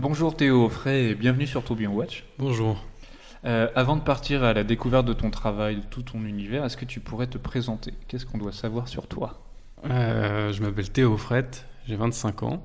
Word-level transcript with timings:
Bonjour 0.00 0.36
Théo 0.36 0.68
Fray 0.68 1.06
et 1.06 1.14
bienvenue 1.16 1.46
sur 1.46 1.64
Tourbillon 1.64 1.92
Watch. 1.92 2.24
Bonjour. 2.38 2.84
Euh, 3.44 3.68
avant 3.74 3.96
de 3.96 4.00
partir 4.00 4.44
à 4.44 4.52
la 4.52 4.62
découverte 4.62 5.04
de 5.06 5.12
ton 5.12 5.30
travail, 5.30 5.76
de 5.76 5.82
tout 5.82 6.02
ton 6.02 6.24
univers, 6.24 6.64
est-ce 6.64 6.76
que 6.76 6.84
tu 6.84 7.00
pourrais 7.00 7.26
te 7.26 7.36
présenter? 7.36 7.92
Qu'est-ce 8.06 8.24
qu'on 8.24 8.38
doit 8.38 8.52
savoir 8.52 8.86
sur 8.86 9.08
toi? 9.08 9.42
Euh, 9.90 10.52
je 10.52 10.62
m'appelle 10.62 10.90
Théo 10.90 11.16
Fret, 11.16 11.50
j'ai 11.88 11.96
25 11.96 12.44
ans 12.44 12.64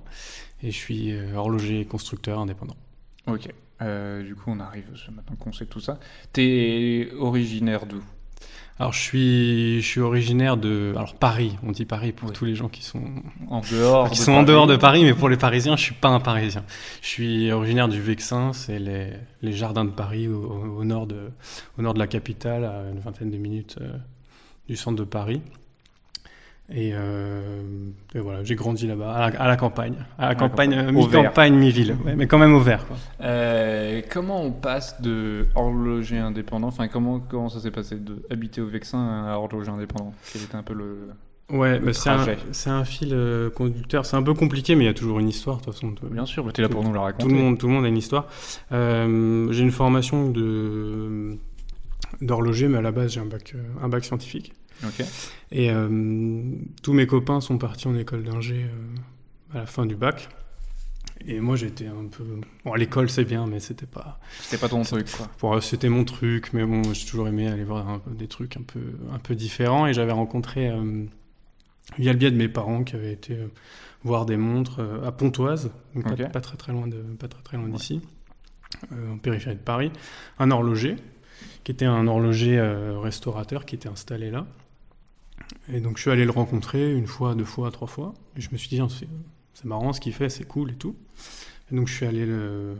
et 0.61 0.69
je 0.69 0.77
suis 0.77 1.11
euh, 1.11 1.35
horloger 1.35 1.79
et 1.79 1.85
constructeur 1.85 2.39
indépendant. 2.39 2.75
Ok. 3.25 3.49
Euh, 3.81 4.21
du 4.21 4.35
coup, 4.35 4.51
on 4.51 4.59
arrive 4.59 4.91
maintenant 5.11 5.35
qu'on 5.35 5.51
sait 5.53 5.65
tout 5.65 5.79
ça. 5.79 5.99
T'es 6.33 7.09
originaire 7.17 7.87
d'où? 7.87 8.03
Alors 8.79 8.91
je 8.91 8.99
suis, 8.99 9.81
je 9.81 9.87
suis 9.87 10.01
originaire 10.01 10.57
de 10.57 10.93
alors 10.97 11.13
Paris, 11.13 11.55
on 11.63 11.71
dit 11.71 11.85
Paris 11.85 12.11
pour 12.11 12.29
Oui. 12.29 12.33
tous 12.35 12.45
les 12.45 12.55
gens 12.55 12.69
qui 12.69 12.83
sont 12.83 13.03
En 13.49 13.61
dehors 13.71 14.09
qui 14.09 14.17
de 14.19 14.23
sont 14.23 14.31
en 14.31 14.35
Paris 14.37 14.47
dehors 14.47 14.67
de 14.67 14.75
Paris, 14.75 15.03
mais 15.03 15.13
pour 15.13 15.29
les 15.29 15.37
Parisiens, 15.37 15.75
je 15.77 15.83
suis 15.83 15.93
pas 15.93 16.09
un 16.09 16.19
Parisien. 16.19 16.63
Je 17.03 17.07
suis 17.07 17.51
originaire 17.51 17.87
du 17.87 18.01
Vexin, 18.01 18.51
c'est 18.51 18.79
les, 18.79 19.11
les 19.43 19.53
jardins 19.53 19.85
de 19.85 19.91
Paris 19.91 20.27
au 20.27 20.83
nord 20.83 21.05
de 21.05 21.29
au 21.77 21.81
nord 21.83 21.93
de 21.93 21.99
la 21.99 22.07
capitale, 22.07 22.65
à 22.65 22.89
une 22.91 22.99
vingtaine 22.99 23.29
de 23.29 23.37
minutes 23.37 23.77
euh, 23.79 23.93
du 24.67 24.75
centre 24.75 24.97
de 24.97 25.03
Paris. 25.03 25.41
Et, 26.69 26.91
euh, 26.93 27.41
et 28.15 28.19
voilà, 28.19 28.43
j'ai 28.43 28.55
grandi 28.55 28.87
là-bas, 28.87 29.13
à 29.13 29.29
la, 29.29 29.41
à 29.41 29.47
la 29.47 29.57
campagne, 29.57 29.95
à 30.17 30.29
la 30.29 30.35
campagne, 30.35 30.73
euh, 30.73 30.91
mi-campagne, 30.93 31.53
mi-ville, 31.55 31.95
ouais, 32.05 32.15
mais 32.15 32.25
quand 32.25 32.37
même 32.39 32.55
au 32.55 32.59
vert. 32.61 32.87
Quoi. 32.87 32.95
Euh, 33.21 34.01
comment 34.09 34.41
on 34.41 34.51
passe 34.51 35.01
de 35.01 35.45
horloger 35.55 36.17
indépendant, 36.17 36.67
enfin 36.67 36.87
comment, 36.87 37.19
comment 37.19 37.49
ça 37.49 37.59
s'est 37.59 37.69
passé 37.69 37.97
de 37.97 38.23
habiter 38.31 38.61
au 38.61 38.67
Vexin 38.67 39.25
à 39.27 39.35
horloger 39.37 39.69
indépendant? 39.71 40.13
Quel 40.31 40.41
était 40.43 40.55
un 40.55 40.63
peu 40.63 40.73
le... 40.73 41.09
Ouais, 41.51 41.79
bah, 41.79 41.91
c'est 41.91 42.09
un, 42.09 42.73
un 42.77 42.85
fil 42.85 43.09
euh, 43.11 43.49
conducteur. 43.49 44.05
C'est 44.05 44.15
un 44.15 44.23
peu 44.23 44.33
compliqué, 44.33 44.75
mais 44.75 44.85
il 44.85 44.87
y 44.87 44.89
a 44.89 44.93
toujours 44.93 45.19
une 45.19 45.27
histoire, 45.27 45.57
de 45.57 45.65
toute 45.65 45.73
façon. 45.73 45.91
de- 45.91 46.07
Bien 46.07 46.25
sûr, 46.25 46.43
bah, 46.45 46.51
t'es 46.53 46.61
là 46.61 46.69
pour 46.69 46.83
nous 46.83 46.93
la 46.93 47.01
raconter. 47.01 47.25
tout 47.25 47.29
le 47.29 47.35
monde, 47.35 47.57
tout 47.59 47.67
le 47.67 47.73
monde 47.73 47.83
a 47.85 47.89
une 47.89 47.97
histoire. 47.97 48.27
Euh, 48.71 49.51
j'ai 49.51 49.61
une 49.63 49.71
formation 49.71 50.29
de 50.29 51.37
d'horloger, 52.21 52.67
mais 52.67 52.77
à 52.77 52.81
la 52.81 52.91
base 52.91 53.11
j'ai 53.13 53.19
un 53.19 53.25
bac, 53.25 53.53
un 53.83 53.89
bac 53.89 54.05
scientifique. 54.05 54.53
Et 55.51 55.71
euh, 55.71 56.41
tous 56.81 56.93
mes 56.93 57.07
copains 57.07 57.41
sont 57.41 57.57
partis 57.57 57.87
en 57.87 57.95
école 57.95 58.23
d'ingé 58.23 58.65
euh, 58.65 59.55
à 59.55 59.57
la 59.59 59.65
fin 59.65 59.85
du 59.85 59.95
bac. 59.95 60.29
Et 61.25 61.39
moi 61.39 61.55
j'étais 61.55 61.87
un 61.87 62.07
peu 62.07 62.23
bon 62.65 62.73
à 62.73 62.77
l'école 62.77 63.09
c'est 63.09 63.23
bien, 63.23 63.47
mais 63.47 63.59
c'était 63.59 63.85
pas. 63.85 64.19
C'était 64.41 64.57
pas 64.57 64.67
ton 64.67 64.81
truc, 64.81 65.09
quoi. 65.11 65.29
Bon, 65.39 65.61
c'était 65.61 65.87
mon 65.87 66.03
truc, 66.03 66.51
mais 66.53 66.65
bon 66.65 66.81
j'ai 66.91 67.05
toujours 67.05 67.27
aimé 67.27 67.47
aller 67.47 67.63
voir 67.63 67.87
un 67.87 67.99
peu 67.99 68.11
des 68.11 68.27
trucs 68.27 68.57
un 68.57 68.63
peu 68.63 68.81
un 69.11 69.19
peu 69.19 69.35
différents. 69.35 69.87
Et 69.87 69.93
j'avais 69.93 70.11
rencontré 70.11 70.69
euh, 70.69 71.05
via 71.97 72.11
le 72.11 72.19
biais 72.19 72.31
de 72.31 72.35
mes 72.35 72.49
parents 72.49 72.83
qui 72.83 72.95
avaient 72.95 73.13
été 73.13 73.35
euh, 73.35 73.47
voir 74.03 74.25
des 74.25 74.37
montres 74.37 74.79
euh, 74.79 75.07
à 75.07 75.11
Pontoise, 75.11 75.71
donc 75.95 76.03
pas, 76.31 76.41
très 76.41 76.57
très 76.57 76.71
loin 76.71 76.87
de 76.87 76.97
pas 76.97 77.27
très 77.27 77.41
très 77.41 77.57
loin 77.57 77.69
d'ici, 77.69 78.01
euh, 78.91 79.13
en 79.13 79.17
périphérie 79.17 79.55
de 79.55 79.61
Paris, 79.61 79.91
un 80.39 80.51
horloger 80.51 80.97
qui 81.63 81.71
était 81.71 81.85
un 81.85 82.07
horloger 82.07 82.59
euh, 82.59 82.99
restaurateur 82.99 83.65
qui 83.65 83.75
était 83.75 83.89
installé 83.89 84.29
là. 84.31 84.45
Et 85.71 85.79
donc 85.79 85.97
je 85.97 86.01
suis 86.01 86.11
allé 86.11 86.25
le 86.25 86.31
rencontrer 86.31 86.93
une 86.93 87.07
fois, 87.07 87.35
deux 87.35 87.45
fois, 87.45 87.71
trois 87.71 87.87
fois. 87.87 88.13
Et 88.35 88.41
je 88.41 88.49
me 88.51 88.57
suis 88.57 88.69
dit 88.69 88.81
c'est 89.53 89.65
marrant 89.65 89.93
ce 89.93 90.01
qu'il 90.01 90.13
fait, 90.13 90.29
c'est 90.29 90.43
cool 90.45 90.71
et 90.71 90.75
tout. 90.75 90.95
Et 91.71 91.75
donc 91.75 91.87
je 91.87 91.93
suis 91.93 92.05
allé 92.05 92.25
le 92.25 92.75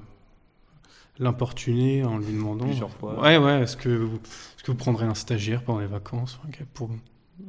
l'importuner 1.19 2.03
en 2.03 2.17
lui 2.17 2.33
demandant 2.33 2.65
Plusieurs 2.65 2.89
fois. 2.89 3.21
Ouais 3.21 3.37
ouais, 3.37 3.61
est-ce 3.61 3.77
que 3.77 3.89
vous, 3.89 4.15
est-ce 4.17 4.63
que 4.63 4.71
vous 4.71 4.77
prendrez 4.77 5.05
un 5.05 5.13
stagiaire 5.13 5.63
pendant 5.63 5.79
les 5.79 5.87
vacances? 5.87 6.39
Pour 6.73 6.89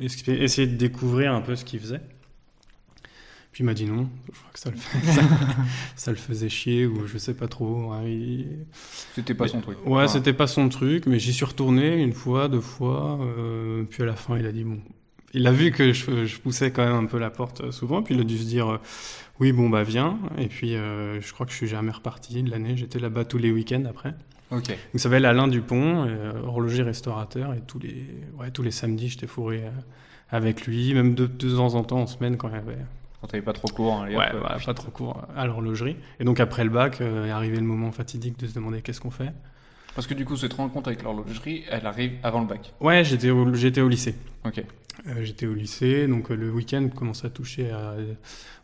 essayer 0.01 0.43
essayer 0.43 0.67
de 0.67 0.77
découvrir 0.77 1.33
un 1.33 1.41
peu 1.41 1.57
ce 1.57 1.65
qu'il 1.65 1.81
faisait. 1.81 2.01
Puis 3.53 3.63
il 3.63 3.67
m'a 3.67 3.75
dit 3.75 3.87
non, 3.87 4.09
je 4.33 4.39
crois 4.39 4.51
que 4.53 4.59
ça 4.59 4.71
le, 4.71 4.77
fait- 4.77 5.07
ça, 5.13 5.23
ça 5.97 6.11
le 6.11 6.17
faisait 6.17 6.49
chier 6.49 6.87
ou 6.87 7.07
je 7.07 7.17
sais 7.19 7.35
pas 7.35 7.47
trop. 7.49 7.93
hein, 7.93 8.03
il- 8.05 8.67
C'était 9.15 9.33
pas 9.35 9.45
mais- 9.45 9.51
son 9.51 9.61
truc. 9.61 9.79
Ouais, 9.87 10.09
c'était 10.09 10.33
pas 10.33 10.47
son 10.49 10.69
truc, 10.69 11.07
mais 11.07 11.19
j'y 11.19 11.33
suis 11.33 11.45
retourné 11.45 12.03
une 12.03 12.13
fois, 12.13 12.49
deux 12.49 12.61
fois, 12.61 13.19
euh, 13.23 13.85
puis 13.85 14.03
à 14.03 14.07
la 14.07 14.17
fin, 14.17 14.37
il 14.39 14.45
a 14.47 14.53
dit 14.53 14.65
bon. 14.65 14.81
Il 15.35 15.47
a 15.47 15.53
vu 15.53 15.73
que 15.73 15.93
je, 15.93 16.25
je 16.25 16.39
poussais 16.39 16.71
quand 16.71 16.85
même 16.85 17.05
un 17.05 17.07
peu 17.07 17.19
la 17.19 17.31
porte 17.31 17.61
euh, 17.61 17.73
souvent, 17.73 18.03
puis 18.03 18.15
il 18.15 18.21
a 18.21 18.25
dû 18.25 18.39
se 18.39 18.45
dire 18.45 18.69
euh, 18.69 18.79
oui, 19.41 19.53
bon, 19.53 19.69
bah 19.69 19.83
viens. 19.83 20.19
Et 20.39 20.47
puis 20.47 20.77
euh, 20.77 21.21
je 21.21 21.33
crois 21.33 21.45
que 21.45 21.53
je 21.53 21.57
suis 21.57 21.67
jamais 21.67 21.91
reparti 21.91 22.43
de 22.43 22.51
l'année, 22.51 22.77
j'étais 22.77 22.99
là-bas 23.01 23.25
tous 23.25 23.39
les 23.39 23.51
week-ends 23.51 23.85
après. 23.89 24.15
Ok. 24.51 24.69
Donc 24.69 24.77
ça 24.95 24.99
s'appelle 25.01 25.27
Alain 25.27 25.49
Dupont, 25.49 26.07
horloger 26.47 26.83
restaurateur, 26.83 27.53
et 27.55 27.61
tous 27.67 27.81
les, 27.81 28.07
ouais, 28.39 28.51
tous 28.53 28.63
les 28.63 28.71
samedis, 28.71 29.09
j'étais 29.09 29.27
fourré 29.27 29.65
avec 30.31 30.67
lui, 30.67 30.95
même 30.95 31.15
de, 31.15 31.27
de 31.27 31.57
temps 31.57 31.75
en 31.75 31.83
temps 31.83 32.01
en 32.01 32.07
semaine 32.07 32.37
quand 32.37 32.49
il 32.49 32.55
y 32.55 32.59
avait 32.59 32.79
Quand 33.21 33.27
t'avais 33.27 33.43
pas 33.43 33.53
trop 33.53 33.69
court, 33.69 33.95
hein, 33.95 34.05
allez, 34.05 34.17
ouais, 34.17 34.27
pas 34.65 34.75
trop 34.75 34.91
court 34.91 35.23
à 35.35 35.47
l'horlogerie. 35.47 35.97
Et 36.21 36.25
donc 36.25 36.39
après 36.41 36.63
le 36.63 36.71
bac, 36.71 37.01
euh, 37.01 37.27
est 37.27 37.31
arrivé 37.31 37.57
le 37.57 37.63
moment 37.65 37.91
fatidique 37.91 38.39
de 38.39 38.47
se 38.47 38.55
demander 38.55 38.83
qu'est-ce 38.83 39.01
qu'on 39.01 39.11
fait. 39.11 39.33
Parce 39.95 40.07
que 40.07 40.15
du 40.15 40.25
coup, 40.25 40.37
cette 40.37 40.53
rencontre 40.53 40.89
avec 40.89 41.03
l'horlogerie, 41.03 41.65
elle 41.71 41.87
arrive 41.87 42.13
avant 42.23 42.41
le 42.41 42.47
bac. 42.47 42.73
Ouais, 42.81 43.03
j'étais 43.03 43.31
au, 43.31 43.53
j'étais 43.55 43.81
au 43.81 43.89
lycée. 43.89 44.15
Ok. 44.45 44.63
Euh, 45.07 45.23
j'étais 45.23 45.47
au 45.47 45.55
lycée, 45.55 46.07
donc 46.07 46.31
euh, 46.31 46.35
le 46.35 46.51
week-end 46.51 46.89
commençait 46.95 47.27
à 47.27 47.31
toucher 47.31 47.71
à 47.71 47.97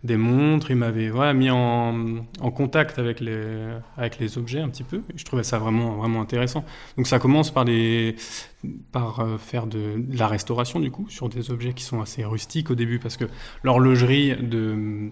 des 0.04 0.16
montres. 0.16 0.70
Il 0.70 0.76
m'avait 0.76 1.10
mis 1.34 1.50
en, 1.50 2.24
contact 2.54 2.98
avec 2.98 3.20
les, 3.20 4.38
objets 4.38 4.60
un 4.60 4.68
petit 4.68 4.84
peu. 4.84 5.02
Je 5.14 5.24
trouvais 5.24 5.42
ça 5.42 5.58
vraiment, 5.58 5.96
vraiment 5.96 6.20
intéressant. 6.20 6.64
Donc 6.96 7.06
ça 7.06 7.18
commence 7.18 7.50
par, 7.50 7.66
euh, 7.68 9.38
faire 9.38 9.66
de, 9.66 10.02
la 10.12 10.28
restauration, 10.28 10.80
du 10.80 10.91
coup, 10.91 11.06
sur 11.08 11.28
des 11.28 11.50
objets 11.50 11.74
qui 11.74 11.84
sont 11.84 12.00
assez 12.00 12.24
rustiques 12.24 12.70
au 12.70 12.74
début, 12.74 12.98
parce 12.98 13.16
que 13.16 13.26
l'horlogerie 13.62 14.34
de, 14.36 15.10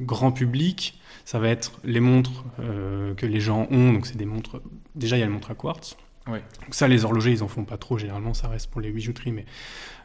grand 0.00 0.32
public, 0.32 1.00
ça 1.24 1.38
va 1.38 1.48
être 1.48 1.72
les 1.84 2.00
montres 2.00 2.44
que 3.16 3.26
les 3.26 3.40
gens 3.40 3.66
ont. 3.70 3.92
Donc 3.92 4.06
c'est 4.06 4.16
des 4.16 4.26
montres. 4.26 4.60
Déjà, 4.94 5.16
il 5.16 5.20
y 5.20 5.22
a 5.22 5.26
les 5.26 5.32
montres 5.32 5.50
à 5.50 5.54
quartz. 5.54 5.96
Ouais. 6.26 6.42
Donc 6.62 6.74
ça, 6.74 6.88
les 6.88 7.04
horlogers, 7.04 7.32
ils 7.32 7.42
en 7.42 7.48
font 7.48 7.64
pas 7.64 7.76
trop. 7.76 7.98
Généralement, 7.98 8.32
ça 8.34 8.48
reste 8.48 8.70
pour 8.70 8.80
les 8.80 8.90
bijouteries, 8.90 9.32
mais 9.32 9.44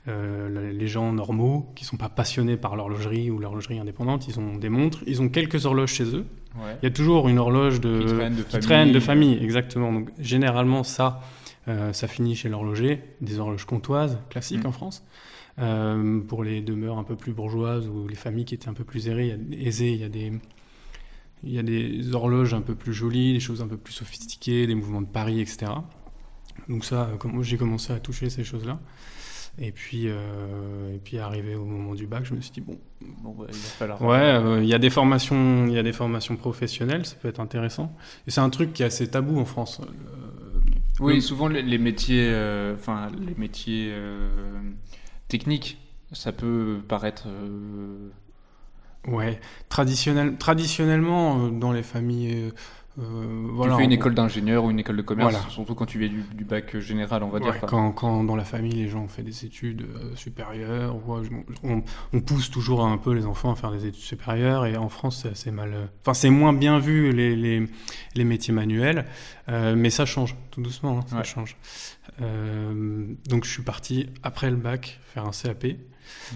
euh, 0.08 0.72
les 0.72 0.88
gens 0.88 1.14
normaux 1.14 1.72
qui 1.76 1.86
sont 1.86 1.96
pas 1.98 2.10
passionnés 2.10 2.58
par 2.58 2.76
l'horlogerie 2.76 3.32
ou 3.32 3.40
l'horlogerie 3.40 3.80
indépendante, 3.80 4.28
ils 4.28 4.40
ont 4.40 4.58
des 4.58 4.70
montres, 4.70 5.00
ils 5.08 5.22
ont 5.22 5.30
quelques 5.30 5.66
horloges 5.66 5.94
chez 5.94 6.16
eux. 6.16 6.26
Ouais. 6.58 6.76
Il 6.82 6.86
y 6.86 6.88
a 6.88 6.92
toujours 6.92 7.30
une 7.30 7.40
horloge 7.40 7.80
de 7.80 8.00
Qui 8.00 8.06
traîne 8.16 8.36
de 8.36 8.42
qui 8.44 8.52
famille. 8.52 8.66
traîne 8.68 8.92
de 8.92 9.00
famille, 9.00 9.38
exactement. 9.44 9.94
Donc 9.94 10.10
généralement, 10.20 10.84
ça, 10.84 11.22
euh, 11.70 11.94
ça 11.94 12.08
finit 12.08 12.36
chez 12.36 12.50
l'horloger, 12.50 13.02
des 13.22 13.40
horloges 13.40 13.66
comtoises 13.66 14.18
classiques 14.30 14.64
Mm. 14.64 14.68
en 14.68 14.72
France. 14.72 15.04
Euh, 15.60 16.22
pour 16.22 16.44
les 16.44 16.62
demeures 16.62 16.98
un 16.98 17.04
peu 17.04 17.16
plus 17.16 17.34
bourgeoises 17.34 17.88
ou 17.88 18.08
les 18.08 18.16
familles 18.16 18.46
qui 18.46 18.56
étaient 18.56 18.70
un 18.70 18.74
peu 18.74 18.86
plus 18.86 19.08
aisées, 19.10 19.36
il 19.52 19.58
y 19.60 19.64
a, 19.64 19.68
aisées, 19.68 19.92
il 19.92 20.00
y 20.00 20.04
a 20.06 20.10
des 20.10 20.32
il 21.46 21.54
y 21.54 21.60
a 21.60 21.64
des 21.64 22.14
horloges 22.14 22.54
un 22.54 22.60
peu 22.60 22.76
plus 22.76 22.94
jolies, 22.94 23.32
des 23.32 23.40
choses 23.40 23.62
un 23.62 23.68
peu 23.68 23.78
plus 23.78 23.94
sophistiquées, 23.94 24.68
des 24.68 24.76
mouvements 24.76 25.02
de 25.02 25.08
paris, 25.08 25.40
etc. 25.40 25.72
Donc 26.68 26.86
ça, 26.86 27.10
euh, 27.26 27.42
j'ai 27.44 27.58
commencé 27.58 27.94
à 27.94 28.00
toucher 28.00 28.30
ces 28.30 28.44
choses-là. 28.44 28.80
Et 29.62 29.72
puis, 29.72 30.04
euh, 30.08 30.96
et 30.96 31.00
puis 31.00 31.18
arrivé 31.18 31.56
au 31.56 31.66
moment 31.66 31.94
du 31.96 32.08
bac, 32.08 32.24
je 32.24 32.34
me 32.34 32.40
suis 32.42 32.52
dit 32.52 32.62
bon, 32.62 32.78
Bon, 33.22 33.32
bah, 33.38 33.46
il 33.50 33.54
va 33.56 33.60
falloir. 33.60 34.02
Ouais, 34.02 34.18
euh, 34.18 34.62
il 34.64 34.70
y 34.70 34.74
a 34.74 34.80
des 34.80 34.90
formations, 34.90 35.66
il 35.68 35.74
y 35.74 35.78
a 35.80 35.84
des 35.84 35.92
formations 35.92 36.36
professionnelles, 36.38 37.06
ça 37.06 37.16
peut 37.16 37.28
être 37.28 37.40
intéressant. 37.42 37.94
Et 38.28 38.32
c'est 38.32 38.42
un 38.42 38.50
truc 38.50 38.74
qui 38.74 38.84
est 38.84 38.86
assez 38.86 39.10
tabou 39.10 39.38
en 39.40 39.46
France. 39.46 39.82
Euh, 39.82 40.60
Oui, 41.00 41.16
le- 41.16 41.22
souvent 41.22 41.48
les, 41.48 41.78
métiers, 41.78 42.30
enfin 42.76 43.10
les 43.20 43.36
métiers 43.36 43.94
techniques, 45.28 45.78
ça 46.14 46.32
peut 46.32 46.80
paraître. 46.88 47.28
ouais, 49.08 49.40
traditionnel, 49.70 50.38
traditionnellement 50.38 51.48
dans 51.50 51.72
les 51.72 51.84
familles, 51.84 52.52
voilà. 53.02 53.74
tu 53.74 53.80
fais 53.80 53.86
une 53.86 53.92
école 53.92 54.14
d'ingénieur 54.16 54.64
ou 54.66 54.72
une 54.72 54.80
école 54.80 54.98
de 54.98 55.02
commerce, 55.02 55.32
Voilà. 55.34 55.50
surtout 55.50 55.76
quand 55.76 55.86
tu 55.86 56.00
viens 56.00 56.10
du, 56.10 56.22
du 56.34 56.44
bac 56.44 56.78
général, 56.80 57.24
on 57.24 57.30
va 57.30 57.40
Ouais, 57.40 57.52
dire. 57.52 57.62
quand, 57.62 57.92
quand 57.92 58.24
dans 58.24 58.36
la 58.36 58.44
famille 58.44 58.74
les 58.74 58.88
gens 58.88 59.04
ont 59.04 59.08
fait 59.08 59.24
des 59.24 59.46
études 59.46 59.84
euh, 59.96 60.16
supérieures, 60.16 60.96
ouais, 61.08 61.28
on, 61.64 61.82
on 62.14 62.22
pousse 62.22 62.50
toujours 62.52 62.86
un 62.86 62.98
peu 62.98 63.14
les 63.14 63.26
enfants 63.26 63.52
à 63.52 63.56
faire 63.56 63.72
des 63.72 63.86
études 63.86 64.02
supérieures 64.04 64.66
et 64.66 64.76
en 64.78 64.90
France 64.90 65.22
c'est 65.24 65.30
assez 65.30 65.52
mal. 65.52 65.74
euh, 65.74 65.86
Enfin 66.02 66.14
c'est 66.14 66.30
moins 66.30 66.54
bien 66.54 66.80
vu 66.80 67.12
les, 67.12 67.36
les, 67.36 67.66
les 68.16 68.24
métiers 68.24 68.54
manuels, 68.54 69.06
euh, 69.50 69.76
mais 69.76 69.90
ça 69.90 70.06
change 70.06 70.36
tout 70.52 70.62
doucement, 70.62 71.00
hein, 71.00 71.06
ça 71.08 71.18
Ouais. 71.18 71.24
change. 71.24 71.56
Euh, 72.22 73.06
donc 73.30 73.46
je 73.46 73.50
suis 73.52 73.64
parti 73.64 74.10
après 74.24 74.50
le 74.50 74.58
bac 74.58 75.00
faire 75.14 75.26
un 75.26 75.32
CAP. 75.32 75.66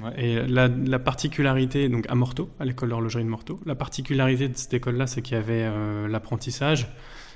Ouais. 0.03 0.11
Et 0.25 0.47
la, 0.47 0.67
la 0.67 0.99
particularité, 0.99 1.87
donc 1.89 2.05
à 2.09 2.15
Morteau, 2.15 2.49
à 2.59 2.65
l'école 2.65 2.89
d'horlogerie 2.89 3.23
de 3.23 3.29
Morteau, 3.29 3.59
la 3.65 3.75
particularité 3.75 4.47
de 4.47 4.57
cette 4.57 4.73
école-là, 4.73 5.07
c'est 5.07 5.21
qu'il 5.21 5.35
y 5.35 5.39
avait 5.39 5.63
euh, 5.63 6.07
l'apprentissage. 6.07 6.87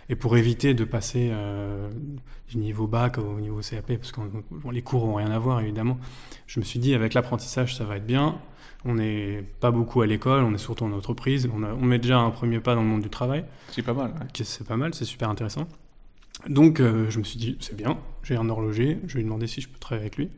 Et 0.10 0.16
pour 0.16 0.38
éviter 0.38 0.74
de 0.74 0.86
passer 0.86 1.30
euh, 1.34 1.89
du 2.50 2.57
niveau 2.57 2.88
bac 2.88 3.18
au 3.18 3.42
niveau 3.42 3.60
CAP, 3.60 3.98
parce 3.98 4.13
que 4.13 4.22
bon, 4.51 4.72
les 4.72 4.81
cours 4.81 5.04
ont 5.04 5.16
rien 5.16 5.31
à 5.31 5.38
voir 5.38 5.60
évidemment, 5.60 5.98
je 6.48 6.62
me 6.62 6.66
suis 6.66 6.80
dit 6.80 6.94
avec 6.94 7.13
l'apprentissage 7.13 7.75
ça 7.75 7.84
va 7.84 7.98
être 7.98 8.06
bien. 8.06 8.38
On 8.86 8.95
n'est 8.95 9.44
pas 9.60 9.69
beaucoup 9.72 10.01
à 10.01 10.07
l'école, 10.07 10.44
on 10.44 10.54
est 10.54 10.57
surtout 10.60 10.86
en 10.86 10.94
entreprise, 10.94 11.50
on, 11.54 11.62
a- 11.63 11.74
on 11.74 11.81
met 11.81 12.00
déjà 12.00 12.19
un 12.19 12.30
premier 12.30 12.62
pas 12.62 12.74
dans 12.74 12.83
le 12.83 12.88
monde 12.88 13.01
du 13.01 13.10
travail, 13.10 13.44
C'est 13.72 13.81
pas 13.81 13.92
mal. 13.94 14.12
ouais. 14.12 14.28
c'est 14.45 14.66
pas 14.66 14.78
mal, 14.78 14.94
c'est 14.94 15.04
super 15.04 15.30
intéressant. 15.30 15.68
Donc 16.45 16.80
euh, 16.80 17.10
je 17.10 17.19
me 17.19 17.24
suis 17.24 17.39
dit, 17.39 17.57
c'est 17.60 17.75
bien, 17.75 17.98
j'ai 18.24 18.36
un 18.36 18.48
horloger, 18.50 19.00
je 19.07 19.13
vais 19.13 19.19
lui 19.19 19.25
demander 19.25 19.48
si 19.48 19.62
je 19.62 19.68
peux 19.68 19.80
travailler 19.80 20.06
avec 20.06 20.18
lui. 20.18 20.30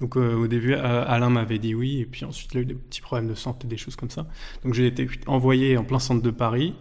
Donc 0.00 0.16
euh, 0.16 0.34
au 0.34 0.46
début, 0.46 0.74
Alain 0.74 1.30
m'avait 1.30 1.58
dit 1.58 1.74
oui, 1.74 2.00
et 2.00 2.06
puis 2.06 2.24
ensuite 2.24 2.52
il 2.54 2.58
a 2.58 2.60
eu 2.62 2.64
des 2.64 2.74
petits 2.74 3.02
problèmes 3.02 3.28
de 3.28 3.34
santé, 3.34 3.68
des 3.68 3.76
choses 3.76 3.94
comme 3.94 4.10
ça. 4.10 4.26
Donc 4.64 4.74
j'ai 4.74 4.86
été 4.86 5.08
envoyé 5.26 5.76
en 5.76 5.84
plein 5.84 5.98
centre 5.98 6.22
de 6.22 6.30
Paris, 6.30 6.74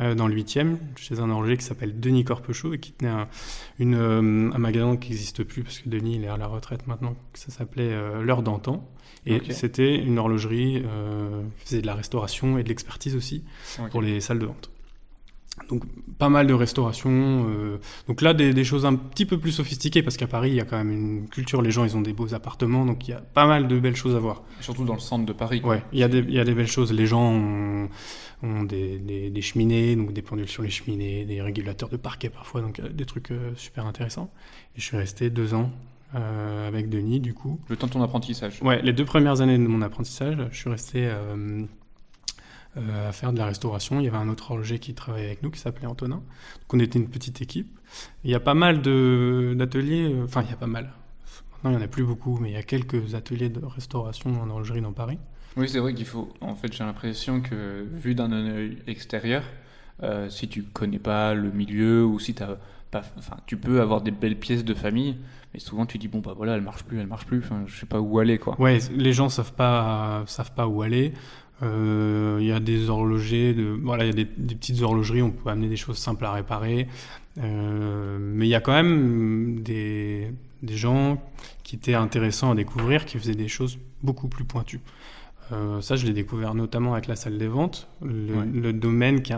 euh, 0.00 0.14
dans 0.14 0.28
le 0.28 0.34
8e, 0.34 0.76
chez 0.96 1.20
un 1.20 1.30
horloger 1.30 1.56
qui 1.56 1.64
s'appelle 1.64 2.00
Denis 2.00 2.24
Corpechot, 2.24 2.74
et 2.74 2.78
qui 2.78 2.92
tenait 2.92 3.10
un, 3.10 3.28
une, 3.78 3.94
un 3.94 4.58
magasin 4.58 4.96
qui 4.96 5.10
n'existe 5.10 5.44
plus, 5.44 5.62
parce 5.62 5.78
que 5.78 5.88
Denis 5.88 6.16
il 6.16 6.24
est 6.24 6.28
à 6.28 6.36
la 6.36 6.46
retraite 6.46 6.86
maintenant, 6.86 7.14
ça 7.34 7.50
s'appelait 7.50 7.94
L'heure 8.22 8.42
d'antan. 8.42 8.90
Et 9.28 9.40
c'était 9.52 9.96
une 9.96 10.20
horlogerie 10.20 10.84
qui 11.58 11.64
faisait 11.64 11.80
de 11.80 11.86
la 11.86 11.94
restauration 11.94 12.58
et 12.58 12.62
de 12.62 12.68
l'expertise 12.68 13.16
aussi 13.16 13.44
pour 13.90 14.00
les 14.00 14.20
salles 14.20 14.38
de 14.38 14.46
vente. 14.46 14.70
Donc 15.68 15.84
pas 16.18 16.28
mal 16.28 16.46
de 16.46 16.54
restauration. 16.54 17.46
Euh, 17.48 17.78
donc 18.08 18.22
là, 18.22 18.34
des, 18.34 18.52
des, 18.52 18.64
choses 18.64 18.86
un 18.86 18.94
petit 18.94 19.26
peu 19.26 19.38
plus 19.38 19.52
sophistiquées, 19.52 20.02
parce 20.02 20.16
qu'à 20.16 20.26
Paris, 20.26 20.50
il 20.50 20.56
y 20.56 20.60
a 20.60 20.64
quand 20.64 20.76
même 20.76 20.92
une 20.92 21.28
culture, 21.28 21.62
les 21.62 21.70
gens, 21.70 21.84
ils 21.84 21.96
ont 21.96 22.00
des 22.00 22.12
beaux 22.12 22.34
appartements, 22.34 22.86
donc 22.86 23.06
il 23.08 23.10
y 23.10 23.14
a 23.14 23.20
pas 23.20 23.46
mal 23.46 23.68
de 23.68 23.78
belles 23.78 23.96
choses 23.96 24.14
à 24.14 24.18
voir. 24.18 24.42
Surtout 24.60 24.84
dans 24.84 24.94
le 24.94 25.00
centre 25.00 25.26
de 25.26 25.32
Paris. 25.32 25.60
Ouais, 25.64 25.82
il 25.92 25.98
y, 25.98 26.02
a 26.02 26.08
des, 26.08 26.18
il 26.18 26.32
y 26.32 26.38
a 26.38 26.44
des 26.44 26.54
belles 26.54 26.66
choses. 26.66 26.92
Les 26.92 27.06
gens 27.06 27.32
ont, 27.32 27.88
ont 28.42 28.62
des, 28.62 28.98
des, 28.98 29.30
des, 29.30 29.42
cheminées, 29.42 29.96
donc 29.96 30.12
des 30.12 30.22
pendules 30.22 30.48
sur 30.48 30.62
les 30.62 30.70
cheminées, 30.70 31.24
des 31.24 31.42
régulateurs 31.42 31.88
de 31.88 31.96
parquet 31.96 32.30
parfois, 32.30 32.60
donc 32.60 32.80
euh, 32.80 32.88
des 32.88 33.04
trucs 33.04 33.30
euh, 33.30 33.52
super 33.56 33.86
intéressants. 33.86 34.30
Et 34.76 34.80
je 34.80 34.84
suis 34.84 34.96
resté 34.96 35.30
deux 35.30 35.54
ans 35.54 35.70
euh, 36.14 36.68
avec 36.68 36.88
Denis, 36.88 37.20
du 37.20 37.34
coup. 37.34 37.60
Le 37.68 37.76
temps 37.76 37.88
de 37.88 37.92
ton 37.92 38.02
apprentissage 38.02 38.62
Ouais, 38.62 38.80
les 38.82 38.92
deux 38.92 39.04
premières 39.04 39.40
années 39.40 39.58
de 39.58 39.66
mon 39.66 39.82
apprentissage, 39.82 40.38
je 40.50 40.56
suis 40.56 40.70
resté... 40.70 41.10
Euh, 42.76 43.08
à 43.08 43.12
faire 43.12 43.32
de 43.32 43.38
la 43.38 43.46
restauration. 43.46 44.00
Il 44.00 44.04
y 44.04 44.08
avait 44.08 44.18
un 44.18 44.28
autre 44.28 44.50
horloger 44.50 44.78
qui 44.78 44.92
travaillait 44.92 45.28
avec 45.28 45.42
nous 45.42 45.50
qui 45.50 45.58
s'appelait 45.58 45.86
Antonin. 45.86 46.16
Donc 46.16 46.74
on 46.74 46.78
était 46.78 46.98
une 46.98 47.08
petite 47.08 47.40
équipe. 47.40 47.78
il 48.22 48.30
y 48.30 48.34
a 48.34 48.40
pas 48.40 48.52
mal 48.52 48.82
d'ateliers, 48.82 50.12
euh, 50.12 50.24
enfin 50.24 50.42
il 50.42 50.50
y 50.50 50.52
a 50.52 50.56
pas 50.56 50.66
mal. 50.66 50.92
Maintenant 51.52 51.70
il 51.70 51.76
n'y 51.76 51.82
en 51.82 51.86
a 51.86 51.88
plus 51.88 52.04
beaucoup, 52.04 52.38
mais 52.38 52.50
il 52.50 52.52
y 52.52 52.58
a 52.58 52.62
quelques 52.62 53.14
ateliers 53.14 53.48
de 53.48 53.64
restauration 53.64 54.42
en 54.42 54.50
horlogerie 54.50 54.82
dans 54.82 54.92
Paris. 54.92 55.18
Oui, 55.56 55.70
c'est 55.70 55.78
vrai 55.78 55.94
qu'il 55.94 56.04
faut. 56.04 56.28
En 56.42 56.54
fait, 56.54 56.70
j'ai 56.70 56.84
l'impression 56.84 57.40
que 57.40 57.86
vu 57.90 58.14
d'un 58.14 58.30
œil 58.30 58.76
extérieur, 58.86 59.42
euh, 60.02 60.28
si 60.28 60.46
tu 60.46 60.62
connais 60.62 60.98
pas 60.98 61.32
le 61.32 61.50
milieu 61.50 62.04
ou 62.04 62.20
si 62.20 62.34
t'as 62.34 62.58
pas, 63.00 63.06
enfin, 63.18 63.36
tu 63.46 63.56
peux 63.56 63.80
avoir 63.80 64.00
des 64.00 64.10
belles 64.10 64.38
pièces 64.38 64.64
de 64.64 64.74
famille, 64.74 65.16
mais 65.54 65.60
souvent 65.60 65.86
tu 65.86 65.98
dis 65.98 66.08
bon 66.08 66.20
bah 66.20 66.34
voilà, 66.36 66.54
elle 66.54 66.62
marche 66.62 66.84
plus, 66.84 66.98
elle 67.00 67.06
marche 67.06 67.26
plus. 67.26 67.38
Enfin, 67.38 67.64
je 67.66 67.78
sais 67.78 67.86
pas 67.86 68.00
où 68.00 68.18
aller 68.18 68.38
quoi. 68.38 68.60
Ouais, 68.60 68.78
les 68.94 69.12
gens 69.12 69.28
savent 69.28 69.52
pas, 69.52 70.24
savent 70.26 70.52
pas 70.52 70.66
où 70.66 70.82
aller. 70.82 71.12
Euh, 71.62 72.36
il 72.40 72.46
y 72.46 72.52
a 72.52 72.60
des 72.60 72.90
horlogers, 72.90 73.54
de, 73.54 73.78
voilà, 73.82 74.04
il 74.04 74.08
y 74.08 74.10
a 74.10 74.24
des, 74.24 74.30
des, 74.36 74.54
petites 74.54 74.82
horlogeries, 74.82 75.22
on 75.22 75.30
peut 75.30 75.48
amener 75.48 75.68
des 75.68 75.76
choses 75.76 75.96
simples 75.96 76.24
à 76.26 76.32
réparer. 76.32 76.86
Euh, 77.38 78.18
mais 78.20 78.46
il 78.46 78.50
y 78.50 78.54
a 78.54 78.60
quand 78.60 78.72
même 78.72 79.60
des, 79.62 80.32
des, 80.62 80.76
gens 80.76 81.22
qui 81.62 81.76
étaient 81.76 81.94
intéressants 81.94 82.50
à 82.50 82.54
découvrir, 82.54 83.04
qui 83.06 83.18
faisaient 83.18 83.34
des 83.34 83.48
choses 83.48 83.78
beaucoup 84.02 84.28
plus 84.28 84.44
pointues. 84.44 84.80
Euh, 85.52 85.80
ça, 85.80 85.96
je 85.96 86.06
l'ai 86.06 86.12
découvert 86.12 86.54
notamment 86.54 86.92
avec 86.92 87.06
la 87.06 87.16
salle 87.16 87.38
des 87.38 87.48
ventes. 87.48 87.88
Le, 88.02 88.34
ouais. 88.34 88.46
le 88.52 88.72
domaine 88.72 89.22
qui 89.22 89.32
est 89.32 89.36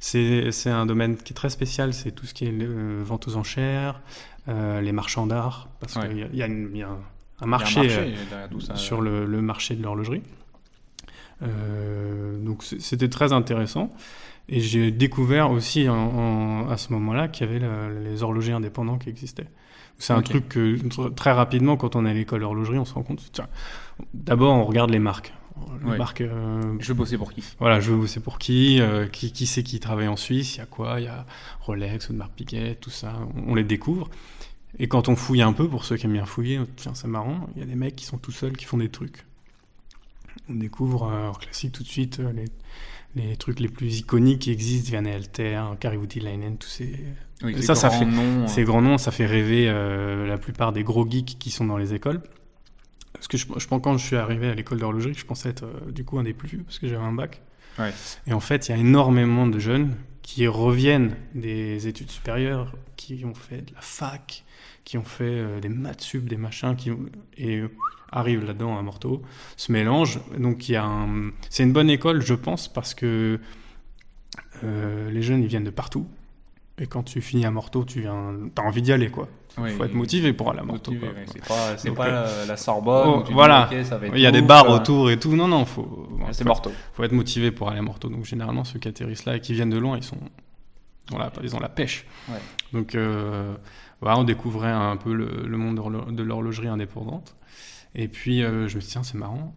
c'est 0.00 0.70
un 0.70 0.86
domaine 0.86 1.16
qui 1.16 1.32
est 1.32 1.36
très 1.36 1.50
spécial, 1.50 1.94
c'est 1.94 2.12
tout 2.12 2.26
ce 2.26 2.34
qui 2.34 2.46
est 2.46 2.52
le, 2.52 3.02
vente 3.02 3.28
aux 3.28 3.36
enchères, 3.36 4.00
euh, 4.48 4.80
les 4.80 4.92
marchands 4.92 5.26
d'art, 5.26 5.68
parce 5.80 5.96
ouais. 5.96 6.08
qu'il 6.08 6.34
y, 6.34 6.38
y, 6.38 6.42
a, 6.42 6.46
une, 6.46 6.74
y 6.74 6.82
a 6.82 6.88
un 7.40 7.46
marché, 7.46 7.80
un 7.80 7.82
marché 7.82 8.14
euh, 8.32 8.60
ça, 8.60 8.76
sur 8.76 9.00
le, 9.00 9.26
le, 9.26 9.42
marché 9.42 9.74
de 9.74 9.82
l'horlogerie. 9.82 10.22
Euh, 11.42 12.38
donc 12.42 12.62
c'était 12.62 13.08
très 13.08 13.32
intéressant. 13.32 13.90
Et 14.48 14.60
j'ai 14.60 14.90
découvert 14.90 15.52
aussi 15.52 15.88
en, 15.88 15.94
en, 15.94 16.68
à 16.68 16.76
ce 16.76 16.92
moment-là 16.92 17.28
qu'il 17.28 17.46
y 17.46 17.50
avait 17.50 17.60
le, 17.60 18.02
les 18.02 18.22
horlogers 18.22 18.52
indépendants 18.52 18.98
qui 18.98 19.08
existaient. 19.08 19.46
C'est 19.98 20.12
un 20.12 20.18
okay. 20.18 20.30
truc 20.30 20.48
que 20.48 21.08
très 21.10 21.30
rapidement, 21.30 21.76
quand 21.76 21.94
on 21.94 22.04
est 22.04 22.10
à 22.10 22.14
l'école 22.14 22.40
d'horlogerie, 22.40 22.78
on 22.78 22.84
se 22.84 22.94
rend 22.94 23.02
compte. 23.02 23.22
D'abord, 24.14 24.54
on 24.54 24.64
regarde 24.64 24.90
les 24.90 24.98
marques. 24.98 25.32
Les 25.82 25.90
ouais. 25.90 25.98
marques 25.98 26.20
euh, 26.20 26.76
je 26.78 26.88
veux 26.88 26.94
bosser 26.94 27.18
pour 27.18 27.32
qui? 27.32 27.42
Voilà, 27.58 27.80
je 27.80 27.90
veux 27.90 27.96
bosser 27.96 28.20
pour 28.20 28.38
qui 28.38 28.80
euh, 28.80 29.06
Qui, 29.06 29.32
qui 29.32 29.46
c'est 29.46 29.62
qui 29.62 29.80
travaille 29.80 30.08
en 30.08 30.16
Suisse? 30.16 30.56
Il 30.56 30.58
y 30.58 30.62
a 30.62 30.66
quoi? 30.66 31.00
Il 31.00 31.04
y 31.04 31.08
a 31.08 31.26
Rolex, 31.60 32.10
Audemars 32.10 32.30
Piguet, 32.30 32.76
tout 32.80 32.90
ça. 32.90 33.14
On, 33.36 33.52
on 33.52 33.54
les 33.54 33.64
découvre. 33.64 34.10
Et 34.78 34.88
quand 34.88 35.08
on 35.08 35.16
fouille 35.16 35.42
un 35.42 35.52
peu, 35.52 35.68
pour 35.68 35.84
ceux 35.84 35.96
qui 35.96 36.06
aiment 36.06 36.14
bien 36.14 36.26
fouiller, 36.26 36.60
tiens, 36.76 36.94
c'est 36.94 37.08
marrant, 37.08 37.46
il 37.54 37.60
y 37.60 37.62
a 37.62 37.66
des 37.66 37.74
mecs 37.74 37.96
qui 37.96 38.06
sont 38.06 38.18
tout 38.18 38.32
seuls, 38.32 38.56
qui 38.56 38.64
font 38.64 38.78
des 38.78 38.88
trucs 38.88 39.24
on 40.48 40.54
découvre 40.54 41.04
euh, 41.04 41.28
en 41.28 41.32
classique 41.32 41.72
tout 41.72 41.82
de 41.82 41.88
suite 41.88 42.20
euh, 42.20 42.32
les, 42.32 42.46
les, 43.14 43.36
trucs 43.36 43.60
les 43.60 43.68
plus 43.68 44.00
iconiques 44.00 44.40
qui 44.40 44.50
existent, 44.50 44.90
Vianney 44.90 45.12
Alter, 45.12 45.62
Kari 45.80 45.96
Voutilainen, 45.96 46.56
tous 46.58 46.68
ces... 46.68 46.98
Oui, 47.42 47.60
ça, 47.62 47.74
ça 47.74 47.90
fait, 47.90 48.04
noms, 48.04 48.46
ces 48.46 48.62
grands 48.62 48.82
noms, 48.82 48.98
ça 48.98 49.10
fait 49.10 49.26
rêver 49.26 49.68
euh, 49.68 50.26
la 50.26 50.38
plupart 50.38 50.72
des 50.72 50.84
gros 50.84 51.08
geeks 51.08 51.38
qui 51.38 51.50
sont 51.50 51.64
dans 51.64 51.76
les 51.76 51.92
écoles. 51.92 52.22
Parce 53.22 53.28
que 53.28 53.36
je, 53.36 53.46
je 53.56 53.68
pense 53.68 53.80
quand 53.80 53.96
je 53.96 54.04
suis 54.04 54.16
arrivé 54.16 54.48
à 54.48 54.54
l'école 54.54 54.80
d'horlogerie, 54.80 55.14
je 55.14 55.24
pensais 55.24 55.48
être 55.48 55.62
euh, 55.62 55.92
du 55.92 56.04
coup 56.04 56.18
un 56.18 56.24
des 56.24 56.32
plus 56.32 56.48
vieux 56.48 56.64
parce 56.64 56.80
que 56.80 56.88
j'avais 56.88 57.04
un 57.04 57.12
bac. 57.12 57.40
Ouais. 57.78 57.92
Et 58.26 58.32
en 58.32 58.40
fait, 58.40 58.68
il 58.68 58.72
y 58.72 58.74
a 58.74 58.78
énormément 58.78 59.46
de 59.46 59.60
jeunes 59.60 59.94
qui 60.22 60.48
reviennent 60.48 61.14
des 61.32 61.86
études 61.86 62.10
supérieures, 62.10 62.74
qui 62.96 63.24
ont 63.24 63.34
fait 63.34 63.62
de 63.62 63.72
la 63.74 63.80
fac, 63.80 64.42
qui 64.82 64.98
ont 64.98 65.04
fait 65.04 65.22
euh, 65.22 65.60
des 65.60 65.68
maths 65.68 66.00
sup, 66.00 66.28
des 66.28 66.36
machins, 66.36 66.74
qui 66.74 66.90
ont, 66.90 66.98
et 67.36 67.62
arrive 68.10 68.44
là-dedans 68.44 68.76
à 68.76 68.82
Morteau, 68.82 69.22
se 69.56 69.70
mélange. 69.70 70.18
Donc 70.36 70.68
il 70.68 70.72
y 70.72 70.76
a 70.76 70.84
un... 70.84 71.30
c'est 71.48 71.62
une 71.62 71.72
bonne 71.72 71.90
école, 71.90 72.22
je 72.22 72.34
pense, 72.34 72.66
parce 72.66 72.92
que 72.92 73.38
euh, 74.64 75.10
les 75.12 75.22
jeunes 75.22 75.44
ils 75.44 75.48
viennent 75.48 75.62
de 75.62 75.70
partout. 75.70 76.08
Et 76.78 76.86
quand 76.86 77.02
tu 77.02 77.20
finis 77.20 77.44
à 77.44 77.50
Morteau, 77.50 77.84
tu 77.84 78.00
viens, 78.00 78.34
t'as 78.54 78.62
envie 78.62 78.82
d'y 78.82 78.92
aller 78.92 79.10
quoi. 79.10 79.28
Il 79.58 79.64
oui, 79.64 79.70
faut 79.72 79.84
être 79.84 79.94
motivé 79.94 80.32
pour 80.32 80.50
aller 80.50 80.60
à 80.60 80.62
Morteau. 80.62 80.92
C'est 81.76 81.90
pas, 81.90 82.06
pas 82.06 82.08
euh, 82.08 82.46
la 82.46 82.56
Sorbonne. 82.56 83.24
Oh, 83.28 83.32
voilà. 83.32 83.68
Dis, 83.70 83.76
okay, 83.92 84.10
il 84.14 84.20
y 84.20 84.26
a 84.26 84.30
des 84.30 84.40
bars 84.40 84.70
euh... 84.70 84.76
autour 84.76 85.10
et 85.10 85.18
tout. 85.18 85.36
Non, 85.36 85.46
non, 85.46 85.66
faut. 85.66 86.08
c'est 86.32 86.46
Morteau. 86.46 86.72
Faut 86.94 87.04
être 87.04 87.12
motivé 87.12 87.50
pour 87.50 87.68
aller 87.68 87.80
à 87.80 87.82
Morteau. 87.82 88.08
Donc 88.08 88.24
généralement 88.24 88.64
ceux 88.64 88.78
qui 88.78 88.88
atterrissent 88.88 89.26
là 89.26 89.36
et 89.36 89.40
qui 89.40 89.52
viennent 89.52 89.68
de 89.68 89.76
loin, 89.76 89.98
ils 89.98 90.02
sont, 90.02 90.16
voilà, 91.10 91.30
ils 91.42 91.54
ont 91.54 91.60
la 91.60 91.68
pêche. 91.68 92.06
Ouais. 92.30 92.38
Donc 92.72 92.94
euh, 92.94 93.54
voilà, 94.00 94.18
on 94.18 94.24
découvrait 94.24 94.70
un 94.72 94.96
peu 94.96 95.12
le, 95.12 95.44
le 95.46 95.56
monde 95.58 95.76
de 96.16 96.22
l'horlogerie 96.22 96.68
indépendante. 96.68 97.36
Et 97.94 98.08
puis 98.08 98.40
je 98.40 98.46
me 98.62 98.68
suis 98.68 98.78
dit, 98.78 98.86
tiens, 98.86 99.02
c'est 99.02 99.18
marrant. 99.18 99.54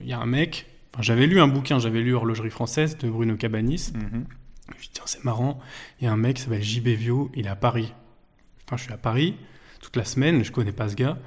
Il 0.00 0.08
y 0.08 0.12
a 0.12 0.18
un 0.18 0.26
mec, 0.26 0.66
enfin, 0.92 1.02
j'avais 1.02 1.28
lu 1.28 1.40
un 1.40 1.46
bouquin, 1.46 1.78
j'avais 1.78 2.00
lu 2.00 2.12
Horlogerie 2.12 2.50
française 2.50 2.98
de 2.98 3.08
Bruno 3.08 3.36
Cabanis. 3.36 3.92
Mm 3.94 4.00
-hmm. 4.00 4.24
Je 4.70 4.74
me 4.76 4.80
suis 4.80 4.88
dit, 4.88 4.94
tiens, 4.94 5.04
c'est 5.06 5.24
marrant. 5.24 5.60
Il 6.00 6.04
y 6.04 6.08
a 6.08 6.12
un 6.12 6.16
mec 6.16 6.36
qui 6.36 6.42
s'appelle 6.42 6.62
JB 6.62 6.88
Vio, 6.88 7.30
il 7.34 7.46
est 7.46 7.50
à 7.50 7.56
Paris. 7.56 7.92
Putain, 8.58 8.76
je 8.76 8.82
suis 8.84 8.92
à 8.92 8.98
Paris 8.98 9.36
toute 9.80 9.96
la 9.96 10.04
semaine, 10.04 10.44
je 10.44 10.52
connais 10.52 10.72
pas 10.72 10.88
ce 10.88 10.94
gars. 10.94 11.18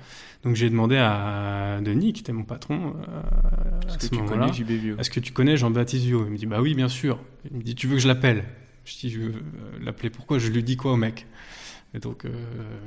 Donc 0.44 0.56
j'ai 0.56 0.70
demandé 0.70 0.98
à 0.98 1.80
Denis, 1.82 2.14
qui 2.14 2.22
était 2.22 2.34
mon 2.34 2.44
patron, 2.44 2.96
euh, 3.10 3.88
est-ce 3.88 4.10
que 4.10 4.16
tu 4.16 4.24
connais 4.24 4.54
JB 4.54 4.70
Vio? 4.70 4.98
Est-ce 4.98 5.10
que 5.10 5.20
tu 5.20 5.32
connais 5.32 5.58
Jean-Baptiste 5.58 6.06
Vio? 6.06 6.26
Il 6.26 6.32
me 6.32 6.38
dit, 6.38 6.46
bah 6.46 6.62
oui, 6.62 6.76
bien 6.76 6.90
sûr. 6.90 7.20
Il 7.50 7.58
me 7.58 7.64
dit, 7.64 7.76
tu 7.76 7.88
veux 7.88 7.96
que 7.96 8.02
je 8.02 8.08
l'appelle? 8.08 8.44
Je 8.86 8.98
dis, 8.98 9.10
je 9.10 9.20
veux 9.20 9.34
l'appeler 9.82 10.10
pourquoi? 10.10 10.40
Je 10.40 10.50
lui 10.50 10.64
dis 10.64 10.78
quoi 10.78 10.94
au 10.94 10.98
mec? 10.98 11.26
Et 11.94 12.00
donc, 12.00 12.26
euh, 12.26 12.32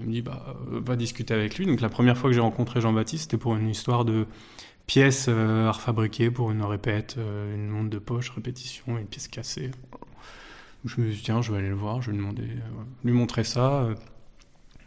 il 0.00 0.06
me 0.06 0.12
dit, 0.12 0.22
bah, 0.22 0.56
va 0.66 0.96
discuter 0.96 1.32
avec 1.32 1.56
lui. 1.58 1.66
Donc, 1.66 1.80
la 1.80 1.88
première 1.88 2.18
fois 2.18 2.28
que 2.28 2.34
j'ai 2.34 2.40
rencontré 2.40 2.80
Jean-Baptiste, 2.80 3.24
c'était 3.24 3.36
pour 3.36 3.56
une 3.56 3.68
histoire 3.68 4.04
de 4.04 4.26
pièces 4.86 5.26
euh, 5.28 5.68
à 5.68 5.72
refabriquer 5.72 6.30
pour 6.30 6.50
une 6.50 6.62
répète, 6.62 7.16
euh, 7.18 7.54
une 7.54 7.68
montre 7.68 7.90
de 7.90 7.98
poche, 7.98 8.30
répétition, 8.30 8.98
une 8.98 9.06
pièce 9.06 9.28
cassée. 9.28 9.70
Je 10.84 11.00
me 11.00 11.06
suis 11.06 11.16
dit, 11.16 11.22
tiens, 11.22 11.42
je 11.42 11.50
vais 11.50 11.58
aller 11.58 11.68
le 11.68 11.74
voir, 11.74 12.02
je 12.02 12.10
vais 12.10 12.16
lui 12.16 12.22
demander, 12.22 12.48
lui 13.04 13.12
montrer 13.12 13.44
ça. 13.44 13.88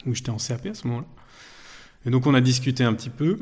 où 0.05 0.13
j'étais 0.13 0.29
en 0.29 0.37
CAP 0.37 0.67
à 0.67 0.73
ce 0.73 0.87
moment-là. 0.87 1.07
Et 2.05 2.09
donc, 2.09 2.25
on 2.27 2.33
a 2.33 2.41
discuté 2.41 2.83
un 2.83 2.93
petit 2.93 3.09
peu. 3.09 3.39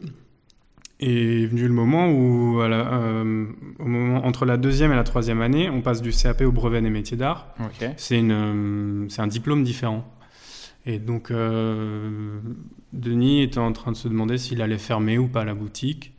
Et 1.00 1.44
est 1.44 1.46
venu 1.46 1.68
le 1.68 1.74
moment 1.74 2.10
où, 2.10 2.60
la, 2.60 2.94
euh, 2.94 3.46
au 3.78 3.86
moment, 3.86 4.26
entre 4.26 4.46
la 4.46 4.58
deuxième 4.58 4.92
et 4.92 4.96
la 4.96 5.04
troisième 5.04 5.42
année, 5.42 5.70
on 5.70 5.82
passe 5.82 6.02
du 6.02 6.12
CAP 6.12 6.42
au 6.42 6.52
brevet 6.52 6.82
des 6.82 6.90
métiers 6.90 7.18
d'art. 7.18 7.54
Okay. 7.60 7.92
C'est 7.98 8.18
un 8.18 9.28
diplôme 9.28 9.64
différent. 9.64 10.12
Et 10.88 11.00
donc, 11.00 11.32
euh, 11.32 12.40
Denis 12.94 13.44
était 13.44 13.60
en 13.60 13.74
train 13.74 13.92
de 13.92 13.98
se 13.98 14.08
demander 14.08 14.38
s'il 14.38 14.62
allait 14.62 14.78
fermer 14.78 15.18
ou 15.18 15.28
pas 15.28 15.44
la 15.44 15.54
boutique. 15.54 16.14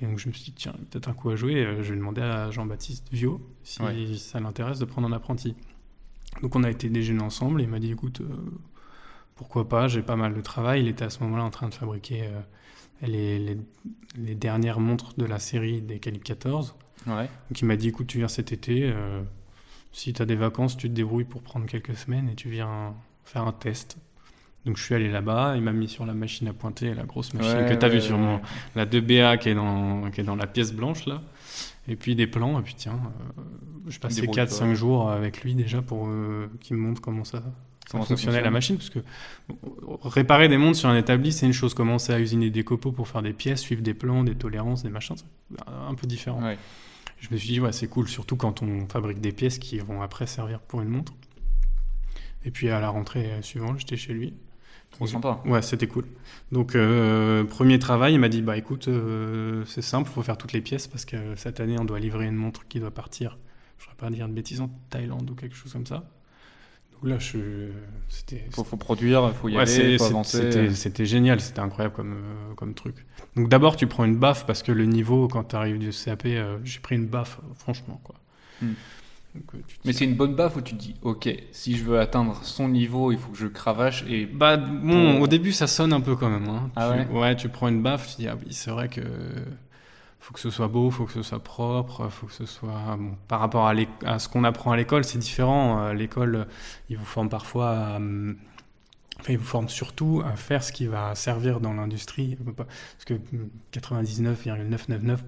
Et 0.00 0.06
donc, 0.06 0.18
je 0.18 0.28
me 0.28 0.32
suis 0.32 0.44
dit, 0.44 0.52
tiens, 0.52 0.74
peut-être 0.90 1.08
un 1.08 1.14
coup 1.14 1.30
à 1.30 1.36
jouer. 1.36 1.64
Je 1.82 1.92
vais 1.92 1.98
demander 1.98 2.20
à 2.20 2.50
Jean-Baptiste 2.50 3.06
Viau 3.12 3.40
si 3.62 3.80
ouais. 3.82 4.16
ça 4.16 4.40
l'intéresse 4.40 4.78
de 4.78 4.84
prendre 4.84 5.06
un 5.06 5.12
apprenti. 5.12 5.54
Donc, 6.42 6.56
on 6.56 6.64
a 6.64 6.70
été 6.70 6.88
déjeuner 6.88 7.22
ensemble 7.22 7.60
et 7.60 7.64
il 7.64 7.70
m'a 7.70 7.78
dit, 7.78 7.92
écoute, 7.92 8.20
euh, 8.20 8.36
pourquoi 9.36 9.68
pas, 9.68 9.88
j'ai 9.88 10.02
pas 10.02 10.16
mal 10.16 10.34
de 10.34 10.40
travail. 10.40 10.82
Il 10.82 10.88
était 10.88 11.04
à 11.04 11.10
ce 11.10 11.22
moment-là 11.22 11.44
en 11.44 11.50
train 11.50 11.68
de 11.68 11.74
fabriquer 11.74 12.24
euh, 12.24 12.40
les, 13.02 13.38
les, 13.38 13.58
les, 14.16 14.34
dernières 14.34 14.80
montres 14.80 15.14
de 15.16 15.24
la 15.24 15.38
série 15.38 15.80
des 15.80 16.00
Calibres 16.00 16.24
14. 16.24 16.74
Ouais. 17.06 17.28
Donc, 17.50 17.60
il 17.60 17.64
m'a 17.66 17.76
dit, 17.76 17.88
écoute, 17.88 18.08
tu 18.08 18.18
viens 18.18 18.28
cet 18.28 18.52
été. 18.52 18.90
Euh, 18.92 19.22
si 19.92 20.12
tu 20.12 20.20
as 20.20 20.26
des 20.26 20.36
vacances, 20.36 20.76
tu 20.76 20.88
te 20.88 20.94
débrouilles 20.94 21.24
pour 21.24 21.42
prendre 21.42 21.66
quelques 21.66 21.96
semaines 21.96 22.28
et 22.28 22.34
tu 22.34 22.50
viens 22.50 22.94
faire 23.24 23.46
un 23.46 23.52
test. 23.52 23.96
Donc 24.64 24.78
je 24.78 24.82
suis 24.82 24.94
allé 24.94 25.10
là-bas, 25.10 25.54
il 25.56 25.62
m'a 25.62 25.72
mis 25.72 25.88
sur 25.88 26.06
la 26.06 26.14
machine 26.14 26.48
à 26.48 26.52
pointer, 26.52 26.94
la 26.94 27.04
grosse 27.04 27.34
machine 27.34 27.58
ouais, 27.58 27.68
que 27.68 27.74
tu 27.74 27.84
as 27.84 27.88
ouais, 27.88 27.94
vue 27.96 28.00
sur 28.00 28.16
mon, 28.16 28.40
la 28.74 28.86
2BA 28.86 29.38
qui 29.38 29.50
est, 29.50 29.54
dans, 29.54 30.10
qui 30.10 30.22
est 30.22 30.24
dans 30.24 30.36
la 30.36 30.46
pièce 30.46 30.72
blanche 30.72 31.06
là. 31.06 31.22
Et 31.86 31.96
puis 31.96 32.14
des 32.14 32.26
plans, 32.26 32.58
et 32.58 32.62
puis 32.62 32.74
tiens, 32.74 32.98
euh, 33.38 33.42
je 33.88 33.98
passais 33.98 34.22
4-5 34.22 34.72
jours 34.72 35.10
avec 35.10 35.42
lui 35.42 35.54
déjà 35.54 35.82
pour 35.82 36.08
euh, 36.08 36.46
qu'il 36.60 36.76
me 36.76 36.82
montre 36.82 37.02
comment 37.02 37.24
ça, 37.24 37.42
Comment 37.90 38.04
ça 38.04 38.08
fonctionnait 38.08 38.40
la 38.40 38.50
machine. 38.50 38.76
Parce 38.76 38.90
que 38.90 39.00
réparer 40.02 40.48
des 40.48 40.56
montres 40.56 40.78
sur 40.78 40.88
un 40.88 40.96
établi, 40.96 41.32
c'est 41.32 41.46
une 41.46 41.52
chose. 41.52 41.74
Commencer 41.74 42.12
à 42.12 42.20
usiner 42.20 42.50
des 42.50 42.64
copeaux 42.64 42.92
pour 42.92 43.08
faire 43.08 43.22
des 43.22 43.32
pièces, 43.32 43.60
suivre 43.60 43.82
des 43.82 43.94
plans, 43.94 44.24
des 44.24 44.34
tolérances, 44.34 44.82
des 44.82 44.88
machins, 44.88 45.16
c'est 45.16 45.60
un 45.66 45.94
peu 45.94 46.06
différent. 46.06 46.42
Ouais. 46.42 46.58
Je 47.20 47.28
me 47.30 47.36
suis 47.36 47.48
dit, 47.48 47.60
ouais, 47.60 47.72
c'est 47.72 47.86
cool, 47.86 48.08
surtout 48.08 48.36
quand 48.36 48.62
on 48.62 48.88
fabrique 48.88 49.20
des 49.20 49.32
pièces 49.32 49.58
qui 49.58 49.78
vont 49.78 50.02
après 50.02 50.26
servir 50.26 50.60
pour 50.60 50.80
une 50.80 50.88
montre. 50.88 51.12
Et 52.44 52.50
puis 52.50 52.68
à 52.70 52.80
la 52.80 52.88
rentrée 52.88 53.30
suivante, 53.42 53.78
j'étais 53.78 53.96
chez 53.96 54.12
lui. 54.12 54.34
Trop 54.94 55.06
sympa. 55.06 55.40
Ouais, 55.44 55.60
c'était 55.62 55.86
cool. 55.88 56.04
Donc, 56.52 56.74
euh, 56.74 57.44
premier 57.44 57.78
travail, 57.78 58.14
il 58.14 58.20
m'a 58.20 58.28
dit 58.28 58.42
Bah 58.42 58.56
écoute, 58.56 58.88
euh, 58.88 59.64
c'est 59.66 59.82
simple, 59.82 60.08
faut 60.08 60.22
faire 60.22 60.36
toutes 60.38 60.52
les 60.52 60.60
pièces 60.60 60.86
parce 60.86 61.04
que 61.04 61.16
cette 61.36 61.60
année, 61.60 61.76
on 61.78 61.84
doit 61.84 61.98
livrer 62.00 62.26
une 62.26 62.36
montre 62.36 62.66
qui 62.68 62.78
doit 62.80 62.92
partir, 62.92 63.38
je 63.78 63.86
ne 63.86 63.90
vais 63.90 63.96
pas 63.96 64.10
dire 64.10 64.28
de 64.28 64.32
bêtises, 64.32 64.60
en 64.60 64.70
Thaïlande 64.90 65.28
ou 65.30 65.34
quelque 65.34 65.56
chose 65.56 65.72
comme 65.72 65.86
ça. 65.86 66.04
Donc 66.92 67.10
là, 67.10 67.18
je. 67.18 67.70
C'était. 68.08 68.46
Faut, 68.52 68.62
faut 68.62 68.76
produire, 68.76 69.32
faut 69.34 69.48
y 69.48 69.56
Ouais, 69.56 69.62
aller, 69.62 69.98
faut 69.98 70.04
c'est- 70.04 70.10
avancer. 70.10 70.74
C'était 70.74 71.06
génial, 71.06 71.40
c'était 71.40 71.58
incroyable 71.60 71.94
comme, 71.94 72.12
euh, 72.12 72.54
comme 72.54 72.74
truc. 72.74 73.04
Donc 73.34 73.48
d'abord, 73.48 73.74
tu 73.76 73.88
prends 73.88 74.04
une 74.04 74.16
baffe 74.16 74.46
parce 74.46 74.62
que 74.62 74.70
le 74.70 74.84
niveau, 74.84 75.26
quand 75.26 75.42
tu 75.44 75.56
arrives 75.56 75.78
du 75.78 75.90
CAP, 75.90 76.28
j'ai 76.62 76.78
pris 76.80 76.94
une 76.94 77.06
baffe, 77.08 77.40
franchement. 77.56 78.00
Quoi. 78.04 78.14
Hmm. 78.62 78.74
Mais 79.84 79.92
c'est 79.92 80.04
une 80.04 80.14
bonne 80.14 80.34
baffe 80.34 80.56
où 80.56 80.60
tu 80.60 80.74
dis, 80.74 80.94
ok, 81.02 81.28
si 81.50 81.76
je 81.76 81.84
veux 81.84 81.98
atteindre 81.98 82.38
son 82.42 82.68
niveau, 82.68 83.12
il 83.12 83.18
faut 83.18 83.30
que 83.30 83.38
je 83.38 83.46
cravache 83.46 84.04
et. 84.08 84.26
Bah 84.26 84.56
bon, 84.56 85.20
au 85.20 85.26
début 85.26 85.52
ça 85.52 85.66
sonne 85.66 85.92
un 85.92 86.00
peu 86.00 86.16
quand 86.16 86.30
même. 86.30 86.48
Hein. 86.48 86.70
Ah 86.76 86.92
tu, 86.92 87.12
ouais, 87.12 87.20
ouais, 87.20 87.36
tu 87.36 87.48
prends 87.48 87.68
une 87.68 87.82
baffe, 87.82 88.14
tu 88.14 88.22
dis, 88.22 88.28
ah 88.28 88.36
oui, 88.36 88.52
c'est 88.52 88.70
vrai 88.70 88.88
que 88.88 89.02
faut 90.24 90.32
que 90.32 90.40
ce 90.40 90.48
soit 90.48 90.68
beau, 90.68 90.90
faut 90.90 91.04
que 91.04 91.12
ce 91.12 91.22
soit 91.22 91.42
propre, 91.42 92.08
faut 92.08 92.26
que 92.26 92.32
ce 92.32 92.46
soit 92.46 92.96
bon, 92.98 93.14
par 93.28 93.40
rapport 93.40 93.68
à, 93.68 94.18
ce 94.18 94.28
qu'on 94.28 94.44
apprend 94.44 94.72
à 94.72 94.76
l'école, 94.76 95.04
c'est 95.04 95.18
différent. 95.18 95.80
Euh, 95.80 95.92
l'école, 95.92 96.46
ils 96.88 96.96
vous 96.96 97.04
forment 97.04 97.28
parfois, 97.28 97.96
hum, 97.96 98.36
enfin, 99.20 99.32
ils 99.34 99.38
vous 99.38 99.44
forment 99.44 99.68
surtout 99.68 100.22
à 100.24 100.34
faire 100.34 100.64
ce 100.64 100.72
qui 100.72 100.86
va 100.86 101.14
servir 101.14 101.60
dans 101.60 101.74
l'industrie, 101.74 102.38
parce 102.56 103.04
que 103.04 103.14
hum, 103.14 103.50
99,999 103.72 105.24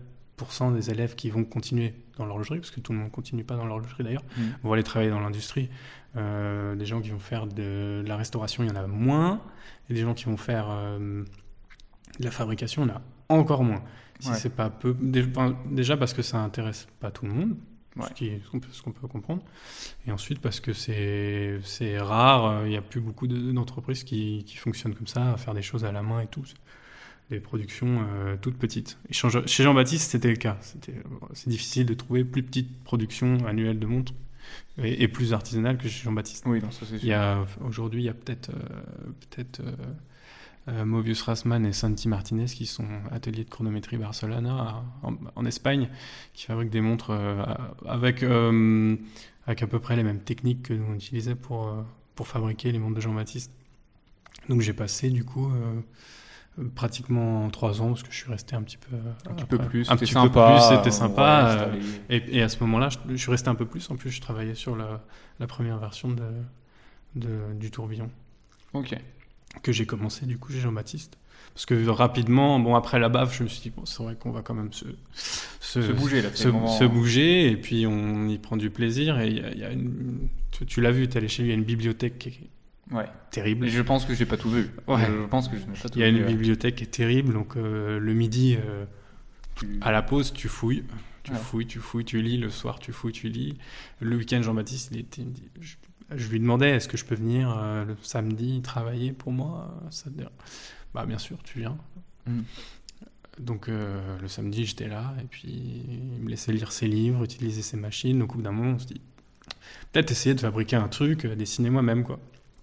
des 0.73 0.91
élèves 0.91 1.15
qui 1.15 1.31
vont 1.31 1.45
continuer 1.45 1.95
dans 2.17 2.27
l'horlogerie, 2.27 2.59
parce 2.59 2.71
que 2.71 2.81
tout 2.81 2.93
le 2.93 2.99
monde 2.99 3.09
ne 3.09 3.13
continue 3.13 3.45
pas 3.45 3.57
dans 3.57 3.65
l'horlogerie 3.65 4.05
d'ailleurs, 4.05 4.25
mm. 4.37 4.43
vont 4.63 4.73
aller 4.73 4.83
travailler 4.83 5.11
dans 5.11 5.21
l'industrie. 5.21 5.69
Euh, 6.17 6.75
des 6.75 6.87
gens 6.87 7.01
qui 7.01 7.11
vont 7.11 7.19
faire 7.19 7.47
de, 7.47 8.03
la 8.07 8.17
restauration, 8.17 8.63
il 8.65 8.69
y 8.69 8.73
en 8.73 8.77
a 8.77 8.87
moins. 8.87 9.43
Et 9.91 9.95
des 9.95 10.01
gens 10.01 10.15
qui 10.15 10.25
vont 10.25 10.37
faire 10.37 10.67
euh, 10.71 11.25
de 12.19 12.25
la 12.25 12.31
fabrication, 12.31 12.85
il 12.85 12.89
y 12.89 12.93
en 12.93 12.97
a 12.97 13.03
encore 13.29 13.65
moins. 13.65 13.83
Si 14.21 14.35
c'est 14.35 14.55
pas 14.55 14.71
peu, 14.71 14.97
déjà 15.71 15.97
parce 15.99 16.15
que 16.15 16.23
ça 16.23 16.39
intéresse 16.39 16.89
pas 17.01 17.11
tout 17.11 17.27
le 17.27 17.33
monde, 17.33 17.57
ce 18.01 18.83
qu'on 18.83 18.93
peut, 18.93 19.09
comprendre. 19.09 19.43
Et 20.07 20.13
ensuite, 20.13 20.41
parce 20.41 20.59
que 20.59 20.73
c'est 20.73 21.99
rare, 21.99 22.65
il 22.65 22.71
n'y 22.71 22.79
a 22.79 22.83
plus 22.83 23.03
beaucoup 23.03 23.27
d'entreprises 23.27 24.05
qui, 24.05 24.45
qui, 24.47 24.57
fonctionnent 24.57 24.95
comme 24.95 25.07
ça, 25.07 25.35
à 25.35 25.37
faire 25.37 25.53
des 25.53 25.61
choses 25.61 25.85
à 25.85 25.93
la 25.93 26.01
main 26.01 26.21
et 26.21 26.27
tout. 26.27 26.45
Des 27.31 27.41
productions 27.41 28.05
euh, 28.09 28.37
toutes 28.41 28.57
petites. 28.57 28.99
Et 29.11 29.13
chez 29.13 29.29
Jean- 29.29 29.47
chez 29.47 29.65
Jean-Baptiste, 29.65 30.13
c'était 30.13 30.31
le 30.31 30.37
cas. 30.37 30.57
C'est 31.35 31.49
difficile 31.49 31.85
de 31.85 31.95
trouver 31.95 32.25
plus 32.25 32.45
petite 32.45 32.85
production 32.85 33.45
annuelle 33.47 33.81
de 33.81 33.87
montres 33.87 34.13
et, 34.79 35.03
et 35.03 35.09
plus 35.09 35.33
artisanale 35.33 35.77
que 35.77 35.89
chez 35.89 36.05
Jean-Baptiste. 36.05 36.45
Oui, 36.47 36.61
non, 36.63 36.71
ça 36.71 36.87
c'est 36.89 36.99
sûr. 36.99 37.47
aujourd'hui, 37.67 38.03
il 38.03 38.07
y 38.07 38.09
a 38.09 38.15
peut-être 38.15 38.51
euh, 38.51 39.11
peut-être 39.29 39.59
euh, 39.59 39.73
euh, 40.69 40.85
Mobius 40.85 41.21
Rassmann 41.23 41.67
et 41.67 41.73
Santi 41.73 42.07
Martinez 42.09 42.45
qui 42.47 42.65
sont 42.67 42.87
ateliers 43.11 43.43
de 43.45 43.51
chronométrie 43.51 43.97
Barcelona 43.97 44.53
à- 44.55 44.85
en, 45.03 45.17
en 45.35 45.45
Espagne, 45.47 45.89
qui 46.33 46.45
fabriquent 46.47 46.71
des 46.71 46.81
montres 46.81 47.11
avec 47.87 48.23
avec 49.49 49.63
à 49.63 49.67
peu 49.67 49.81
près 49.81 49.97
les 49.97 50.05
mêmes 50.05 50.21
techniques 50.21 50.63
que 50.63 50.75
nous 50.75 50.85
on 50.91 50.95
utilisait 50.95 51.35
pour 51.35 51.73
pour 52.15 52.29
fabriquer 52.29 52.71
les 52.71 52.79
montres 52.79 52.95
de 52.95 53.01
Jean-Baptiste. 53.01 53.51
Donc 54.49 54.61
j'ai 54.61 54.73
passé 54.75 55.11
du 55.11 55.25
coup 55.25 55.51
pratiquement 56.75 57.49
trois 57.51 57.83
ans 57.83 57.89
parce 57.89 58.03
que 58.03 58.11
je 58.13 58.17
suis 58.17 58.31
resté 58.31 58.57
un 58.57 58.63
petit 58.63 58.79
peu 58.79 58.97
Un 58.97 59.35
petit 59.35 59.43
après. 59.43 59.59
peu 59.59 59.59
plus, 59.59 59.81
un 59.91 59.93
c'était 59.93 60.05
petit 60.07 60.13
sympa. 60.13 60.29
peu 60.47 60.53
plus, 60.55 60.63
c'était 60.63 60.85
ouais, 60.85 60.91
sympa. 60.91 61.57
euh, 61.59 61.81
et, 62.09 62.39
et 62.39 62.43
à 62.43 62.49
ce 62.49 62.59
moment-là, 62.61 62.89
je, 62.89 62.99
je 63.11 63.17
suis 63.17 63.31
resté 63.31 63.49
un 63.49 63.55
peu 63.55 63.67
plus. 63.67 63.91
En 63.91 63.97
plus, 63.97 64.11
je 64.11 64.21
travaillais 64.21 64.55
sur 64.55 64.75
la, 64.77 65.03
la 65.39 65.47
première 65.47 65.79
version 65.79 66.09
de, 66.09 66.23
de- 67.15 67.53
du 67.55 67.71
tourbillon 67.71 68.11
Ok. 68.73 68.97
que 69.63 69.73
j'ai 69.73 69.87
commencé 69.87 70.27
du 70.27 70.39
coup 70.39 70.53
chez 70.53 70.61
Jean-Baptiste. 70.61 71.19
Parce 71.55 71.67
que 71.67 71.89
rapidement, 71.89 72.59
bon 72.59 72.75
après 72.75 72.99
la 72.99 73.09
baffe, 73.09 73.37
je 73.37 73.43
me 73.43 73.49
suis 73.49 73.61
dit 73.63 73.71
bon, 73.71 73.85
c'est 73.87 74.03
vrai 74.03 74.15
qu'on 74.17 74.31
va 74.31 74.43
quand 74.43 74.53
même 74.55 74.73
se 74.73 74.85
se, 75.61 75.81
Se 75.83 75.93
bouger, 75.93 76.21
là, 76.23 76.29
se, 76.35 76.85
bouger 76.85 77.51
et 77.51 77.57
puis 77.57 77.87
on 77.87 78.29
y 78.29 78.39
prend 78.39 78.57
du 78.57 78.69
plaisir. 78.71 79.19
Et 79.21 79.29
il 79.29 79.37
y 79.39 79.41
a, 79.41 79.51
il 79.53 79.59
y 79.59 79.65
a 79.65 79.71
une, 79.71 80.29
tu, 80.51 80.67
tu 80.67 80.81
l'as 80.81 80.91
vu, 80.91 81.09
tu 81.09 81.17
allé 81.17 81.29
chez 81.29 81.43
lui, 81.43 81.51
il 81.51 81.53
y 81.53 81.55
a 81.55 81.59
une 81.59 81.65
bibliothèque 81.65 82.19
qui 82.19 82.29
est 82.31 82.41
Ouais. 82.91 83.07
terrible. 83.31 83.67
Et 83.67 83.71
je 83.71 83.83
pense 83.83 84.05
que 84.05 84.15
j'ai 84.15 84.27
pas 84.27 84.37
tout 84.37 84.51
vu. 84.51 84.71
Ouais. 84.87 85.05
Je 85.07 85.27
pense 85.27 85.49
que 85.49 85.57
je 85.59 85.65
n'ai 85.67 85.73
pas 85.73 85.89
tout 85.89 85.99
Il 85.99 86.03
y 86.03 86.05
a 86.05 86.11
vu. 86.11 86.19
une 86.19 86.23
ouais. 86.25 86.29
bibliothèque 86.33 86.77
qui 86.77 86.85
est 86.85 86.89
terrible, 86.89 87.33
donc 87.33 87.57
euh, 87.57 87.99
le 87.99 88.15
midi, 88.15 88.57
euh, 88.65 88.85
Tu- 89.57 89.79
à 89.81 89.91
la 89.91 90.03
pause, 90.03 90.33
tu 90.33 90.49
fouilles, 90.49 90.85
tu 91.25 91.33
Ouais. 91.33 91.39
fouilles, 91.39 91.67
tu 91.67 91.79
fouilles, 91.81 92.05
tu 92.05 92.23
lis. 92.23 92.37
Le 92.37 92.51
soir, 92.51 92.79
tu 92.79 92.93
fouilles, 92.93 93.13
tu 93.13 93.29
lis. 93.29 93.57
Le 94.01 94.17
week-end, 94.17 94.41
Jean-Baptiste, 94.43 94.91
il 94.93 94.99
était, 95.01 95.23
je, 95.61 95.75
je 96.15 96.29
lui 96.29 96.39
demandais 96.39 96.71
est-ce 96.71 96.87
que 96.89 96.97
je 96.97 97.05
peux 97.05 97.17
venir 97.17 97.53
euh, 97.59 97.85
le 97.85 97.97
samedi 98.03 98.61
travailler 98.63 99.13
pour 99.13 99.33
moi? 99.33 99.75
Ça 99.91 100.11
te 100.11 100.23
Bah 100.95 101.05
bien 101.07 101.19
sûr, 101.19 101.39
tu 101.43 101.59
viens. 101.59 101.77
Mm. 102.27 102.43
Donc 103.41 103.69
le 103.69 104.29
samedi, 104.29 104.65
j'étais 104.65 104.89
là 104.89 105.13
et 105.21 105.25
puis 105.27 105.83
il 106.17 106.23
me 106.23 106.31
laissait 106.31 106.53
lire 106.53 106.73
ses 106.73 106.87
livres, 106.87 107.23
utiliser 107.25 107.61
ses 107.63 107.77
machines. 107.77 108.19
Donc 108.19 108.33
au 108.33 108.37
bout 108.37 108.43
d'un 108.43 108.53
moment, 108.53 108.73
on 108.77 108.79
se 108.79 108.87
dit 108.87 109.01
peut-être 109.93 110.11
essayer 110.11 110.35
de 110.35 110.41
fabriquer 110.41 110.77
un 110.77 110.89
truc, 110.89 111.27
dessiner 111.27 111.69
moi-même 111.69 112.03
quoi. 112.03 112.19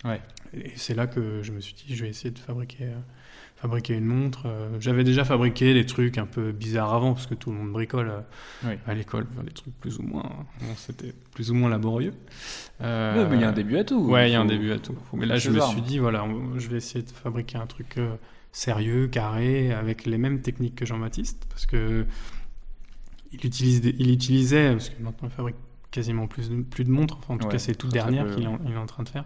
Ouais. 0.05 0.21
Et 0.53 0.71
c'est 0.75 0.93
là 0.95 1.07
que 1.07 1.41
je 1.43 1.51
me 1.51 1.59
suis 1.61 1.73
dit 1.73 1.95
je 1.95 2.03
vais 2.03 2.09
essayer 2.09 2.31
de 2.31 2.39
fabriquer. 2.39 2.85
euh, 2.85 2.95
fabriquer 3.55 3.93
une 3.93 4.03
montre. 4.03 4.41
Euh, 4.45 4.75
J'avais 4.81 5.05
déjà 5.05 5.23
fabriqué 5.23 5.73
des 5.73 5.85
trucs 5.85 6.17
un 6.17 6.25
peu 6.25 6.51
bizarres 6.51 6.93
avant, 6.93 7.13
parce 7.13 7.27
que 7.27 7.33
tout 7.33 7.49
le 7.49 7.55
monde 7.57 7.71
bricole 7.71 8.09
euh, 8.09 8.19
Oui. 8.65 8.73
à 8.85 8.93
l'école, 8.93 9.25
enfin, 9.31 9.43
des 9.43 9.53
trucs 9.53 9.73
plus 9.79 9.99
ou 9.99 10.03
moins, 10.03 10.23
bon, 10.59 10.67
c'était 10.75 11.13
plus 11.33 11.49
ou 11.49 11.53
moins 11.55 11.69
laborieux. 11.69 12.13
Ouais, 12.81 13.25
mais 13.29 13.35
il 13.37 13.41
y 13.41 13.45
a 13.45 13.49
un 13.49 13.53
début 13.53 13.77
à 13.77 13.85
tout. 13.85 14.01
Ouais, 14.09 14.29
il 14.29 14.33
y 14.33 14.35
a 14.35 14.41
un 14.41 14.45
début 14.45 14.73
à 14.73 14.79
tout. 14.79 14.97
faut 15.09 15.15
Mais 15.15 15.25
là, 15.25 15.37
je 15.37 15.49
me 15.49 15.61
suis 15.61 15.81
dit, 15.81 15.97
voilà, 15.97 16.25
on- 16.25 16.59
je 16.59 16.67
vais 16.67 16.75
essayer 16.75 17.05
de 17.05 17.09
fabriquer 17.09 17.57
un 17.57 17.65
truc 17.65 17.97
sérieux, 18.51 19.07
carré, 19.07 19.71
avec 19.71 20.05
les 20.05 20.17
mêmes 20.17 20.41
techniques 20.41 20.75
que 20.75 20.85
Jean-Baptiste, 20.85 21.45
parce 21.49 21.65
que 21.65 22.05
il, 23.31 23.45
utilise 23.45 23.79
des- 23.79 23.95
il 23.97 24.11
utilisait, 24.11 24.71
parce 24.73 24.89
que 24.89 25.01
maintenant 25.01 25.29
il 25.29 25.35
fabrique 25.35 25.55
quasiment 25.89 26.27
plus 26.27 26.49
de, 26.49 26.61
plus 26.63 26.83
de 26.83 26.91
montres, 26.91 27.17
enfin, 27.19 27.35
en 27.35 27.37
tout 27.37 27.45
Ouais, 27.45 27.53
cas 27.53 27.59
c'est 27.59 27.75
toute 27.75 27.91
dernière 27.93 28.29
qu'il 28.35 28.43
est 28.43 28.77
en 28.77 28.85
train 28.85 29.03
de 29.03 29.09
faire. 29.09 29.23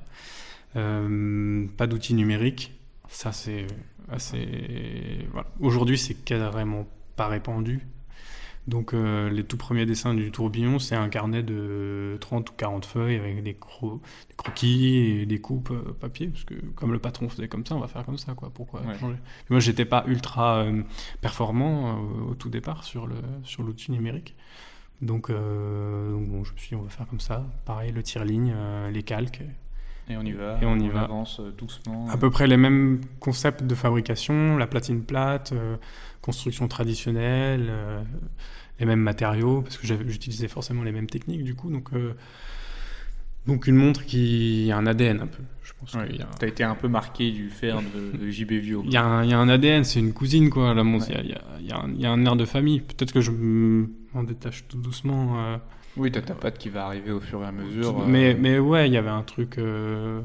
Euh, 0.76 1.66
pas 1.78 1.88
d'outils 1.88 2.14
numériques, 2.14 2.74
ça 3.08 3.32
c'est 3.32 3.66
assez... 4.10 5.28
Voilà. 5.32 5.48
Aujourd'hui 5.60 5.98
c'est 5.98 6.14
carrément 6.14 6.88
pas 7.16 7.28
répandu. 7.28 7.82
Donc 8.68 8.94
euh, 8.94 9.30
les 9.30 9.46
tout 9.46 9.56
premiers 9.56 9.86
dessins 9.86 10.14
du 10.14 10.30
tourbillon, 10.30 10.78
c'est 10.78 10.96
un 10.96 11.08
carnet 11.08 11.42
de 11.42 12.18
30 12.20 12.50
ou 12.50 12.54
40 12.58 12.86
feuilles 12.86 13.16
avec 13.16 13.42
des, 13.42 13.54
cro- 13.54 14.02
des 14.28 14.36
croquis 14.36 14.98
et 14.98 15.26
des 15.26 15.40
coupes 15.40 15.72
euh, 15.72 15.94
papier, 15.98 16.28
parce 16.28 16.44
que 16.44 16.54
comme 16.76 16.92
le 16.92 17.00
patron 17.00 17.30
faisait 17.30 17.48
comme 17.48 17.66
ça, 17.66 17.76
on 17.76 17.80
va 17.80 17.88
faire 17.88 18.04
comme 18.06 18.18
ça, 18.18 18.34
quoi. 18.34 18.50
Pourquoi 18.54 18.82
Ouais. 18.82 18.98
changer? 19.00 19.16
Et 19.16 19.52
Moi, 19.52 19.62
j'étais 19.62 19.86
pas 19.86 20.04
ultra 20.06 20.58
euh, 20.66 20.84
performant 21.22 21.98
au 22.30 22.36
tout 22.36 22.50
départ 22.50 22.84
sur 22.84 23.08
le 23.08 23.16
sur 23.44 23.64
l'outil 23.64 23.94
numérique. 23.94 24.36
Donc, 25.02 25.30
donc 25.32 26.28
bon, 26.28 26.44
je 26.44 26.52
me 26.52 26.58
suis 26.58 26.70
dit, 26.70 26.76
on 26.76 26.82
va 26.82 26.90
faire 26.90 27.08
comme 27.08 27.22
ça. 27.22 27.46
Pareil, 27.64 27.94
le 27.94 28.04
tire-ligne, 28.04 28.54
les 28.92 29.04
calques. 29.04 29.44
Et 30.10 30.18
on 30.18 30.24
y 30.24 30.32
va. 30.32 30.58
Et 30.62 30.66
on 30.66 30.80
y 30.80 30.88
va. 30.90 31.02
avance 31.02 31.40
euh, 31.40 31.52
doucement. 31.58 32.08
À 32.10 32.18
peu 32.18 32.30
près 32.30 32.48
les 32.48 32.58
mêmes 32.58 33.02
concepts 33.20 33.64
de 33.64 33.76
fabrication, 33.76 34.58
la 34.58 34.68
platine 34.68 35.04
plate, 35.04 35.52
euh, 35.52 35.76
construction 36.22 36.68
traditionnelle, 36.68 37.68
euh, 37.70 38.02
les 38.80 38.86
mêmes 38.86 39.02
matériaux, 39.02 39.62
parce 39.62 39.78
que 39.78 39.88
j'utilisais 39.88 40.48
forcément 40.48 40.84
les 40.84 40.92
mêmes 40.92 41.10
techniques 41.10 41.44
du 41.44 41.56
coup. 41.56 41.70
Donc, 41.70 41.90
euh, 41.94 42.14
donc 43.48 43.68
une 43.68 43.76
montre 43.76 44.06
qui 44.06 44.70
a 44.72 44.78
un 44.78 44.86
ADN 44.88 45.22
un 45.22 45.28
peu. 45.28 45.44
Je 45.64 45.74
pense 45.80 45.94
Ouais. 45.94 46.08
qu'il 46.08 46.18
y 46.18 46.22
a, 46.22 46.26
T'as 46.40 46.48
été 46.48 46.64
un 46.64 46.76
peu 46.76 46.88
marqué 46.88 47.32
du 47.32 47.50
fer 47.50 47.80
de, 47.82 48.18
de 48.18 48.30
JB 48.32 48.52
Vio. 48.54 48.82
il 48.86 48.92
y 48.92 48.98
a 48.98 49.04
un, 49.06 49.24
il 49.24 49.30
y 49.30 49.34
a 49.34 49.40
un 49.40 49.48
ADN, 49.50 49.84
c'est 49.84 50.00
une 50.00 50.14
cousine 50.14 50.50
quoi. 50.50 50.74
La 50.74 50.84
montre, 50.84 51.06
il, 51.10 51.30
y 51.30 51.34
a, 51.34 51.60
y 51.62 51.66
y 51.68 51.72
un, 51.72 51.90
il 51.94 52.02
y 52.02 52.06
a 52.06 52.12
un 52.12 52.26
air 52.26 52.36
de 52.36 52.46
famille. 52.46 52.82
Peut-être 52.82 53.12
que 53.14 53.22
je 53.22 53.32
m'en 53.32 54.24
détache 54.24 54.66
tout 54.68 54.78
doucement. 54.80 55.40
euh, 55.40 55.58
Oui, 55.98 56.12
t'as 56.12 56.22
ta 56.22 56.34
patte 56.36 56.58
qui 56.58 56.70
va 56.70 56.86
arriver 56.86 57.12
au 57.12 57.20
fur 57.20 57.42
et 57.44 57.46
à 57.46 57.52
mesure. 57.52 58.02
euh, 58.02 58.06
Mais, 58.08 58.34
mais 58.36 58.60
ouais, 58.60 58.88
il 58.88 58.94
y 58.94 58.98
avait 58.98 59.10
un 59.10 59.24
truc. 59.24 59.58
euh, 59.58 60.22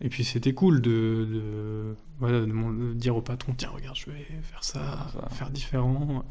Et 0.00 0.08
puis 0.08 0.22
c'était 0.22 0.52
cool 0.54 0.80
de, 0.80 0.90
de, 0.90 1.96
voilà, 2.20 2.40
de 2.40 2.46
mon- 2.46 2.72
de 2.72 2.92
dire 2.94 3.16
au 3.16 3.20
patron 3.22 3.54
tiens, 3.56 3.70
regarde, 3.74 3.96
je 3.96 4.06
vais 4.10 4.26
faire 4.44 4.62
ça, 4.62 5.08
Ça. 5.12 5.28
faire 5.34 5.50
différent. 5.50 6.24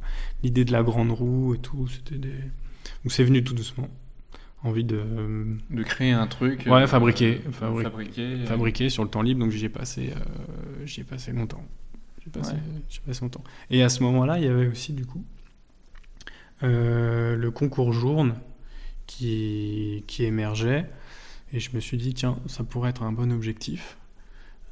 L'idée 0.43 0.63
de 0.63 0.71
la 0.71 0.83
grande 0.83 1.11
roue 1.11 1.53
et 1.55 1.59
tout, 1.59 1.87
c'était 1.89 2.17
des. 2.17 2.29
Donc 3.03 3.11
c'est 3.11 3.25
venu 3.25 3.43
tout 3.43 3.53
doucement. 3.53 3.89
Envie 4.67 4.83
de 4.83 5.01
De 5.69 5.83
créer 5.83 6.11
un 6.11 6.27
truc. 6.27 6.63
Ouais, 6.65 6.81
euh, 6.83 6.87
fabriquer, 6.87 7.41
fabriquer. 7.51 7.83
fabriquer. 7.89 8.21
euh, 8.23 8.45
fabriquer 8.45 8.89
sur 8.89 9.03
le 9.03 9.09
temps 9.09 9.21
libre, 9.21 9.39
donc 9.41 9.51
j'y 9.51 9.65
ai 9.65 9.69
passé, 9.69 10.13
euh, 10.15 10.85
j'y 10.85 11.01
ai 11.01 11.03
passé 11.03 11.31
longtemps. 11.31 11.63
J'ai 12.23 12.31
passé, 12.31 12.53
Ouais. 12.53 12.59
passé 13.05 13.21
longtemps. 13.21 13.43
Et 13.69 13.81
à 13.83 13.89
ce 13.89 14.03
moment-là, 14.03 14.37
il 14.39 14.43
y 14.45 14.47
avait 14.47 14.67
aussi 14.67 14.91
du 14.93 15.05
coup 15.05 15.23
euh, 16.63 17.35
le 17.35 17.51
concours 17.51 17.93
Journe 17.93 18.35
qui, 19.05 20.03
qui 20.07 20.23
émergeait. 20.25 20.89
Et 21.53 21.59
je 21.61 21.69
me 21.73 21.79
suis 21.79 21.97
dit, 21.97 22.13
tiens, 22.13 22.39
ça 22.47 22.63
pourrait 22.63 22.89
être 22.89 23.03
un 23.03 23.11
bon 23.13 23.31
objectif. 23.31 23.97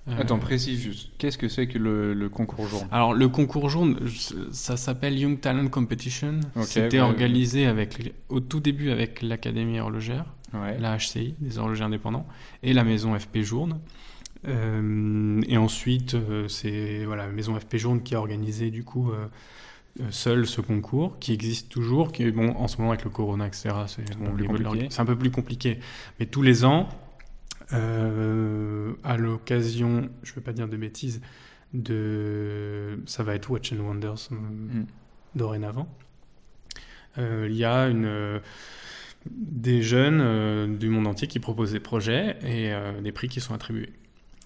Euh, 0.07 0.13
Attends, 0.19 0.37
précise 0.37 0.79
juste. 0.79 1.09
Qu'est-ce 1.17 1.37
que 1.37 1.47
c'est 1.47 1.67
que 1.67 1.79
le, 1.79 2.29
concours 2.29 2.67
jaune? 2.67 2.87
Alors, 2.91 3.13
le 3.13 3.27
concours 3.27 3.69
jaune, 3.69 3.99
ça 4.51 4.77
s'appelle 4.77 5.17
Young 5.17 5.39
Talent 5.39 5.67
Competition. 5.67 6.41
C'était 6.61 6.99
organisé 6.99 7.65
avec, 7.65 8.13
au 8.29 8.39
tout 8.39 8.59
début 8.59 8.91
avec 8.91 9.21
l'Académie 9.21 9.79
horlogère, 9.79 10.25
la 10.53 10.97
HCI, 10.97 11.35
des 11.39 11.57
horlogers 11.57 11.83
indépendants, 11.83 12.27
et 12.61 12.73
la 12.73 12.83
maison 12.83 13.17
FP 13.17 13.39
Journe. 13.39 13.79
Euh, 14.47 15.41
et 15.47 15.57
ensuite, 15.57 16.13
euh, 16.13 16.47
c'est 16.47 17.03
voilà, 17.05 17.25
la 17.25 17.31
maison 17.31 17.59
FP 17.59 17.77
Journe 17.77 18.03
qui 18.03 18.13
a 18.13 18.19
organisé 18.19 18.69
du 18.69 18.83
coup 18.83 19.11
seul 20.11 20.45
ce 20.45 20.61
concours, 20.61 21.17
qui 21.19 21.33
existe 21.33 21.69
toujours, 21.69 22.11
qui 22.11 22.29
bon, 22.29 22.49
en 22.57 22.67
ce 22.67 22.77
moment 22.77 22.91
avec 22.91 23.05
le 23.05 23.09
Corona, 23.09 23.47
etc., 23.47 23.69
c'est 23.87 24.17
bon, 24.17 24.35
un 24.97 25.05
peu 25.05 25.15
plus 25.15 25.31
compliqué. 25.31 25.79
Mais 26.19 26.27
tous 26.27 26.43
les 26.43 26.63
ans, 26.63 26.89
euh, 27.73 28.93
à 29.03 29.17
l'occasion, 29.17 30.09
je 30.23 30.31
ne 30.31 30.35
veux 30.35 30.41
pas 30.41 30.53
dire 30.53 30.67
de 30.67 30.77
bêtises, 30.77 31.21
de 31.73 32.99
ça 33.05 33.23
va 33.23 33.35
être 33.35 33.49
Watch 33.49 33.73
and 33.73 33.77
Wonders 33.77 34.29
euh, 34.31 34.35
mm. 34.35 34.85
dorénavant. 35.35 35.87
Euh, 37.17 37.47
il 37.49 37.55
y 37.55 37.65
a 37.65 37.87
une, 37.87 38.41
des 39.29 39.81
jeunes 39.81 40.77
du 40.77 40.89
monde 40.89 41.07
entier 41.07 41.27
qui 41.27 41.39
proposent 41.39 41.71
des 41.71 41.79
projets 41.79 42.37
et 42.43 42.73
des 43.01 43.11
prix 43.11 43.29
qui 43.29 43.39
sont 43.39 43.53
attribués. 43.53 43.93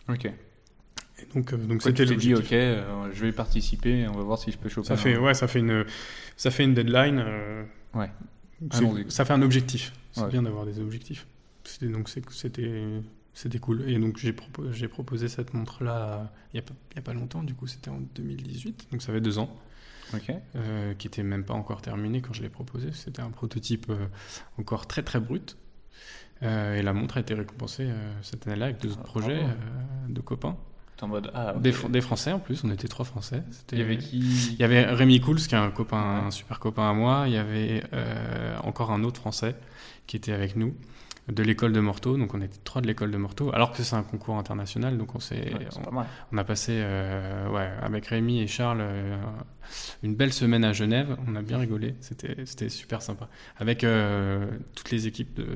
Ok. 0.07 0.25
Et 0.25 1.25
donc, 1.33 1.53
donc 1.53 1.81
c'était 1.81 2.05
le 2.05 2.15
dit, 2.15 2.33
ok, 2.33 2.51
je 2.51 3.25
vais 3.25 3.31
participer, 3.31 4.07
on 4.07 4.13
va 4.13 4.23
voir 4.23 4.37
si 4.37 4.51
je 4.51 4.57
peux 4.57 4.69
choper. 4.69 4.87
Ça 4.87 4.95
fait, 4.95 5.17
ouais, 5.17 5.33
ça 5.33 5.47
fait 5.47 5.59
une, 5.59 5.83
ça 6.37 6.51
fait 6.51 6.63
une 6.63 6.73
deadline. 6.73 7.23
ouais. 7.95 8.09
Ça 9.09 9.25
fait 9.25 9.33
un 9.33 9.41
objectif. 9.41 9.93
C'est 10.11 10.29
bien 10.29 10.43
d'avoir 10.43 10.65
des 10.65 10.79
objectifs. 10.79 11.25
Donc 11.81 12.09
c'était 12.09 13.01
c'était 13.33 13.59
cool. 13.59 13.89
Et 13.89 13.97
donc 13.97 14.17
j'ai 14.17 14.33
proposé, 14.33 14.87
proposé 14.87 15.27
cette 15.27 15.53
montre-là 15.53 16.31
il 16.53 16.61
n'y 16.61 16.97
a, 16.97 17.01
pas 17.01 17.13
longtemps, 17.13 17.43
du 17.43 17.53
coup 17.53 17.67
c'était 17.67 17.89
en 17.89 17.99
2018, 18.15 18.87
donc 18.91 19.01
ça 19.01 19.13
fait 19.13 19.21
deux 19.21 19.39
ans. 19.39 19.55
Euh, 20.55 20.93
qui 20.95 21.07
était 21.07 21.23
même 21.23 21.43
pas 21.43 21.53
encore 21.53 21.81
terminé 21.81 22.21
quand 22.21 22.33
je 22.33 22.41
l'ai 22.41 22.49
proposé. 22.49 22.91
C'était 22.93 23.21
un 23.21 23.29
prototype 23.29 23.87
euh, 23.89 24.07
encore 24.57 24.87
très 24.87 25.03
très 25.03 25.19
brut. 25.19 25.57
Euh, 26.41 26.75
et 26.75 26.81
la 26.81 26.93
montre 26.93 27.17
a 27.17 27.19
été 27.19 27.33
récompensée 27.33 27.89
cette 28.21 28.47
année-là 28.47 28.67
avec 28.67 28.81
deux 28.81 28.91
autres 28.91 29.01
ah, 29.03 29.07
projets 29.07 29.43
de 30.07 30.21
copains. 30.21 30.57
En 31.01 31.07
mode, 31.07 31.31
ah, 31.33 31.53
des, 31.53 31.73
des, 31.89 32.01
Français 32.01 32.33
en 32.33 32.39
plus, 32.39 32.63
on 32.63 32.71
était 32.71 32.87
trois 32.87 33.05
Français. 33.05 33.43
Il 33.71 33.77
y 33.77 33.81
avait 33.81 33.97
qui 33.97 34.19
Il 34.53 34.59
y 34.59 34.63
avait 34.63 34.85
Rémi 34.85 35.21
Cools, 35.21 35.37
qui 35.37 35.55
est 35.55 35.57
un 35.57 35.71
copain, 35.71 36.25
un 36.25 36.31
super 36.31 36.59
copain 36.59 36.89
à 36.89 36.93
moi. 36.93 37.25
Il 37.27 37.33
y 37.33 37.37
avait 37.37 37.83
encore 38.63 38.91
un 38.91 39.03
autre 39.03 39.19
Français 39.19 39.55
qui 40.07 40.17
était 40.17 40.33
avec 40.33 40.55
nous 40.55 40.75
de 41.31 41.43
l'école 41.43 41.73
de 41.73 41.79
Morteau. 41.79 42.17
Donc 42.17 42.33
on 42.33 42.41
était 42.41 42.59
trois 42.63 42.81
de 42.81 42.87
l'école 42.87 43.11
de 43.11 43.17
Morteau, 43.17 43.51
alors 43.53 43.71
que 43.71 43.83
c'est 43.83 43.95
un 43.95 44.03
concours 44.03 44.37
international. 44.37 44.97
Donc 44.97 45.15
on 45.15 45.19
s'est, 45.19 45.51
on, 46.31 46.37
a 46.37 46.43
passé 46.43 46.73
euh, 46.75 47.49
ouais, 47.49 47.69
avec 47.81 48.07
Rémi 48.07 48.41
et 48.41 48.47
Charles 48.47 48.79
euh, 48.81 49.17
une 50.03 50.15
belle 50.15 50.33
semaine 50.33 50.63
à 50.63 50.73
Genève. 50.73 51.17
On 51.27 51.35
a 51.35 51.41
bien 51.41 51.57
rigolé. 51.57 51.95
C'était, 52.01 52.45
c'était 52.45 52.69
super 52.69 53.01
sympa. 53.01 53.29
Avec 53.57 53.83
euh, 53.83 54.45
toutes 54.75 54.91
les 54.91 55.07
équipes 55.07 55.35
de, 55.35 55.47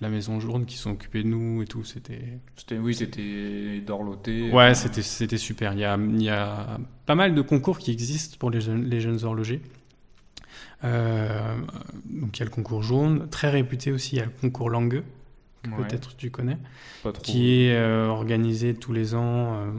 la 0.00 0.08
Maison 0.08 0.38
Journe 0.40 0.64
qui 0.64 0.76
sont 0.76 0.90
occupées 0.92 1.22
de 1.22 1.28
nous 1.28 1.62
et 1.62 1.66
tout. 1.66 1.84
C'était, 1.84 2.38
c'était 2.56 2.78
oui, 2.78 2.94
c'était 2.94 3.80
d'horloté. 3.80 4.52
Ouais, 4.52 4.74
c'était, 4.74 5.02
c'était 5.02 5.38
super. 5.38 5.72
Il 5.72 5.80
y, 5.80 5.84
a, 5.84 5.96
il 5.96 6.22
y 6.22 6.30
a 6.30 6.78
pas 7.06 7.14
mal 7.14 7.34
de 7.34 7.42
concours 7.42 7.78
qui 7.78 7.90
existent 7.90 8.36
pour 8.38 8.50
les 8.50 8.60
jeunes, 8.60 8.84
les 8.84 9.00
jeunes 9.00 9.24
horlogers. 9.24 9.60
Euh, 10.84 11.56
donc 12.04 12.36
il 12.36 12.40
y 12.40 12.42
a 12.42 12.44
le 12.44 12.50
concours 12.50 12.82
jaune, 12.82 13.28
très 13.30 13.50
réputé 13.50 13.92
aussi, 13.92 14.16
il 14.16 14.18
y 14.18 14.22
a 14.22 14.26
le 14.26 14.30
concours 14.40 14.70
Langueux, 14.70 15.04
que 15.62 15.70
peut-être 15.70 16.16
tu 16.16 16.30
connais, 16.30 16.58
qui 17.22 17.64
est 17.64 17.76
euh, 17.76 18.06
organisé 18.06 18.74
tous 18.74 18.92
les 18.92 19.14
ans. 19.14 19.54
Euh, 19.54 19.70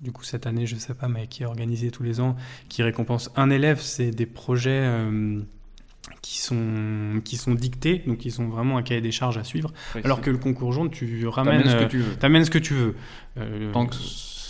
du 0.00 0.12
coup, 0.12 0.22
cette 0.22 0.46
année, 0.46 0.66
je 0.66 0.76
sais 0.76 0.94
pas, 0.94 1.08
mais 1.08 1.26
qui 1.26 1.42
est 1.42 1.46
organisé 1.46 1.90
tous 1.90 2.02
les 2.02 2.20
ans, 2.20 2.36
qui 2.68 2.82
récompense 2.82 3.30
un 3.36 3.50
élève. 3.50 3.80
C'est 3.80 4.10
des 4.10 4.26
projets 4.26 4.88
qui 6.22 6.38
sont 6.38 7.20
qui 7.24 7.36
sont 7.36 7.54
dictés, 7.54 8.02
donc 8.06 8.18
qui 8.18 8.30
sont 8.30 8.48
vraiment 8.48 8.78
un 8.78 8.82
cahier 8.82 9.00
des 9.00 9.12
charges 9.12 9.38
à 9.38 9.44
suivre. 9.44 9.72
alors 10.04 10.20
que 10.20 10.30
le 10.30 10.38
concours 10.38 10.72
jaune, 10.72 10.90
tu 10.90 11.26
ramènes 11.26 11.68
ce 11.68 11.76
que 11.76 11.84
tu 11.84 11.98
veux. 11.98 12.14
Ce 12.44 12.50
que 12.50 12.58
tu 12.58 12.74
veux. 12.74 12.94
Tant 13.72 13.86
que 13.86 13.96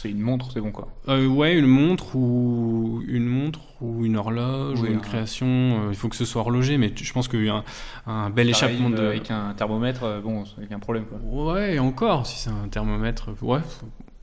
c'est 0.04 0.10
une 0.10 0.20
montre, 0.20 0.50
c'est 0.52 0.60
bon 0.60 0.70
quoi. 0.70 0.88
Euh, 1.08 1.26
ouais, 1.26 1.58
une 1.58 1.66
montre 1.66 2.14
ou 2.14 3.02
une 3.08 3.24
montre 3.24 3.60
ou 3.80 4.04
une 4.04 4.18
horloge 4.18 4.82
ou 4.82 4.84
une 4.84 5.00
création. 5.00 5.46
Euh, 5.46 5.88
il 5.88 5.96
faut 5.96 6.10
que 6.10 6.16
ce 6.16 6.26
soit 6.26 6.42
horloger, 6.42 6.76
mais 6.76 6.92
je 6.94 7.10
pense 7.10 7.26
a 7.26 7.64
un, 8.06 8.28
bel 8.28 8.50
échappement 8.50 8.90
de... 8.90 8.98
avec 8.98 9.30
un 9.30 9.54
thermomètre, 9.54 10.02
euh, 10.02 10.20
bon, 10.20 10.44
avec 10.58 10.72
un 10.72 10.78
problème 10.78 11.06
quoi. 11.06 11.18
Ouais, 11.22 11.78
encore 11.78 12.26
si 12.26 12.38
c'est 12.38 12.50
un 12.50 12.68
thermomètre, 12.68 13.30
ouais. 13.40 13.60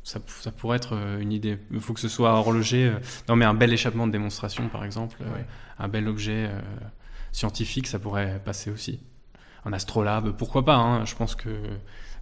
Ça, 0.04 0.20
ça, 0.42 0.52
pourrait 0.52 0.78
être 0.78 0.96
une 1.20 1.32
idée. 1.32 1.58
Il 1.72 1.80
faut 1.80 1.94
que 1.94 2.00
ce 2.00 2.10
soit 2.10 2.32
horloger. 2.32 2.92
Non, 3.28 3.36
mais 3.36 3.46
un 3.46 3.54
bel 3.54 3.74
échappement 3.74 4.06
de 4.06 4.12
démonstration, 4.12 4.68
par 4.68 4.84
exemple, 4.84 5.18
un 5.80 5.88
bel 5.88 6.08
objet 6.08 6.50
scientifique, 7.32 7.88
ça 7.88 7.98
pourrait 7.98 8.42
passer 8.44 8.72
aussi. 8.72 9.00
Un 9.64 9.74
astrolabe, 9.74 10.36
pourquoi 10.38 10.66
pas 10.66 10.76
hein. 10.76 11.06
Je 11.06 11.16
pense 11.16 11.36
que 11.36 11.50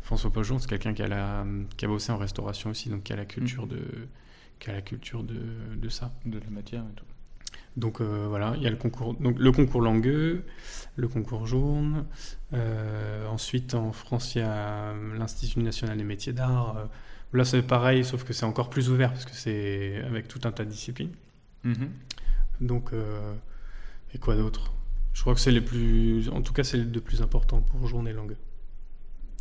François 0.10 0.32
Pajon, 0.32 0.58
c'est 0.58 0.68
quelqu'un 0.68 0.96
qui, 0.96 1.04
a 1.04 1.46
qui 1.78 1.86
a 1.86 1.88
bossé 1.88 2.12
en 2.12 2.18
restauration 2.18 2.72
aussi, 2.72 2.90
donc 2.90 3.04
qui 3.04 3.14
a 3.14 3.16
la 3.16 3.26
culture, 3.26 3.68
mm. 3.68 3.70
de, 3.70 3.82
qui 4.58 4.72
a 4.72 4.74
la 4.74 4.82
culture 4.82 5.24
de, 5.24 5.40
de, 5.76 5.88
ça. 5.88 6.12
De 6.26 6.40
la 6.40 6.50
matière 6.50 6.82
et 6.82 6.96
tout. 6.96 7.06
Donc 7.78 8.02
euh, 8.02 8.26
voilà, 8.28 8.56
il 8.58 8.64
y 8.64 8.66
a 8.66 8.72
le 8.72 8.76
concours, 8.76 9.14
donc 9.14 9.38
le 9.38 9.52
concours 9.52 9.82
Langueux, 9.82 10.46
le 10.96 11.08
concours 11.08 11.46
jaune. 11.46 12.08
Euh, 12.54 13.28
ensuite, 13.28 13.76
en 13.76 13.92
France, 13.92 14.34
il 14.34 14.40
y 14.40 14.42
a 14.42 14.96
l'Institut 15.16 15.60
national 15.60 15.96
des 15.96 16.04
métiers 16.04 16.34
d'art. 16.34 16.78
Euh, 16.78 16.86
là, 17.34 17.46
c'est 17.46 17.62
pareil, 17.62 18.04
sauf 18.04 18.24
que 18.24 18.34
c'est 18.34 18.46
encore 18.46 18.72
plus 18.72 18.90
ouvert 18.90 19.12
parce 19.12 19.26
que 19.26 19.36
c'est 19.36 20.02
avec 20.08 20.28
tout 20.28 20.42
un 20.44 20.52
tas 20.52 20.66
de 20.66 20.72
disciplines. 20.72 21.14
Mm-hmm. 21.66 21.88
Donc, 22.62 22.94
et 24.16 24.18
quoi 24.18 24.36
d'autre? 24.36 24.74
Je 25.14 25.22
crois 25.22 25.36
que 25.36 25.40
c'est 25.40 25.52
les 25.52 25.62
plus, 25.62 26.30
en 26.30 26.42
tout 26.42 26.54
cas, 26.54 26.64
c'est 26.64 26.78
les 26.78 26.86
deux 26.86 27.00
plus 27.00 27.22
importants 27.22 27.62
pour 27.62 27.88
journée 27.88 28.12
Langueux. 28.12 28.38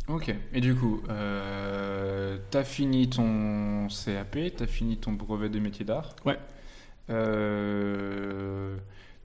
Ok. 0.09 0.33
Et 0.53 0.61
du 0.61 0.75
coup, 0.75 1.01
euh, 1.09 2.37
t'as 2.49 2.63
fini 2.63 3.09
ton 3.09 3.87
CAP, 3.89 4.37
t'as 4.57 4.65
fini 4.65 4.97
ton 4.97 5.13
brevet 5.13 5.49
de 5.49 5.59
métier 5.59 5.85
d'art. 5.85 6.15
Ouais. 6.25 6.37
Euh, 7.11 8.75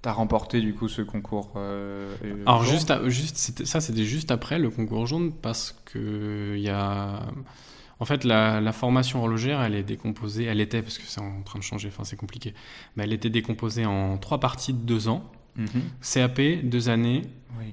t'as 0.02 0.12
remporté 0.12 0.60
du 0.60 0.74
coup 0.74 0.88
ce 0.88 1.00
concours. 1.00 1.52
Euh, 1.56 2.14
Alors 2.46 2.64
juste, 2.64 2.92
juste 3.08 3.64
ça, 3.64 3.80
c'était 3.80 4.04
juste 4.04 4.30
après 4.30 4.58
le 4.58 4.68
concours 4.68 5.06
jaune 5.06 5.32
parce 5.32 5.74
que 5.86 6.54
il 6.56 6.62
y 6.62 6.70
a. 6.70 7.20
En 8.00 8.04
fait, 8.06 8.24
la, 8.24 8.60
la, 8.60 8.72
formation 8.72 9.20
horlogère, 9.20 9.62
elle 9.62 9.76
est 9.76 9.84
décomposée. 9.84 10.44
Elle 10.44 10.60
était 10.60 10.82
parce 10.82 10.98
que 10.98 11.04
c'est 11.06 11.20
en 11.20 11.42
train 11.42 11.60
de 11.60 11.64
changer. 11.64 11.88
Enfin, 11.88 12.04
c'est 12.04 12.16
compliqué. 12.16 12.52
Mais 12.96 13.04
elle 13.04 13.12
était 13.12 13.30
décomposée 13.30 13.86
en 13.86 14.18
trois 14.18 14.40
parties 14.40 14.72
de 14.74 14.78
deux 14.78 15.08
ans. 15.08 15.30
Mhm. 15.56 15.82
CAP, 16.00 16.40
deux 16.64 16.88
années. 16.88 17.22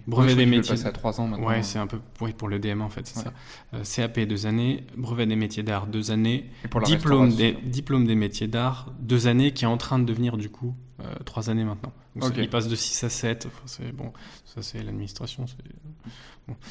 Brevet 0.08 0.36
des 0.36 0.46
métiers. 0.46 0.86
à 0.86 0.92
trois 0.92 1.20
ans 1.20 1.28
maintenant. 1.28 1.48
Ouais, 1.48 1.64
c'est 1.64 1.80
un 1.80 1.88
peu 1.88 2.00
pour 2.38 2.48
le 2.48 2.60
DM 2.60 2.82
en 2.82 2.90
fait, 2.90 3.08
c'est 3.08 3.20
ça. 3.20 3.34
Euh, 3.74 3.84
CAP, 3.84 4.22
deux 4.22 4.46
années. 4.46 4.86
Brevet 4.96 5.26
des 5.26 5.36
métiers 5.36 5.64
d'art, 5.64 5.88
deux 5.88 6.12
années. 6.12 6.50
diplôme, 6.86 7.36
des, 7.36 7.54
diplôme 7.64 8.06
des 8.06 8.16
métiers 8.16 8.48
d'art, 8.48 8.92
deux 9.00 9.28
années, 9.28 9.52
qui 9.52 9.66
est 9.66 9.68
en 9.68 9.78
train 9.78 10.00
de 10.00 10.06
devenir 10.06 10.38
du 10.38 10.50
coup 10.50 10.76
euh, 11.02 11.14
trois 11.26 11.50
années 11.50 11.64
maintenant. 11.64 11.94
Donc 12.16 12.34
il 12.38 12.50
passe 12.50 12.68
de 12.68 12.76
6 12.76 13.04
à 13.06 13.10
7. 13.10 13.48
c'est 13.66 13.92
bon, 13.92 14.12
ça 14.46 14.62
c'est 14.62 14.84
l'administration. 14.84 15.46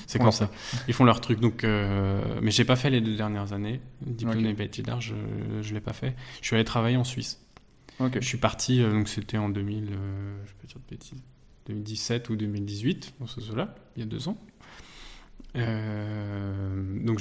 C'est 0.07 0.19
comme 0.19 0.33
ça. 0.33 0.51
Ils 0.89 0.95
font 0.95 1.05
leur 1.05 1.21
truc. 1.21 1.41
Donc, 1.41 1.65
euh, 1.65 2.23
mais 2.43 2.51
j'ai 2.51 2.65
pas 2.65 2.77
fait 2.77 2.91
les 2.91 3.01
deux 3.01 3.17
dernières 3.17 3.53
années. 3.53 3.81
Diplôme 4.03 4.43
des 4.43 4.53
métiers 4.53 4.83
d'art, 4.83 5.01
je 5.01 5.15
ne 5.15 5.75
l'ai 5.75 5.81
pas 5.81 5.93
fait. 5.93 6.15
Je 6.43 6.47
suis 6.49 6.57
allé 6.57 6.65
travailler 6.65 6.97
en 6.97 7.05
Suisse. 7.05 7.41
Je 8.01 8.27
suis 8.27 8.39
parti, 8.39 8.83
euh, 8.83 8.93
donc 8.93 9.09
c'était 9.09 9.37
en 9.37 9.49
2000, 9.49 9.91
euh, 9.93 10.37
je 10.47 10.67
dire 10.67 10.77
de 10.77 10.91
bêtises, 10.91 11.23
2017 11.67 12.31
ou 12.31 12.37
2018, 12.37 13.15
dans 13.21 13.27
ce 13.27 13.55
là 13.55 13.75
il 13.97 14.01
y 14.01 14.03
a 14.03 14.07
deux 14.07 14.29
ans. 14.29 14.37
Euh, 15.57 17.05
donc 17.05 17.21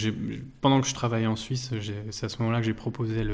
pendant 0.61 0.81
que 0.81 0.87
je 0.87 0.93
travaillais 0.93 1.25
en 1.25 1.35
Suisse, 1.35 1.71
c'est 2.11 2.25
à 2.25 2.29
ce 2.29 2.37
moment-là 2.39 2.59
que 2.59 2.65
j'ai 2.65 2.75
proposé 2.75 3.25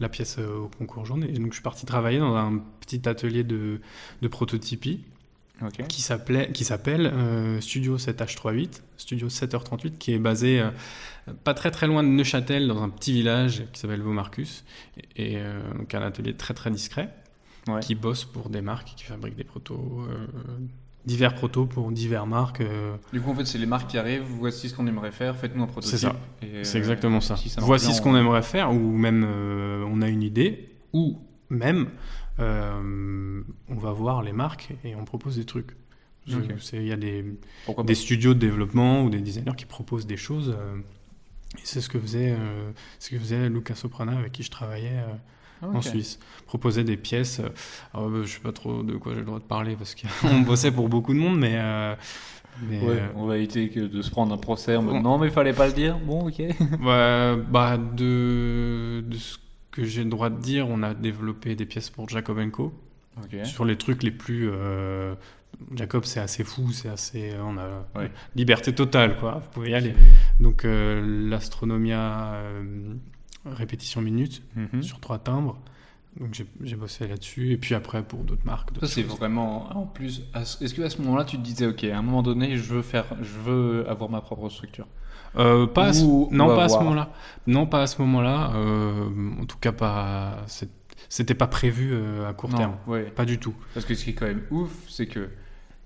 la 0.00 0.08
pièce 0.08 0.38
au 0.38 0.68
concours. 0.68 1.04
Et 1.28 1.38
donc 1.38 1.48
je 1.48 1.54
suis 1.54 1.62
parti 1.62 1.86
travailler 1.86 2.20
dans 2.20 2.36
un 2.36 2.58
petit 2.80 3.08
atelier 3.08 3.42
de 3.44 3.80
prototypie 4.30 5.04
qui 5.88 6.02
s'appelait 6.02 6.52
qui 6.52 6.64
s'appelle 6.64 7.06
euh, 7.06 7.60
Studio 7.60 7.98
7H38, 7.98 8.80
Studio 8.96 9.28
7h38, 9.28 9.98
qui 9.98 10.12
est 10.12 10.18
basé 10.18 10.60
euh, 10.60 10.70
pas 11.44 11.54
très 11.54 11.70
très 11.70 11.86
loin 11.86 12.02
de 12.02 12.08
Neuchâtel, 12.08 12.68
dans 12.68 12.82
un 12.82 12.88
petit 12.88 13.12
village 13.12 13.64
qui 13.72 13.80
s'appelle 13.80 14.00
Vaumarcus, 14.00 14.64
et, 15.16 15.36
euh, 15.36 15.60
donc 15.74 15.92
un 15.94 16.02
atelier 16.02 16.34
très 16.34 16.54
très 16.54 16.70
discret, 16.70 17.10
qui 17.82 17.94
bosse 17.94 18.24
pour 18.24 18.48
des 18.48 18.62
marques, 18.62 18.94
qui 18.96 19.04
fabriquent 19.04 19.36
des 19.36 19.44
protos, 19.44 20.06
divers 21.04 21.34
protos 21.34 21.66
pour 21.66 21.90
divers 21.92 22.26
marques. 22.26 22.62
Du 23.12 23.20
coup, 23.20 23.30
en 23.30 23.34
fait, 23.34 23.44
c'est 23.44 23.58
les 23.58 23.66
marques 23.66 23.90
qui 23.90 23.98
arrivent, 23.98 24.22
voici 24.22 24.70
ce 24.70 24.74
qu'on 24.74 24.86
aimerait 24.86 25.12
faire, 25.12 25.36
faites-nous 25.36 25.64
un 25.64 25.66
prototype. 25.66 25.90
C'est 25.90 25.98
ça, 25.98 26.16
c'est 26.62 26.78
exactement 26.78 27.20
ça. 27.20 27.34
voici 27.58 27.92
ce 27.92 28.00
qu'on 28.00 28.16
aimerait 28.16 28.42
faire, 28.42 28.72
ou 28.72 28.96
même 28.96 29.24
on 29.24 30.00
a 30.00 30.08
une 30.08 30.22
idée, 30.22 30.70
ou 30.94 31.18
même 31.50 31.88
euh, 32.40 33.42
on 33.68 33.74
va 33.74 33.92
voir 33.92 34.22
les 34.22 34.32
marques 34.32 34.68
et 34.84 34.94
on 34.94 35.04
propose 35.04 35.36
des 35.36 35.44
trucs. 35.44 35.72
Il 36.26 36.82
y 36.86 36.92
a 36.92 36.96
des, 36.96 37.24
studios 37.94 38.34
de 38.34 38.38
développement 38.38 39.02
ou 39.02 39.08
des 39.10 39.20
designers 39.20 39.54
qui 39.56 39.64
proposent 39.64 40.06
des 40.06 40.18
choses. 40.18 40.54
euh, 40.58 40.76
et 41.56 41.60
c'est 41.64 41.80
ce 41.80 41.88
que 41.88 41.98
faisait, 41.98 42.32
euh, 42.32 42.70
ce 42.98 43.08
que 43.10 43.18
faisait 43.18 43.48
Luca 43.48 43.74
Soprana 43.74 44.12
avec 44.18 44.32
qui 44.32 44.42
je 44.42 44.50
travaillais 44.50 44.98
euh, 44.98 45.66
pas 45.66 45.78
en. 45.78 45.80
Suisse. 45.80 46.18
Proposait 46.46 46.84
des 46.84 46.98
pièces. 46.98 47.40
alors, 47.94 48.22
je 48.22 48.30
sais 48.30 48.40
pas 48.40 48.52
trop 48.52 48.82
de 48.82 48.96
quoi 48.98 49.12
j'ai 49.14 49.20
le 49.20 49.24
droit 49.24 49.38
de 49.38 49.44
parler 49.44 49.74
parce 49.76 49.94
qu'on 49.94 50.40
bossait 50.46 50.70
pour 50.70 50.88
beaucoup 50.90 51.14
de 51.14 51.18
monde, 51.18 51.38
mais. 51.38 51.54
euh, 51.56 51.94
mais, 52.60 52.80
Ouais, 52.80 52.98
euh, 53.00 53.08
on 53.14 53.24
va 53.26 53.38
éviter 53.38 53.70
que 53.70 53.80
de 53.80 54.02
se 54.02 54.10
prendre 54.10 54.34
un 54.34 54.38
procès 54.38 54.74
en 54.76 54.82
mode 54.82 55.00
non 55.02 55.16
mais 55.16 55.30
fallait 55.30 55.52
pas 55.54 55.68
le 55.68 55.72
dire. 55.72 55.96
Bon 55.98 56.28
ok. 56.28 56.42
Bah, 56.82 57.78
de, 57.78 59.02
de 59.06 59.16
ce 59.16 59.38
que 59.70 59.84
j'ai 59.84 60.02
le 60.04 60.10
droit 60.10 60.30
de 60.30 60.40
dire, 60.40 60.68
on 60.68 60.82
a 60.82 60.94
développé 60.94 61.54
des 61.54 61.66
pièces 61.66 61.90
pour 61.90 62.08
Jacob 62.08 62.38
Co. 62.50 62.72
Sur 63.44 63.64
les 63.64 63.76
trucs 63.76 64.02
les 64.04 64.10
plus. 64.12 64.48
euh, 64.52 65.14
Jacob, 65.74 66.04
c'est 66.04 66.20
assez 66.20 66.44
fou, 66.44 66.70
c'est 66.72 66.88
assez. 66.88 67.32
On 67.42 67.56
a 67.58 67.84
Ouais. 67.96 68.10
liberté 68.36 68.72
totale, 68.74 69.18
quoi. 69.18 69.40
Vous 69.42 69.48
pouvez 69.50 69.70
y 69.70 69.74
aller. 69.74 69.94
Donc, 70.40 70.64
euh, 70.64 71.28
l'Astronomia 71.28 72.34
euh, 72.34 72.94
répétition 73.44 74.00
minute 74.00 74.42
Mhm. 74.54 74.82
sur 74.82 75.00
trois 75.00 75.18
timbres. 75.18 75.58
Donc, 76.20 76.42
j'ai 76.62 76.76
bossé 76.76 77.06
là-dessus. 77.06 77.52
Et 77.52 77.56
puis 77.56 77.74
après, 77.74 78.02
pour 78.02 78.20
d'autres 78.24 78.44
marques. 78.44 78.70
Ça 78.80 78.86
c'est 78.88 79.02
vraiment 79.02 79.68
en 79.76 79.86
plus. 79.86 80.22
Est-ce 80.34 80.74
que 80.74 80.82
à 80.82 80.90
ce 80.90 81.00
moment-là 81.02 81.24
tu 81.24 81.36
te 81.36 81.42
disais 81.42 81.66
ok 81.66 81.84
à 81.84 81.96
un 81.98 82.02
moment 82.02 82.22
donné 82.22 82.56
je 82.56 82.62
veux 82.74 82.82
faire, 82.82 83.04
je 83.20 83.38
veux 83.38 83.88
avoir 83.88 84.10
ma 84.10 84.20
propre 84.20 84.48
structure? 84.48 84.86
Euh, 85.36 85.66
pas 85.66 85.86
à 85.86 85.92
ce- 85.92 86.04
non, 86.34 86.48
pas 86.48 86.64
à 86.64 86.68
ce 86.68 86.78
moment-là. 86.78 87.12
Non, 87.46 87.66
pas 87.66 87.82
à 87.82 87.86
ce 87.86 88.00
moment-là. 88.02 88.52
Euh, 88.56 89.08
en 89.40 89.44
tout 89.44 89.58
cas, 89.58 89.72
pas. 89.72 90.38
C'était 91.10 91.34
pas 91.34 91.46
prévu 91.46 91.90
euh, 91.92 92.28
à 92.28 92.32
court 92.32 92.50
Non, 92.50 92.56
terme. 92.56 92.74
ouais. 92.86 93.04
Pas 93.04 93.24
du 93.24 93.38
tout. 93.38 93.54
Parce 93.74 93.86
que 93.86 93.94
ce 93.94 94.04
qui 94.04 94.10
est 94.10 94.14
quand 94.14 94.26
même 94.26 94.42
ouf, 94.50 94.70
c'est 94.88 95.06
que 95.06 95.28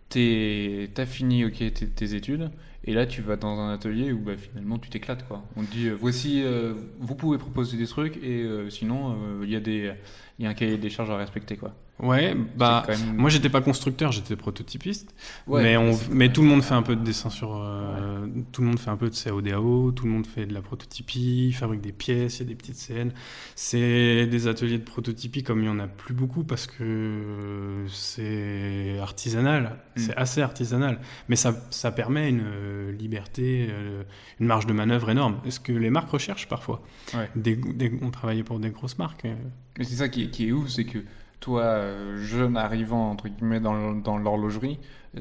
t'es- 0.09 0.91
t'as 0.95 1.07
fini 1.07 1.45
ok 1.45 1.57
tes, 1.59 1.71
tes 1.89 2.15
études 2.15 2.51
et 2.85 2.95
là 2.95 3.07
tu 3.07 3.23
vas 3.23 3.37
dans 3.37 3.59
un 3.59 3.73
atelier 3.73 4.13
où 4.13 4.19
bah, 4.19 4.37
finalement 4.37 4.79
tu 4.79 4.91
t'éclates 4.91 5.27
quoi. 5.27 5.45
On 5.57 5.63
te 5.63 5.71
dit 5.71 5.89
euh, 5.89 5.97
voici 5.99 6.43
euh, 6.43 6.75
vous 6.99 7.15
pouvez 7.15 7.39
proposer 7.39 7.77
des 7.77 7.87
trucs 7.87 8.17
et 8.17 8.43
euh, 8.43 8.71
sinon 8.71 9.17
il 9.43 9.51
y 9.51 9.57
a 9.57 9.61
des 9.61 9.93
il 10.39 10.45
y 10.45 10.49
a 10.49 10.51
un 10.51 10.55
cahier 10.55 10.79
des 10.79 10.91
charges 10.91 11.11
à 11.11 11.17
respecter 11.17 11.57
quoi. 11.57 11.75
Ouais, 12.01 12.35
bah. 12.57 12.85
Même- 12.89 13.17
Moi, 13.17 13.31
j'étais 13.31 13.51
pas 13.51 13.61
constructeur, 13.61 14.11
j'étais 14.11 14.35
prototypiste. 14.35 15.15
Ouais, 15.47 15.63
mais 15.63 15.77
on, 15.77 15.93
mais 16.11 16.15
même- 16.27 16.33
tout 16.33 16.43
le 16.43 16.49
monde 16.49 16.63
fait 16.63 16.75
un 16.75 16.83
peu 16.83 16.97
de 16.97 17.05
dessin 17.05 17.31
sur. 17.31 17.55
euh, 17.55 18.27
Tout 18.51 18.63
le 18.63 18.69
monde 18.69 18.79
fait 18.81 18.91
un 18.91 18.97
peu 18.97 19.09
de 19.09 19.15
CAO-DAO, 19.15 19.93
tout 19.93 20.07
le 20.07 20.11
monde 20.11 20.27
fait 20.27 20.47
de 20.47 20.55
la 20.55 20.63
prototypie, 20.63 21.53
fabrique 21.53 21.81
des 21.83 21.93
pièces, 21.93 22.39
il 22.39 22.43
y 22.43 22.47
a 22.47 22.49
des 22.49 22.55
petites 22.57 22.77
scènes. 22.77 23.13
C'est 23.55 24.27
des 24.27 24.49
ateliers 24.49 24.79
de 24.79 24.83
prototypie 24.85 25.43
comme 25.45 25.61
il 25.61 25.67
y 25.67 25.69
en 25.69 25.79
a 25.79 25.87
plus 25.87 26.15
beaucoup 26.15 26.43
parce 26.45 26.67
que 26.67 27.85
c'est 27.89 28.99
artisanal, 29.01 29.79
Mm. 29.97 30.01
c'est 30.01 30.17
assez 30.17 30.41
artisanal. 30.43 30.99
Mais 31.29 31.37
ça, 31.37 31.55
ça 31.71 31.93
permet 31.93 32.29
une 32.31 32.43
euh, 32.45 32.93
liberté, 32.93 33.69
euh, 33.71 34.03
une 34.41 34.47
marge 34.47 34.67
de 34.67 34.73
manœuvre 34.73 35.11
énorme. 35.11 35.39
Est-ce 35.47 35.61
que 35.61 35.73
les 35.73 35.91
marques 35.91 36.11
recherchent 36.11 36.49
parfois 36.49 36.83
Ouais. 37.15 37.29
des, 37.37 37.55
des- 37.57 37.93
On 38.03 38.11
travaillait 38.11 38.43
pour 38.45 38.59
des 38.59 38.71
grosses 38.71 38.99
marques. 38.99 39.27
Mais 39.79 39.85
c'est 39.85 39.97
ça 39.97 40.09
qui 40.09 40.25
est, 40.25 40.29
qui 40.31 40.49
est 40.49 40.53
ouf, 40.53 40.69
c'est 40.69 40.85
que 40.85 40.99
toi, 41.41 41.63
euh, 41.63 42.23
jeune 42.23 42.57
arrivant 42.57 43.11
entre 43.11 43.29
guillemets 43.29 43.61
dans, 43.61 44.19
l'horlogerie, 44.19 44.79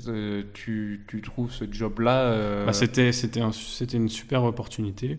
euh, 0.07 0.43
tu, 0.53 1.03
tu 1.07 1.21
trouves 1.21 1.51
ce 1.51 1.65
job-là. 1.71 2.25
euh, 2.25 2.65
Bah, 2.65 2.73
c'était 2.73 3.11
c'était 3.11 3.41
un- 3.41 3.51
c'était 3.51 3.97
une 3.97 4.09
super 4.09 4.43
opportunité. 4.43 5.17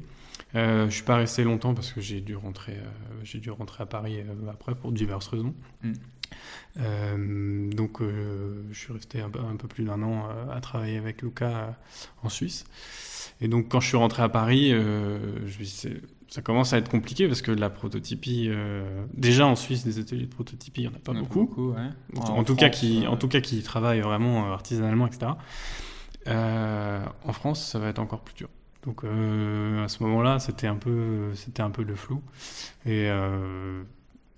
Euh, 0.55 0.87
je 0.89 0.95
suis 0.95 1.03
pas 1.03 1.17
resté 1.17 1.45
longtemps 1.45 1.75
parce 1.75 1.93
que 1.93 2.01
j'ai 2.01 2.21
dû 2.21 2.37
rentrer 2.37 2.77
j'ai 3.25 3.39
dû 3.39 3.51
rentrer 3.51 3.83
à 3.83 3.87
Paris 3.87 4.19
après 4.51 4.75
pour 4.75 4.93
diverses 4.93 5.27
raisons. 5.29 5.55
Mm. 5.83 5.93
Donc 7.75 8.01
je 8.01 8.79
suis 8.79 8.93
resté 8.93 9.21
un 9.21 9.31
peu, 9.31 9.41
un 9.41 9.57
peu 9.57 9.69
plus 9.69 9.85
d'un 9.85 10.03
an 10.03 10.29
à 10.51 10.61
travailler 10.61 10.99
avec 10.99 11.23
Luca 11.23 11.47
euh, 11.47 11.71
en 12.23 12.29
Suisse. 12.29 12.65
Et 13.41 13.49
donc 13.49 13.69
quand 13.69 13.81
je 13.81 13.89
suis 13.89 13.97
rentré 13.97 14.23
à 14.23 14.29
Paris, 14.29 14.71
je 14.71 15.59
me 15.59 15.65
suis 15.65 16.01
ça 16.33 16.41
commence 16.41 16.73
à 16.73 16.79
être 16.79 16.89
compliqué 16.89 17.29
parce 17.29 17.43
que 17.43 17.51
la 17.51 17.69
prototypie, 17.69 18.47
euh, 18.49 19.05
déjà 19.13 19.47
en 19.47 19.55
Suisse 19.55 19.85
des 19.85 19.99
ateliers 19.99 20.25
de 20.25 20.31
prototypie, 20.35 20.81
il 20.81 20.85
y 20.85 20.89
en 20.89 20.95
a 20.95 20.99
pas 20.99 21.13
en 21.13 21.25
beaucoup. 21.25 21.73
ouais. 21.73 21.91
En, 22.17 22.39
En 22.39 22.45
tout 22.45 22.57
cas, 22.57 22.71
qui, 22.71 23.05
euh, 23.05 23.11
en 23.11 23.19
tout 23.19 23.29
cas, 23.29 23.43
qui 23.43 23.63
travaillent 23.63 24.01
vraiment 24.01 24.47
euh, 24.47 24.55
artisanalement, 24.55 25.07
etc. 25.07 25.33
Euh, 26.29 27.05
en 27.25 27.33
France, 27.35 27.69
ça 27.69 27.79
va 27.79 27.89
être 27.89 27.99
encore 27.99 28.23
plus 28.23 28.35
dur. 28.35 28.49
Donc, 28.87 29.05
à 29.05 29.89
ce 29.89 30.03
moment-là, 30.05 30.39
c'était 30.39 30.69
un 30.69 30.77
peu, 30.77 31.35
c'était 31.35 31.61
un 31.61 31.71
peu 31.71 31.83
le 31.83 31.95
flou. 31.95 32.23
Et, 32.87 33.09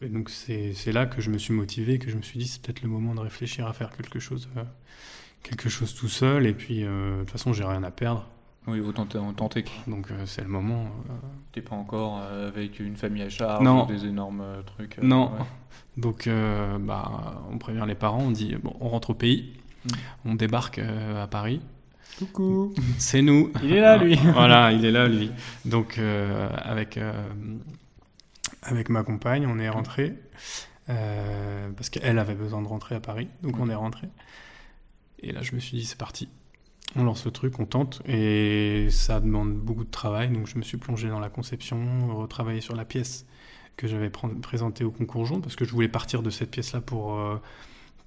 et 0.02 0.08
donc, 0.08 0.30
c'est 0.30 0.92
là 0.92 1.06
que 1.06 1.22
je 1.22 1.30
me 1.30 1.38
suis 1.38 1.54
motivé, 1.54 2.00
que 2.00 2.10
je 2.10 2.16
me 2.16 2.22
suis 2.22 2.40
dit, 2.40 2.48
c'est 2.48 2.60
peut-être 2.60 2.82
le 2.82 2.88
moment 2.88 3.14
de 3.14 3.20
réfléchir 3.20 3.66
à 3.68 3.72
faire 3.72 3.90
quelque 3.96 4.18
chose, 4.18 4.50
quelque 5.44 5.70
chose 5.70 5.94
tout 5.94 6.08
seul. 6.08 6.44
Et 6.44 6.52
puis, 6.52 6.80
de 6.82 7.20
toute 7.20 7.30
façon, 7.30 7.54
j'ai 7.54 7.64
rien 7.64 7.84
à 7.84 7.90
perdre. 7.90 8.28
Oui, 8.66 8.80
autant 8.80 9.04
t- 9.04 9.18
tenter 9.36 9.62
que 9.62 9.70
Donc, 9.86 10.10
euh, 10.10 10.24
c'est 10.26 10.40
le 10.42 10.48
moment. 10.48 10.84
euh, 10.84 11.12
t'es 11.52 11.60
pas 11.60 11.76
encore 11.76 12.20
euh, 12.22 12.48
avec 12.48 12.80
une 12.80 12.96
famille 12.96 13.22
à 13.22 13.28
charge 13.28 13.62
Non. 13.62 13.84
ou 13.84 13.86
des 13.86 14.06
énormes 14.06 14.40
euh, 14.40 14.62
trucs. 14.62 14.98
euh, 14.98 15.02
Non. 15.02 15.32
ouais. 15.32 15.38
Donc, 15.98 16.26
euh, 16.26 16.78
bah, 16.78 17.42
on 17.52 17.58
prévient 17.58 17.84
les 17.86 17.94
parents, 17.94 18.22
on 18.22 18.30
dit, 18.30 18.56
bon, 18.62 18.74
on 18.80 18.88
rentre 18.88 19.10
au 19.10 19.14
pays, 19.14 19.52
Mm. 19.84 19.88
on 20.30 20.34
débarque 20.34 20.78
euh, 20.78 21.22
à 21.22 21.26
Paris. 21.26 21.60
Coucou. 22.18 22.72
C'est 22.98 23.20
nous. 23.20 23.52
Il 23.62 23.72
est 23.74 23.80
là, 23.80 23.98
lui. 23.98 24.14
voilà, 24.32 24.72
il 24.72 24.82
est 24.86 24.90
là, 24.90 25.08
lui. 25.08 25.30
Donc, 25.66 25.98
euh, 25.98 26.48
avec, 26.56 26.96
euh, 26.96 27.12
avec 28.62 28.88
ma 28.88 29.02
compagne, 29.02 29.46
on 29.46 29.58
est 29.58 29.68
rentré. 29.68 30.14
euh, 30.88 31.70
parce 31.76 31.90
qu'elle 31.90 32.18
avait 32.18 32.34
besoin 32.34 32.62
de 32.62 32.66
rentrer 32.66 32.94
à 32.94 33.00
Paris. 33.00 33.28
Donc, 33.42 33.58
on 33.58 33.68
est 33.68 33.74
rentré. 33.74 34.08
Et 35.20 35.32
là, 35.32 35.42
je 35.42 35.54
me 35.54 35.60
suis 35.60 35.76
dit, 35.78 35.84
c'est 35.84 35.98
parti. 35.98 36.28
On 36.96 37.02
lance 37.04 37.24
le 37.24 37.30
truc, 37.30 37.58
on 37.58 37.66
tente. 37.66 38.02
Et 38.06 38.88
ça 38.90 39.20
demande 39.20 39.54
beaucoup 39.54 39.84
de 39.84 39.90
travail. 39.90 40.30
Donc, 40.30 40.46
je 40.46 40.56
me 40.58 40.62
suis 40.62 40.76
plongé 40.76 41.08
dans 41.08 41.18
la 41.20 41.28
conception, 41.30 42.14
retravaillé 42.16 42.60
sur 42.60 42.76
la 42.76 42.84
pièce 42.84 43.26
que 43.76 43.88
j'avais 43.88 44.08
pr- 44.08 44.40
présentée 44.40 44.84
au 44.84 44.90
concours 44.92 45.26
jaune. 45.26 45.40
Parce 45.42 45.56
que 45.56 45.64
je 45.64 45.72
voulais 45.72 45.88
partir 45.88 46.22
de 46.22 46.30
cette 46.30 46.50
pièce-là 46.50 46.80
pour. 46.80 47.18
euh, 47.18 47.36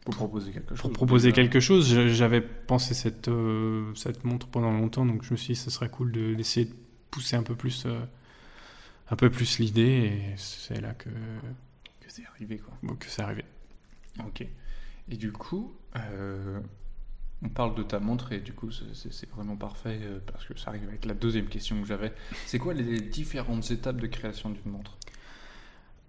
Pour 0.06 0.16
proposer 0.16 0.52
quelque 0.54 0.70
chose. 0.76 0.82
pour 0.82 0.92
proposer 0.94 1.32
déjà. 1.32 1.42
quelque 1.42 1.60
chose. 1.60 1.86
J'avais 2.08 2.40
pensé 2.42 2.94
cette, 2.94 3.28
euh, 3.28 3.94
cette 3.96 4.24
montre 4.24 4.48
pendant 4.48 4.72
longtemps, 4.72 5.06
donc 5.06 5.24
je 5.24 5.32
me 5.34 5.38
suis 5.38 5.54
dit 5.54 5.60
ce 5.60 5.70
serait 5.70 5.90
cool 5.90 6.12
de- 6.14 6.34
d'essayer 6.34 6.68
de 6.68 6.74
pousser 7.12 7.36
un 7.36 7.44
peu 7.44 7.56
plus, 7.56 7.84
euh, 7.86 8.00
un 9.10 9.16
peu 9.18 9.30
plus 9.30 9.60
l'idée, 9.60 9.82
et 10.32 10.34
c'est 10.38 10.80
là 10.80 10.94
que, 10.94 11.10
Que 11.10 12.08
c'est 12.08 12.26
arrivé, 12.26 12.58
quoi. 12.58 12.74
bon, 12.84 12.96
que 12.96 13.08
c'est 13.10 13.22
arrivé. 13.22 13.44
Ok. 14.26 14.46
Et 15.10 15.16
du 15.18 15.34
coup, 15.34 15.74
euh, 15.98 16.60
on 17.44 17.50
parle 17.50 17.76
de 17.76 17.84
ta 17.84 18.00
montre 18.00 18.32
et 18.32 18.40
du 18.40 18.54
coup, 18.54 18.70
c'est- 18.72 19.30
vraiment 19.36 19.56
parfait 19.56 20.00
euh, 20.02 20.20
parce 20.32 20.46
que 20.46 20.58
ça 20.58 20.70
arrive 20.72 20.88
avec 20.88 21.06
la 21.06 21.14
deuxième 21.14 21.46
question 21.48 21.80
que 21.82 21.88
j'avais. 21.88 22.12
C'est 22.46 22.58
quoi 22.60 22.74
les 22.74 23.00
différentes 23.00 23.70
étapes 23.72 23.98
de 24.02 24.08
création 24.08 24.50
d'une 24.50 24.72
montre? 24.72 24.98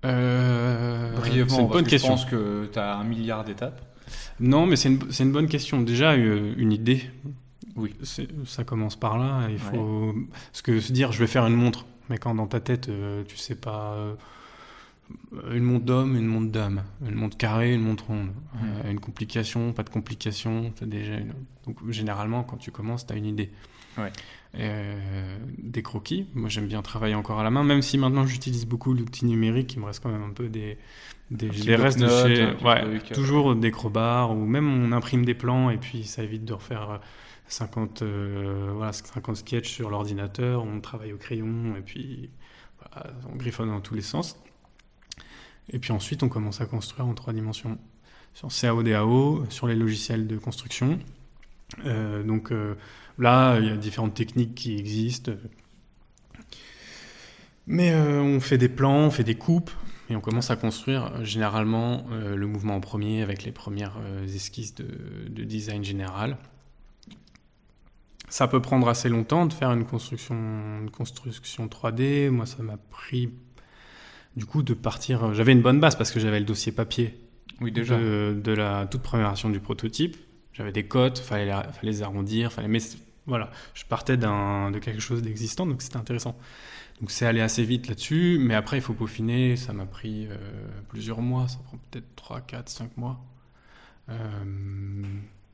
Euh, 0.05 1.14
Brièvement, 1.17 1.57
c'est 1.57 1.62
une 1.62 1.69
bonne 1.69 1.85
que 1.85 1.91
question. 1.91 2.17
je 2.17 2.23
pense 2.23 2.31
que 2.31 2.69
tu 2.73 2.79
as 2.79 2.97
un 2.97 3.05
milliard 3.05 3.45
d'étapes. 3.45 3.81
Non, 4.41 4.67
mais 4.67 4.77
c'est 4.77 4.88
une, 4.88 5.33
bonne 5.33 5.49
question. 5.49 5.83
Déjà, 5.83 6.12
euh, 6.12 6.55
une 6.57 6.73
idée, 6.73 7.11
Oui. 7.77 7.95
ça 8.47 8.64
commence 8.64 8.97
par 8.97 9.19
là. 9.19 9.49
Il 9.51 9.59
faut 9.59 10.14
parce 10.51 10.62
que 10.62 10.81
se 10.81 10.93
dire 10.93 11.12
je 11.12 11.19
vais 11.19 11.27
faire 11.27 11.47
une 11.47 11.57
montre, 11.57 11.85
mais 12.09 12.17
quand 12.19 12.35
dans 12.35 12.47
ta 12.47 12.61
tête 12.61 12.88
tu 13.27 13.37
sais 13.37 13.55
pas 13.57 13.97
une 15.53 15.62
montre 15.62 15.85
d'homme, 15.85 16.16
une 16.16 16.27
montre 16.27 16.51
d'âme, 16.51 16.85
une 17.07 17.14
montre 17.14 17.37
carrée, 17.37 17.75
une 17.75 17.83
montre 17.83 18.07
ronde, 18.07 18.31
Euh, 18.62 18.90
une 18.90 19.01
complication, 19.01 19.73
pas 19.73 19.83
de 19.83 19.90
complication, 19.90 20.73
t'as 20.79 20.87
déjà 20.87 21.14
une... 21.14 21.33
donc 21.66 21.77
généralement 21.90 22.42
quand 22.42 22.57
tu 22.57 22.71
commences 22.71 23.07
t'as 23.07 23.16
une 23.16 23.27
idée. 23.27 23.51
Ouais. 23.97 24.12
Euh, 24.55 25.38
des 25.59 25.83
croquis. 25.83 26.27
Moi 26.35 26.49
j'aime 26.49 26.66
bien 26.66 26.83
travailler 26.83 27.14
encore 27.14 27.40
à 27.40 27.42
la 27.42 27.51
main, 27.51 27.64
même 27.64 27.83
si 27.83 27.99
maintenant 27.99 28.27
j'utilise 28.27 28.66
beaucoup 28.66 28.94
l'outil 28.94 29.27
numérique, 29.27 29.75
il 29.75 29.81
me 29.81 29.87
reste 29.87 30.03
quand 30.03 30.11
même 30.11 30.23
un 30.23 30.33
peu 30.33 30.49
des 30.49 30.79
des, 31.31 31.49
des 31.49 31.77
restes 31.77 31.99
de 31.99 32.09
chez 32.09 32.47
ouais, 32.64 32.81
truc, 32.81 33.12
euh. 33.12 33.14
toujours 33.14 33.55
des 33.55 33.71
crobards 33.71 34.31
ou 34.31 34.47
même 34.47 34.66
on 34.66 34.92
imprime 34.92 35.27
des 35.27 35.35
plans 35.35 35.68
et 35.68 35.77
puis 35.77 36.05
ça 36.05 36.23
évite 36.23 36.47
de 36.47 36.55
refaire 36.55 36.90
euh, 36.90 36.99
50, 37.49 38.03
euh, 38.03 38.73
voilà, 38.75 38.92
50 38.92 39.37
sketchs 39.37 39.71
sur 39.71 39.90
l'ordinateur, 39.90 40.64
on 40.64 40.81
travaille 40.81 41.12
au 41.12 41.18
crayon 41.18 41.77
et 41.77 41.83
puis 41.83 42.31
on 43.31 43.37
griffonne 43.37 43.68
dans 43.68 43.81
tous 43.81 43.94
les 43.94 44.03
sens. 44.03 44.40
Et 45.70 45.78
puis 45.78 45.92
ensuite 45.92 46.22
on 46.22 46.28
commence 46.28 46.61
à 46.61 46.66
construire 46.66 47.07
en 47.07 47.14
trois 47.14 47.33
dimensions 47.33 47.78
sur 48.35 48.48
CAO-DAO, 48.48 49.46
sur 49.50 49.66
les 49.66 49.74
logiciels 49.74 50.26
de 50.26 50.37
construction. 50.37 50.98
Euh, 51.85 52.22
donc 52.22 52.52
euh, 52.52 52.76
là, 53.18 53.59
il 53.59 53.66
y 53.66 53.70
a 53.70 53.76
différentes 53.76 54.14
techniques 54.14 54.54
qui 54.54 54.76
existent. 54.76 55.33
Mais 57.66 57.92
euh, 57.92 58.20
on 58.22 58.40
fait 58.40 58.59
des 58.59 58.68
plans, 58.68 59.07
on 59.07 59.11
fait 59.11 59.24
des 59.24 59.35
coupes, 59.35 59.70
et 60.09 60.16
on 60.16 60.20
commence 60.20 60.50
à 60.50 60.57
construire 60.57 61.24
généralement 61.24 62.07
le 62.11 62.46
mouvement 62.46 62.76
en 62.76 62.81
premier 62.81 63.20
avec 63.22 63.44
les 63.44 63.52
premières 63.52 63.98
esquisses 64.24 64.74
de, 64.74 64.87
de 65.28 65.44
design 65.44 65.85
général. 65.85 66.38
Ça 68.31 68.48
peut 68.48 68.62
prendre 68.62 68.88
assez 68.88 69.11
longtemps 69.11 69.44
de 69.44 69.52
faire 69.52 69.70
une 69.70 69.85
construction 69.85 70.87
3D. 70.87 72.31
Moi, 72.31 72.46
ça 72.46 72.62
m'a 72.62 72.78
pris 72.78 73.31
du 74.38 74.46
coup 74.46 74.62
de 74.62 74.72
partir. 74.72 75.35
J'avais 75.35 75.53
une 75.53 75.62
bonne 75.62 75.81
base 75.81 75.96
parce 75.96 76.11
que 76.11 76.20
j'avais 76.20 76.38
le 76.40 76.46
dossier 76.46 76.72
papier 76.72 77.18
Oui, 77.61 77.72
déjà. 77.72 77.98
de, 77.98 78.40
de 78.42 78.53
la 78.53 78.87
toute 78.87 79.03
première 79.03 79.27
version 79.29 79.51
du 79.51 79.61
prototype. 79.61 80.16
j'avais 80.53 80.72
des 80.72 80.87
cotes, 80.87 81.18
fallait 81.18 81.44
les, 81.44 81.53
fallait 81.53 81.92
les 81.92 82.03
arrondir, 82.03 82.53
fallait 82.53 82.68
mais 82.68 82.79
voilà, 83.27 83.51
je 83.74 83.85
partais 83.85 84.16
d'un 84.16 84.70
de 84.70 84.79
quelque 84.79 85.01
chose 85.03 85.20
d'existant, 85.20 85.66
donc 85.66 85.83
c'était 85.83 85.98
intéressant. 85.98 86.38
Donc 87.01 87.11
c'est 87.11 87.27
allé 87.27 87.40
assez 87.42 87.62
vite 87.62 87.87
là-dessus, 87.88 88.38
mais 88.40 88.55
après 88.55 88.79
il 88.79 88.81
faut 88.81 88.94
peaufiner, 88.94 89.57
ça 89.57 89.72
m'a 89.74 89.85
pris 89.85 90.27
euh, 90.29 90.37
plusieurs 90.88 91.20
mois, 91.20 91.46
ça 91.46 91.59
prend 91.66 91.79
peut-être 91.90 92.07
3, 92.16 92.40
4, 92.40 92.68
5 92.70 92.96
mois 92.96 93.20
euh, 94.09 94.16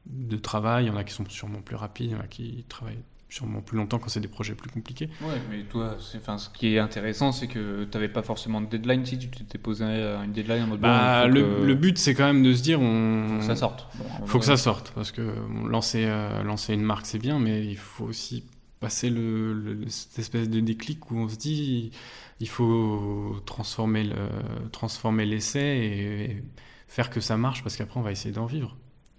de 0.06 0.36
travail. 0.36 0.84
Il 0.84 0.88
y 0.88 0.90
en 0.90 0.96
a 0.96 1.04
qui 1.04 1.12
sont 1.12 1.28
sûrement 1.28 1.60
plus 1.62 1.76
rapides, 1.76 2.10
il 2.10 2.12
y 2.12 2.16
en 2.16 2.20
a 2.20 2.26
qui 2.28 2.64
travaillent 2.68 3.02
sûrement 3.34 3.62
plus 3.62 3.76
longtemps 3.76 3.98
quand 3.98 4.08
c'est 4.08 4.20
des 4.20 4.28
projets 4.28 4.54
plus 4.54 4.70
compliqués. 4.70 5.10
Ouais, 5.22 5.40
mais 5.50 5.64
toi, 5.64 5.96
enfin, 6.16 6.38
ce 6.38 6.48
qui 6.48 6.76
est 6.76 6.78
intéressant, 6.78 7.32
c'est 7.32 7.48
que 7.48 7.82
tu 7.84 7.90
n'avais 7.92 8.08
pas 8.08 8.22
forcément 8.22 8.60
de 8.60 8.66
deadline 8.66 9.04
si 9.04 9.18
tu 9.18 9.28
t'étais 9.28 9.58
posé 9.58 9.84
une 9.84 10.30
deadline 10.30 10.62
en 10.62 10.66
mode. 10.68 10.80
Bah, 10.80 11.26
le, 11.26 11.66
le, 11.66 11.74
but, 11.74 11.98
c'est 11.98 12.14
quand 12.14 12.26
même 12.26 12.44
de 12.44 12.52
se 12.52 12.62
dire. 12.62 12.80
On... 12.80 13.26
Faut 13.26 13.38
que 13.38 13.44
ça 13.44 13.56
sorte. 13.56 13.88
Il 14.22 14.28
faut 14.28 14.38
que 14.38 14.44
ça 14.44 14.56
sorte, 14.56 14.92
parce 14.94 15.10
que 15.10 15.34
lancer, 15.68 16.04
euh, 16.04 16.44
lancer 16.44 16.74
une 16.74 16.82
marque, 16.82 17.06
c'est 17.06 17.18
bien, 17.18 17.40
mais 17.40 17.64
il 17.64 17.76
faut 17.76 18.04
aussi 18.04 18.44
passer 18.78 19.10
le, 19.10 19.84
cette 19.88 20.18
espèce 20.20 20.48
de 20.48 20.60
déclic 20.60 21.10
où 21.10 21.16
on 21.16 21.28
se 21.28 21.36
dit 21.36 21.90
il 22.38 22.48
faut 22.48 23.36
transformer 23.46 24.04
le, 24.04 24.28
transformer 24.70 25.24
l'essai 25.24 25.60
et 25.60 26.42
faire 26.86 27.10
que 27.10 27.20
ça 27.20 27.36
marche 27.36 27.62
parce 27.62 27.76
qu'après 27.76 27.98
on 27.98 28.02
va 28.02 28.12
essayer 28.12 28.34
d'en 28.34 28.46
vivre. 28.46 28.76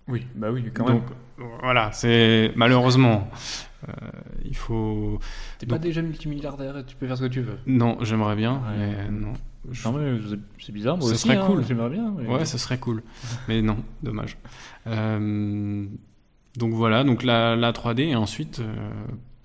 Oui, 0.08 0.28
bah 0.36 0.51
oui, 0.51 0.63
quand 0.73 0.86
Donc, 0.86 1.04
Voilà, 1.63 1.91
c'est 1.91 2.51
malheureusement, 2.56 3.28
il 4.43 4.56
faut. 4.56 5.19
T'es 5.60 5.65
pas 5.65 5.80
déjà 5.80 6.02
multimilliardaire 6.02 6.78
et 6.78 6.86
tu 6.86 6.95
peux 6.95 7.08
faire 7.08 7.17
ce 7.17 7.24
que 7.24 7.30
tu 7.30 7.41
veux. 7.41 7.58
Non, 7.65 7.98
j'aimerais 8.02 8.36
bien, 8.36 8.62
mais 8.78 9.10
non. 9.10 9.34
c'est 10.60 10.71
bizarre, 10.71 10.98
moi 10.98 11.08
ce 11.08 11.13
aussi, 11.13 11.28
serait 11.28 11.38
hein, 11.38 11.45
cool. 11.45 11.65
J'aimerais 11.65 11.89
bien. 11.89 12.12
Ouais, 12.12 12.45
ce 12.45 12.58
serait 12.58 12.78
cool, 12.78 13.04
mais 13.48 13.62
non, 13.62 13.78
dommage. 14.04 14.38
Euh, 14.88 15.86
donc 16.58 16.74
voilà, 16.74 17.04
donc 17.04 17.24
la, 17.24 17.56
la 17.56 17.71
3D 17.71 18.02
et 18.02 18.15
ensuite 18.15 18.60
euh, 18.60 18.76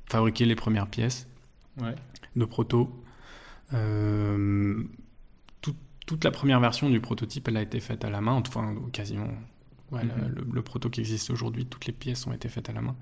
fabriquer 0.07 0.45
les 0.45 0.55
premières 0.55 0.87
pièces 0.87 1.29
ouais. 1.81 1.95
de 2.37 2.45
proto. 2.45 2.95
toute 6.07 6.25
la 6.25 6.31
première 6.33 6.59
version 6.59 6.91
du 6.91 7.01
prototype, 7.01 7.47
elle 7.49 7.57
a 7.57 7.63
été 7.63 7.79
faite 7.79 8.05
à 8.05 8.11
la 8.11 8.21
main, 8.21 8.33
enfin 8.33 8.75
quasiment 8.93 9.29
Mhm. 9.93 10.45
le, 10.53 10.63
proto 10.63 10.89
qui 10.89 11.01
existe 11.01 11.31
aujourd'hui, 11.31 11.67
toutes 11.67 11.87
les 11.87 11.93
pièces 11.93 12.27
ont 12.27 12.33
été 12.33 12.49
faites 12.49 12.69
à 12.69 12.73
la 12.73 12.81
main. 12.81 12.97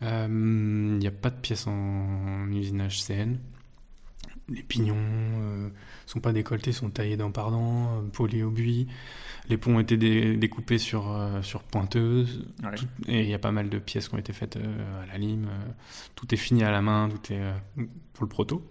Il 0.00 0.06
euh, 0.06 0.28
n'y 0.28 1.06
a 1.06 1.10
pas 1.10 1.30
de 1.30 1.36
pièces 1.36 1.66
en, 1.66 2.48
usinage 2.50 3.02
CN. 3.02 3.36
Les 4.48 4.62
pignons 4.62 4.94
ne 4.94 5.66
euh, 5.66 5.68
sont 6.04 6.20
pas 6.20 6.32
décolletés, 6.32 6.72
sont 6.72 6.90
taillés 6.90 7.16
dans 7.16 7.30
pardon, 7.30 8.08
polis 8.12 8.42
au 8.42 8.50
buis. 8.50 8.88
Les 9.48 9.56
ponts 9.56 9.76
ont 9.76 9.80
été 9.80 9.96
découpés 10.36 10.78
sur, 10.78 11.10
euh, 11.10 11.40
sur 11.40 11.62
pointeuse. 11.62 12.46
et 13.06 13.22
il 13.22 13.28
y 13.28 13.34
a 13.34 13.38
pas 13.38 13.52
mal 13.52 13.70
de 13.70 13.78
pièces 13.78 14.08
qui 14.08 14.14
ont 14.14 14.18
été 14.18 14.32
faites 14.32 14.56
à 14.56 15.06
la 15.06 15.16
lime. 15.16 15.48
tout 16.14 16.32
est 16.34 16.38
fini 16.38 16.62
à 16.62 16.70
la 16.70 16.82
main, 16.82 17.08
tout 17.08 17.32
est 17.32 17.42
pour 18.12 18.24
le 18.24 18.28
proto. 18.28 18.62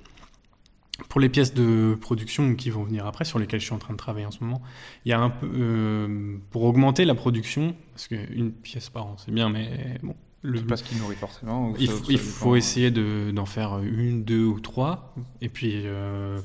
Pour 1.10 1.20
les 1.20 1.30
pièces 1.30 1.56
de 1.56 1.98
production 2.00 2.56
qui 2.56 2.70
vont 2.70 2.84
venir 2.84 3.08
après, 3.08 3.26
sur 3.26 3.40
lesquelles 3.40 3.60
je 3.60 3.66
suis 3.66 3.74
en 3.74 3.80
train 3.80 3.94
de 3.94 3.98
travailler 3.98 4.28
en 4.28 4.32
ce 4.32 4.44
moment, 4.44 4.62
il 5.06 5.10
y 5.10 5.14
a 5.14 5.20
un 5.20 5.32
peu 5.32 5.50
euh, 5.52 6.38
pour 6.52 6.64
augmenter 6.64 7.04
la 7.04 7.16
production, 7.16 7.76
parce 7.92 8.08
qu'une 8.08 8.52
pièce 8.52 8.90
par 8.90 9.08
an, 9.08 9.16
c'est 9.18 9.32
bien, 9.32 9.50
mais 9.50 9.98
bon. 10.04 10.16
Le, 10.44 10.62
pas 10.62 10.76
ce 10.76 10.84
qui 10.84 10.96
nourrit 10.98 11.16
forcément. 11.16 11.74
il, 11.80 11.90
faut, 11.90 12.56
essayer 12.56 12.92
d'en 12.92 13.46
faire 13.46 13.80
une, 13.80 14.24
deux 14.24 14.44
ou 14.44 14.60
trois, 14.60 15.16
et 15.40 15.48
puis 15.48 15.84
euh, 15.86 16.38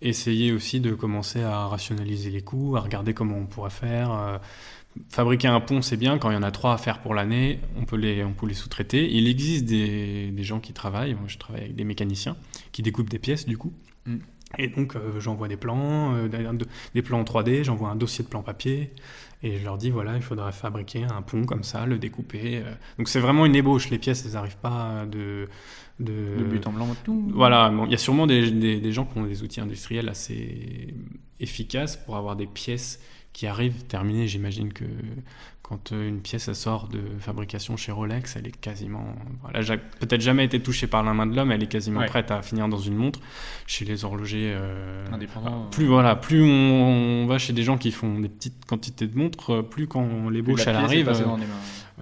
essayer 0.00 0.52
aussi 0.52 0.78
de 0.78 0.94
commencer 0.94 1.42
à 1.42 1.66
rationaliser 1.66 2.30
les 2.30 2.42
coûts, 2.42 2.76
à 2.76 2.80
regarder 2.80 3.12
comment 3.12 3.36
on 3.36 3.46
pourrait 3.46 3.70
faire. 3.70 4.12
Euh, 4.12 4.38
fabriquer 5.08 5.48
un 5.48 5.60
pont, 5.60 5.82
c'est 5.82 5.96
bien. 5.96 6.18
Quand 6.18 6.30
il 6.30 6.34
y 6.34 6.36
en 6.36 6.44
a 6.44 6.52
trois 6.52 6.74
à 6.74 6.78
faire 6.78 7.00
pour 7.00 7.14
l'année, 7.14 7.58
on 7.76 7.84
peut 7.84 7.96
les, 7.96 8.22
on 8.22 8.32
peut 8.32 8.46
les 8.46 8.54
sous-traiter. 8.54 9.12
Il 9.12 9.26
existe 9.26 9.64
des, 9.64 10.30
des, 10.30 10.44
gens 10.44 10.60
qui 10.60 10.72
travaillent. 10.72 11.14
Moi, 11.14 11.24
je 11.26 11.38
travaille 11.38 11.62
avec 11.62 11.74
des 11.74 11.84
mécaniciens 11.84 12.36
qui 12.70 12.82
découpent 12.82 13.10
des 13.10 13.18
pièces, 13.18 13.46
du 13.46 13.58
coup. 13.58 13.72
Mm. 14.06 14.18
Et 14.58 14.68
donc, 14.68 14.96
euh, 14.96 15.20
j'envoie 15.20 15.48
des 15.48 15.56
plans, 15.56 16.14
euh, 16.14 16.28
des 16.94 17.02
plans 17.02 17.20
en 17.20 17.24
3D, 17.24 17.64
j'envoie 17.64 17.90
un 17.90 17.96
dossier 17.96 18.24
de 18.24 18.28
plan 18.28 18.42
papier. 18.42 18.92
Et 19.46 19.58
je 19.58 19.64
leur 19.64 19.76
dis, 19.76 19.90
voilà, 19.90 20.16
il 20.16 20.22
faudrait 20.22 20.52
fabriquer 20.52 21.04
un 21.04 21.20
pont 21.20 21.44
comme 21.44 21.64
ça, 21.64 21.84
le 21.84 21.98
découper. 21.98 22.62
Euh. 22.64 22.72
Donc, 22.96 23.08
c'est 23.08 23.20
vraiment 23.20 23.44
une 23.44 23.54
ébauche. 23.54 23.90
Les 23.90 23.98
pièces, 23.98 24.24
elles 24.24 24.32
n'arrivent 24.32 24.56
pas 24.56 25.04
de, 25.04 25.48
de... 26.00 26.42
but 26.42 26.66
en 26.66 26.72
blanc 26.72 26.88
tout. 27.04 27.30
Voilà, 27.34 27.70
il 27.84 27.90
y 27.90 27.94
a 27.94 27.98
sûrement 27.98 28.26
des, 28.26 28.50
des, 28.50 28.80
des 28.80 28.92
gens 28.92 29.04
qui 29.04 29.18
ont 29.18 29.24
des 29.24 29.42
outils 29.42 29.60
industriels 29.60 30.08
assez 30.08 30.94
efficaces 31.40 31.98
pour 31.98 32.16
avoir 32.16 32.36
des 32.36 32.46
pièces 32.46 33.00
qui 33.34 33.46
arrive 33.46 33.84
terminée. 33.84 34.26
J'imagine 34.28 34.72
que 34.72 34.86
quand 35.64 35.92
euh, 35.92 36.08
une 36.08 36.20
pièce 36.20 36.52
sort 36.52 36.88
de 36.88 37.00
fabrication 37.18 37.78
chez 37.78 37.90
Rolex, 37.90 38.36
elle 38.36 38.46
est 38.46 38.56
quasiment, 38.60 39.06
voilà, 39.40 39.60
peut-être 39.98 40.20
jamais 40.20 40.44
été 40.44 40.60
touchée 40.60 40.86
par 40.86 41.02
la 41.02 41.14
main 41.14 41.26
de 41.26 41.34
l'homme, 41.34 41.50
elle 41.52 41.62
est 41.62 41.68
quasiment 41.68 42.04
prête 42.04 42.30
à 42.30 42.42
finir 42.42 42.68
dans 42.68 42.78
une 42.78 42.94
montre. 42.94 43.18
Chez 43.66 43.86
les 43.86 44.04
horlogers 44.04 44.52
euh, 44.54 45.06
indépendants, 45.10 45.66
plus 45.70 45.86
voilà, 45.86 46.16
plus 46.16 46.42
on, 46.42 47.26
va 47.26 47.38
chez 47.38 47.54
des 47.54 47.62
gens 47.62 47.78
qui 47.78 47.92
font 47.92 48.20
des 48.20 48.28
petites 48.28 48.66
quantités 48.66 49.06
de 49.06 49.16
montres, 49.16 49.54
euh, 49.54 49.62
plus 49.62 49.86
quand 49.86 50.28
l'ébauche 50.28 50.66
elle 50.66 50.76
arrive, 50.76 51.10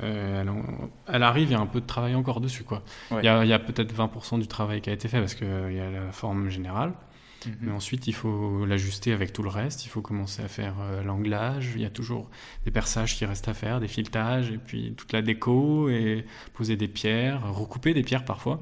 elle, 0.03 0.51
elle, 1.07 1.22
arrive, 1.22 1.51
il 1.51 1.53
y 1.53 1.55
a 1.55 1.61
un 1.61 1.66
peu 1.66 1.81
de 1.81 1.87
travail 1.87 2.16
encore 2.16 2.40
dessus 2.40 2.64
quoi. 2.64 2.83
Il 3.12 3.25
y 3.25 3.29
a, 3.29 3.38
a 3.38 3.59
peut-être 3.61 3.94
20% 3.94 4.40
du 4.40 4.48
travail 4.48 4.81
qui 4.81 4.90
a 4.90 4.92
été 4.92 5.07
fait 5.07 5.20
parce 5.20 5.37
qu'il 5.37 5.46
y 5.46 5.81
a 5.81 5.88
la 5.88 6.11
forme 6.11 6.48
générale. 6.48 6.94
Mhm. 7.46 7.57
Mais 7.61 7.72
ensuite, 7.72 8.07
il 8.07 8.14
faut 8.14 8.64
l'ajuster 8.66 9.12
avec 9.12 9.33
tout 9.33 9.42
le 9.42 9.48
reste. 9.48 9.85
Il 9.85 9.88
faut 9.88 10.02
commencer 10.02 10.42
à 10.42 10.48
faire 10.48 10.74
euh, 10.81 11.02
l'anglage. 11.02 11.72
Il 11.74 11.83
y 11.83 11.85
a 11.85 11.90
toujours 11.90 12.31
des 12.64 12.70
perçages 12.70 13.16
qui 13.16 13.24
restent 13.24 13.48
à 13.48 13.55
faire, 13.55 13.81
des 13.81 13.88
filetages, 13.88 14.50
et 14.50 14.59
puis 14.59 14.94
toute 14.96 15.12
la 15.12 15.22
déco, 15.22 15.88
et 15.88 16.24
poser 16.55 16.76
des 16.76 16.88
pierres, 16.88 17.42
recouper 17.52 17.94
des 17.94 18.02
pierres 18.02 18.24
parfois. 18.24 18.61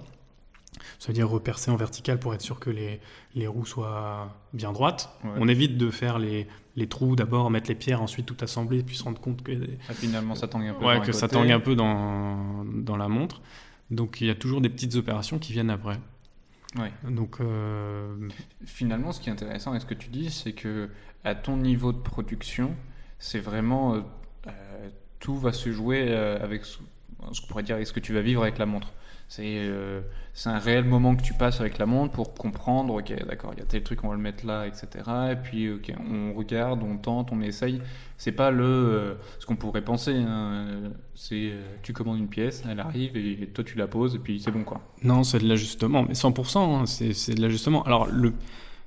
Ça 0.98 1.08
veut 1.08 1.14
dire 1.14 1.28
repercer 1.28 1.70
en 1.70 1.76
vertical 1.76 2.18
pour 2.18 2.34
être 2.34 2.40
sûr 2.40 2.58
que 2.58 2.70
les, 2.70 3.00
les 3.34 3.46
roues 3.46 3.66
soient 3.66 4.34
bien 4.52 4.72
droites. 4.72 5.10
On 5.24 5.48
évite 5.48 5.76
de 5.76 5.90
faire 5.90 6.18
les, 6.18 6.46
les 6.76 6.86
trous 6.86 7.16
d'abord, 7.16 7.50
mettre 7.50 7.68
les 7.68 7.74
pierres, 7.74 8.02
ensuite 8.02 8.26
tout 8.26 8.36
assembler, 8.40 8.82
puis 8.82 8.96
se 8.96 9.04
rendre 9.04 9.20
compte 9.20 9.42
que... 9.42 9.52
Ah, 9.88 9.94
finalement, 9.94 10.34
ça 10.34 10.48
tangue 10.48 10.66
un 10.66 10.74
peu. 10.74 10.84
Ouais, 10.84 11.00
que 11.00 11.12
ça 11.12 11.28
tangue 11.28 11.50
un 11.50 11.60
peu 11.60 11.74
dans, 11.74 12.64
dans 12.64 12.96
la 12.96 13.08
montre. 13.08 13.42
Donc 13.90 14.20
il 14.20 14.28
y 14.28 14.30
a 14.30 14.34
toujours 14.34 14.60
des 14.60 14.68
petites 14.68 14.94
opérations 14.94 15.38
qui 15.38 15.52
viennent 15.52 15.70
après. 15.70 15.98
Ouais. 16.76 16.92
Donc 17.04 17.40
euh... 17.40 18.28
finalement, 18.64 19.12
ce 19.12 19.20
qui 19.20 19.28
est 19.28 19.33
intéressant 19.33 19.70
avec 19.70 19.83
ce 19.83 19.87
que 19.87 19.94
tu 19.94 20.09
dis, 20.09 20.30
c'est 20.30 20.52
que 20.52 20.88
à 21.24 21.35
ton 21.35 21.56
niveau 21.56 21.92
de 21.92 21.98
production, 21.98 22.74
c'est 23.18 23.40
vraiment 23.40 23.94
euh, 23.94 24.00
euh 24.46 24.88
tout 25.18 25.37
va 25.37 25.52
se 25.52 25.70
jouer 25.70 26.14
avec 26.14 26.64
ce, 26.64 26.78
qu'on 26.78 27.46
pourrait 27.46 27.62
dire 27.62 27.74
avec 27.74 27.87
ce 27.87 27.92
que 27.92 28.00
tu 28.00 28.14
vas 28.14 28.22
vivre 28.22 28.40
avec 28.40 28.56
la 28.56 28.64
montre. 28.64 28.90
C'est 29.30 29.58
euh, 29.58 30.00
un 30.46 30.58
réel 30.58 30.84
moment 30.84 31.14
que 31.14 31.22
tu 31.22 31.34
passes 31.34 31.60
avec 31.60 31.78
la 31.78 31.86
montre 31.86 32.12
pour 32.12 32.34
comprendre, 32.34 32.94
ok, 32.94 33.14
d'accord, 33.28 33.52
il 33.54 33.60
y 33.60 33.62
a 33.62 33.64
tel 33.64 33.84
truc, 33.84 34.02
on 34.02 34.08
va 34.08 34.16
le 34.16 34.20
mettre 34.20 34.44
là, 34.44 34.66
etc. 34.66 34.88
Et 35.30 35.36
puis, 35.36 35.70
ok, 35.70 35.92
on 36.10 36.34
regarde, 36.34 36.82
on 36.82 36.96
tente, 36.96 37.30
on 37.30 37.40
essaye. 37.40 37.80
C'est 38.18 38.32
pas 38.32 38.50
le 38.50 38.64
euh, 38.64 39.14
ce 39.38 39.46
qu'on 39.46 39.54
pourrait 39.54 39.84
penser. 39.84 40.16
Hein. 40.16 40.90
C'est 41.14 41.50
euh, 41.52 41.62
tu 41.84 41.92
commandes 41.92 42.18
une 42.18 42.26
pièce, 42.26 42.64
elle 42.68 42.80
arrive 42.80 43.16
et, 43.16 43.46
toi 43.54 43.62
tu 43.62 43.78
la 43.78 43.86
poses 43.86 44.16
et 44.16 44.18
puis 44.18 44.40
c'est 44.40 44.50
bon 44.50 44.64
quoi. 44.64 44.80
Non, 45.04 45.22
c'est 45.22 45.38
de 45.38 45.46
l'ajustement, 45.46 46.02
mais 46.02 46.14
100%, 46.14 46.58
hein, 46.58 46.86
c'est 46.86 47.34
de 47.34 47.40
l'ajustement. 47.40 47.84
Alors 47.84 48.08
le 48.08 48.32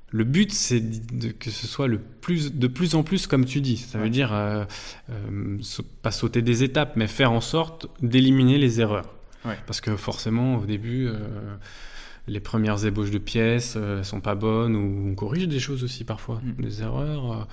le 0.10 0.26
but, 0.26 0.52
c'est 0.52 0.84
que 1.40 1.50
ce 1.50 1.68
soit 1.68 1.88
le 1.88 2.00
plus, 2.00 2.54
de 2.54 2.68
plus 2.68 2.96
en 2.96 3.02
plus 3.02 3.28
comme 3.28 3.46
tu 3.46 3.62
dis. 3.62 3.78
Ça 3.78 3.98
veut 3.98 4.10
dire 4.10 4.32
euh, 4.34 4.66
pas 6.02 6.12
sauter 6.12 6.42
des 6.42 6.64
étapes, 6.64 6.98
mais 6.98 7.08
faire 7.08 7.32
en 7.32 7.42
sorte 7.42 7.88
d'éliminer 8.02 8.58
les 8.58 8.82
erreurs. 8.82 9.10
Parce 9.66 9.82
que 9.82 9.96
forcément, 9.96 10.58
au 10.58 10.66
début, 10.66 11.08
euh, 11.08 11.56
les 12.28 12.40
premières 12.40 12.86
ébauches 12.86 13.12
de 13.12 13.18
pièces 13.18 13.76
euh, 13.76 14.04
sont 14.04 14.22
pas 14.22 14.36
bonnes 14.36 14.76
ou 14.76 15.12
on 15.12 15.16
corrige 15.16 15.48
des 15.48 15.60
choses 15.60 15.84
aussi 15.84 16.04
parfois, 16.04 16.42
mm. 16.44 16.62
des 16.62 16.82
erreurs. 16.82 17.32
Euh, 17.32 17.44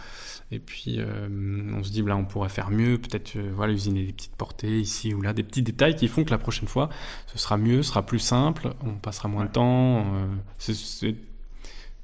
et 0.52 0.58
puis 0.58 0.98
on 1.00 1.84
se 1.84 1.92
dit, 1.92 2.02
là, 2.02 2.16
on 2.16 2.24
pourrait 2.24 2.48
faire 2.48 2.70
mieux, 2.70 2.98
peut-être 2.98 3.38
voilà, 3.54 3.72
usiner 3.72 4.04
des 4.04 4.12
petites 4.12 4.34
portées 4.34 4.80
ici 4.80 5.14
ou 5.14 5.22
là, 5.22 5.32
des 5.32 5.44
petits 5.44 5.62
détails 5.62 5.94
qui 5.94 6.08
font 6.08 6.24
que 6.24 6.30
la 6.30 6.38
prochaine 6.38 6.66
fois, 6.66 6.88
ce 7.28 7.38
sera 7.38 7.56
mieux, 7.56 7.84
ce 7.84 7.90
sera 7.90 8.04
plus 8.04 8.18
simple, 8.18 8.74
on 8.84 8.94
passera 8.94 9.28
moins 9.28 9.44
de 9.44 9.50
temps. 9.52 10.04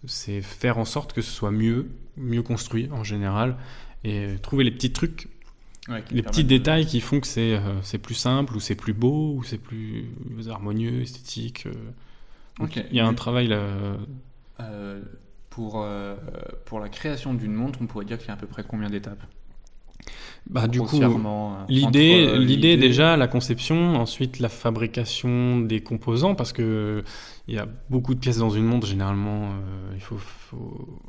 c'est 0.06 0.42
faire 0.42 0.78
en 0.78 0.84
sorte 0.84 1.12
que 1.12 1.22
ce 1.22 1.32
soit 1.32 1.50
mieux, 1.50 1.88
mieux 2.16 2.42
construit 2.42 2.88
en 2.92 3.02
général, 3.02 3.56
et 4.04 4.36
trouver 4.40 4.62
les 4.62 4.70
petits 4.70 4.92
trucs 4.92 5.26
les 6.10 6.22
petits 6.22 6.44
détails 6.44 6.86
qui 6.86 7.00
font 7.00 7.20
que 7.20 7.26
c'est 7.26 7.54
euh, 7.54 7.98
plus 8.02 8.14
simple, 8.14 8.56
ou 8.56 8.60
c'est 8.60 8.74
plus 8.74 8.92
beau, 8.92 9.34
ou 9.36 9.42
c'est 9.44 9.58
plus 9.58 10.06
harmonieux, 10.50 11.02
esthétique. 11.02 11.66
Euh. 11.66 12.66
Il 12.90 12.96
y 12.96 13.00
a 13.00 13.06
un 13.06 13.14
travail 13.14 13.48
là. 13.48 13.60
Euh, 14.60 15.00
pour, 15.50 15.86
pour 16.66 16.80
la 16.80 16.88
création 16.90 17.32
d'une 17.32 17.54
montre, 17.54 17.78
on 17.80 17.86
pourrait 17.86 18.04
dire 18.04 18.18
qu'il 18.18 18.28
y 18.28 18.30
a 18.30 18.34
à 18.34 18.36
peu 18.36 18.46
près 18.46 18.62
combien 18.62 18.90
d'étapes? 18.90 19.22
Bah, 20.48 20.68
du 20.68 20.80
coup, 20.80 21.00
l'idée, 21.68 22.38
l'idée 22.38 22.76
déjà, 22.76 23.16
la 23.16 23.26
conception, 23.26 23.96
ensuite 23.96 24.38
la 24.38 24.50
fabrication 24.50 25.60
des 25.60 25.80
composants, 25.82 26.34
parce 26.34 26.52
que 26.52 27.02
il 27.48 27.54
y 27.54 27.58
a 27.58 27.66
beaucoup 27.88 28.14
de 28.14 28.20
pièces 28.20 28.38
dans 28.38 28.50
une 28.50 28.64
montre. 28.64 28.86
Généralement, 28.86 29.50
il 29.94 30.00
faut, 30.00 30.18
faut 30.18 31.00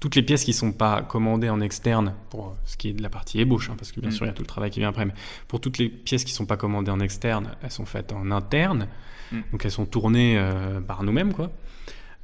toutes 0.00 0.14
les 0.16 0.22
pièces 0.22 0.44
qui 0.44 0.52
sont 0.52 0.72
pas 0.72 1.02
commandées 1.02 1.50
en 1.50 1.60
externe, 1.60 2.14
pour 2.30 2.56
ce 2.64 2.76
qui 2.76 2.88
est 2.88 2.92
de 2.92 3.02
la 3.02 3.10
partie 3.10 3.38
ébauche, 3.40 3.68
hein, 3.70 3.74
parce 3.76 3.92
que 3.92 4.00
bien 4.00 4.08
Mm. 4.10 4.12
sûr 4.12 4.24
il 4.26 4.28
y 4.28 4.30
a 4.30 4.34
tout 4.34 4.42
le 4.42 4.46
travail 4.48 4.70
qui 4.70 4.80
vient 4.80 4.88
après, 4.88 5.04
mais 5.04 5.12
pour 5.48 5.60
toutes 5.60 5.78
les 5.78 5.88
pièces 5.88 6.24
qui 6.24 6.32
sont 6.32 6.46
pas 6.46 6.56
commandées 6.56 6.90
en 6.90 7.00
externe, 7.00 7.50
elles 7.62 7.70
sont 7.70 7.84
faites 7.86 8.12
en 8.12 8.30
interne, 8.30 8.88
Mm. 9.32 9.40
donc 9.52 9.64
elles 9.64 9.70
sont 9.70 9.86
tournées 9.86 10.36
euh, 10.38 10.80
par 10.80 11.02
nous-mêmes, 11.02 11.32
quoi. 11.34 11.50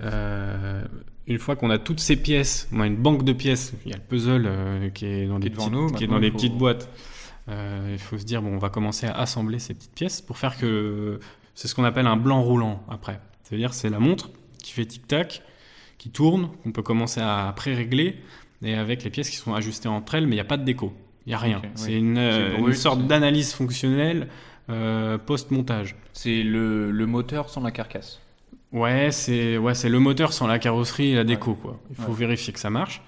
Euh, 0.03 0.85
une 1.27 1.39
fois 1.39 1.57
qu'on 1.57 1.71
a 1.71 1.79
toutes 1.79 2.01
ces 2.01 2.17
pièces, 2.17 2.69
on 2.73 2.81
a 2.81 2.87
une 2.87 2.97
banque 2.97 3.25
de 3.25 3.33
pièces, 3.33 3.73
il 3.85 3.91
y 3.91 3.95
a 3.95 3.97
le 3.97 4.03
puzzle 4.03 4.45
euh, 4.47 4.91
qui 4.91 5.07
est 5.07 5.27
dans 5.27 5.41
Qui 5.41 5.51
devant 5.51 5.65
petites, 5.65 5.73
nous, 5.73 5.91
qui 5.93 6.05
est 6.05 6.07
dans 6.07 6.21
faut- 6.21 6.31
petites 6.31 6.57
boîtes. 6.57 6.89
Euh, 7.49 7.91
il 7.93 7.99
faut 7.99 8.19
se 8.19 8.25
dire 8.25 8.43
bon, 8.43 8.51
on 8.55 8.59
va 8.59 8.69
commencer 8.71 9.07
à 9.07 9.13
assembler 9.19 9.59
ces 9.59 9.75
petites 9.75 9.95
pièces 9.95 10.21
pour 10.21 10.37
faire 10.39 10.57
que 10.59 11.21
c'est 11.55 11.69
ce 11.69 11.75
qu'on 11.75 11.85
appelle 11.85 12.07
un 12.07 12.17
blanc 12.17 12.43
roulant 12.43 12.83
après. 12.89 13.21
C'est-à-dire 13.43 13.73
c'est 13.73 13.89
la 13.91 13.99
montre 14.01 14.31
qui 14.63 14.73
fait 14.73 14.85
tic 14.85 15.07
tac, 15.07 15.43
qui 15.99 16.11
tourne, 16.11 16.51
qu'on 16.63 16.73
peut 16.73 16.83
commencer 16.83 17.21
à 17.21 17.53
pré-régler 17.57 18.17
et 18.63 18.75
avec 18.75 19.05
les 19.05 19.11
pièces 19.11 19.31
qui 19.31 19.37
sont 19.37 19.55
ajustées 19.55 19.89
entre 19.89 20.15
elles, 20.15 20.27
mais 20.27 20.33
il 20.33 20.39
n'y 20.39 20.41
a 20.41 20.45
pas 20.45 20.57
de 20.57 20.65
déco, 20.65 20.93
il 21.27 21.31
n'y 21.31 21.35
a 21.35 21.39
rien. 21.39 21.63
C'est 21.75 21.89
oui. 21.89 21.99
une, 21.99 22.19
euh, 22.19 22.57
une 22.59 22.73
sorte 22.75 23.07
d'analyse 23.07 23.53
fonctionnelle 23.53 24.29
euh, 24.71 25.19
post-montage. 25.19 25.95
C'est 26.13 26.43
le, 26.43 26.91
le 26.91 27.07
moteur 27.07 27.49
sans 27.51 27.61
la 27.63 27.71
carcasse. 27.71 28.21
Ouais, 28.73 29.11
c'est 29.13 29.59
ouais, 29.59 29.75
c'est 29.75 29.89
le 29.89 29.99
moteur 30.01 30.33
sans 30.33 30.47
la 30.47 30.59
carrosserie 30.59 31.11
et 31.13 31.15
la 31.15 31.25
déco 31.25 31.55
quoi. 31.55 31.81
Il 31.91 31.97
faut 31.97 32.11
Ouais. 32.13 32.19
vérifier 32.19 32.53
que 32.53 32.59
ça 32.59 32.69
marche. 32.71 33.01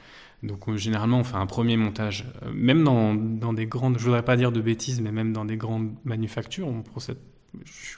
Donc 0.45 0.69
euh, 0.69 0.77
généralement 0.77 1.19
on 1.19 1.25
fait 1.25 1.37
un 1.37 1.47
premier 1.47 1.77
montage, 1.77 2.25
Euh, 2.45 2.51
même 2.55 2.85
dans, 2.85 3.15
dans 3.15 3.53
des 3.53 3.67
grandes, 3.67 3.99
je 3.99 4.05
voudrais 4.05 4.25
pas 4.25 4.37
dire 4.37 4.53
de 4.53 4.61
bêtises, 4.61 5.01
mais 5.01 5.11
même 5.11 5.33
dans 5.33 5.45
des 5.45 5.57
grandes 5.57 5.91
manufactures, 6.05 6.69
on 6.69 6.83
procède. 6.83 7.19
je- 7.65 7.97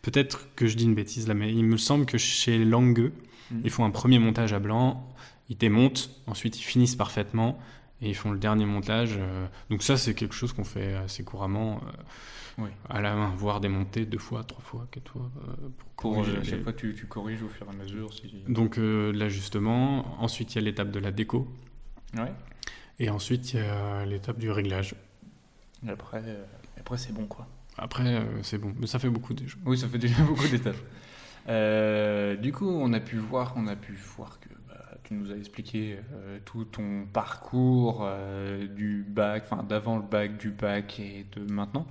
Peut-être 0.00 0.48
que 0.56 0.66
je 0.66 0.74
dis 0.76 0.84
une 0.84 0.94
bêtise 0.94 1.28
là, 1.28 1.34
mais 1.34 1.52
il 1.52 1.64
me 1.64 1.76
semble 1.76 2.06
que 2.06 2.16
chez 2.18 2.64
Lange, 2.64 3.10
Ils 3.64 3.70
font 3.70 3.84
un 3.84 3.90
premier 3.90 4.18
montage 4.18 4.52
à 4.52 4.58
blanc, 4.58 5.08
ils 5.48 5.56
démontent, 5.56 6.10
ensuite 6.26 6.58
ils 6.58 6.62
finissent 6.64 6.96
parfaitement 6.96 7.58
et 8.00 8.08
ils 8.08 8.14
font 8.16 8.30
le 8.32 8.38
dernier 8.38 8.64
montage. 8.66 9.16
euh, 9.18 9.46
donc 9.70 9.82
ça 9.82 9.96
c'est 9.96 10.14
quelque 10.14 10.34
chose 10.34 10.52
qu'on 10.52 10.64
fait 10.64 10.94
assez 10.94 11.22
couramment 11.24 11.80
euh, 11.86 12.62
Oui. 12.64 12.70
à 12.88 13.00
la 13.00 13.14
main, 13.14 13.32
voire 13.36 13.60
démonter 13.60 14.06
deux 14.06 14.18
fois, 14.18 14.44
trois 14.44 14.62
fois, 14.62 14.86
quatre 14.90 15.12
fois 15.12 15.30
euh, 15.48 15.68
pour 15.78 15.94
corriger 15.96 16.36
les- 16.38 16.44
chaque 16.44 16.62
fois, 16.64 16.72
tu, 16.72 16.94
tu 16.94 17.06
corriges 17.06 17.42
au 17.42 17.48
fur 17.48 17.66
et 17.66 17.70
à 17.70 17.72
mesure. 17.82 18.12
Si... 18.12 18.32
donc 18.48 18.78
euh, 18.78 19.12
l'ajustement, 19.12 20.20
ensuite 20.22 20.54
il 20.54 20.58
y 20.58 20.58
a 20.58 20.64
l'étape 20.64 20.90
de 20.90 20.98
la 20.98 21.10
déco, 21.12 21.48
Ouais. 22.16 22.32
et 22.98 23.08
ensuite 23.10 23.52
il 23.54 23.60
y 23.60 23.62
a 23.62 24.04
l'étape 24.04 24.38
du 24.38 24.50
réglage. 24.50 24.94
Et 25.86 25.90
après, 25.90 26.22
après 26.78 26.96
c'est 26.98 27.12
bon, 27.12 27.26
quoi. 27.26 27.46
Après 27.78 28.24
c'est 28.42 28.58
bon, 28.58 28.74
mais 28.78 28.86
ça 28.86 28.98
fait 28.98 29.08
beaucoup 29.10 29.32
déjà. 29.34 29.56
Oui, 29.64 29.78
ça 29.78 29.88
fait 29.88 29.98
déjà 29.98 30.22
beaucoup 30.26 30.46
d'étapes. 30.48 30.76
Euh, 31.48 32.36
du 32.36 32.52
coup, 32.52 32.68
on 32.68 32.92
a 32.92 33.00
pu 33.00 33.16
voir, 33.16 33.54
on 33.56 33.66
a 33.66 33.76
pu 33.76 33.92
voir 34.16 34.38
que 34.40 34.48
bah, 34.68 34.98
tu 35.04 35.14
nous 35.14 35.32
as 35.32 35.36
expliqué 35.36 35.98
euh, 36.14 36.38
tout 36.44 36.64
ton 36.64 37.06
parcours 37.12 38.02
euh, 38.02 38.66
du 38.66 39.04
bac, 39.08 39.44
enfin 39.50 39.62
d'avant 39.62 39.96
le 39.96 40.02
bac, 40.02 40.38
du 40.38 40.50
bac 40.50 41.00
et 41.00 41.26
de 41.36 41.52
maintenant. 41.52 41.86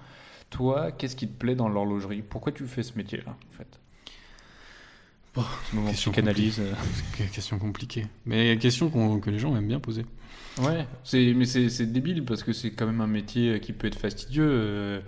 Toi, 0.49 0.91
qu'est-ce 0.91 1.15
qui 1.15 1.27
te 1.27 1.37
plaît 1.37 1.55
dans 1.55 1.69
l'horlogerie? 1.69 2.21
Pourquoi 2.21 2.51
tu 2.51 2.65
fais 2.65 2.83
ce 2.83 2.97
métier-là, 2.97 3.31
en 3.31 3.57
fait? 3.57 3.79
Bon, 5.33 5.43
Ce 5.69 5.75
moment 5.75 5.89
question 5.89 6.11
une 6.11 6.33
question 7.31 7.57
compliquée, 7.57 8.05
mais 8.25 8.57
question 8.57 8.89
que 8.89 9.29
les 9.29 9.39
gens 9.39 9.55
aiment 9.55 9.67
bien 9.67 9.79
poser. 9.79 10.05
Ouais, 10.61 10.85
c'est, 11.05 11.33
mais 11.33 11.45
c'est, 11.45 11.69
c'est 11.69 11.85
débile 11.85 12.25
parce 12.25 12.43
que 12.43 12.51
c'est 12.51 12.71
quand 12.71 12.85
même 12.85 12.99
un 12.99 13.07
métier 13.07 13.61
qui 13.61 13.71
peut 13.71 13.87
être 13.87 13.97
fastidieux. 13.97 15.01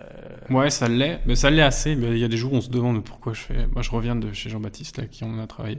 Euh, 0.00 0.36
euh, 0.50 0.54
Ouais, 0.54 0.70
ça 0.70 0.88
l'est, 0.88 1.20
mais 1.26 1.36
ça 1.36 1.50
l'est 1.50 1.62
assez. 1.62 1.94
Mais 1.96 2.10
il 2.12 2.18
y 2.18 2.24
a 2.24 2.28
des 2.28 2.36
jours 2.36 2.52
où 2.52 2.56
on 2.56 2.60
se 2.60 2.70
demande 2.70 3.04
pourquoi 3.04 3.32
je 3.32 3.40
fais. 3.40 3.66
Moi, 3.68 3.82
je 3.82 3.90
reviens 3.90 4.16
de 4.16 4.32
chez 4.32 4.50
Jean-Baptiste, 4.50 4.98
là, 4.98 5.06
qui 5.06 5.24
on 5.24 5.38
a 5.38 5.46
travaillé 5.46 5.78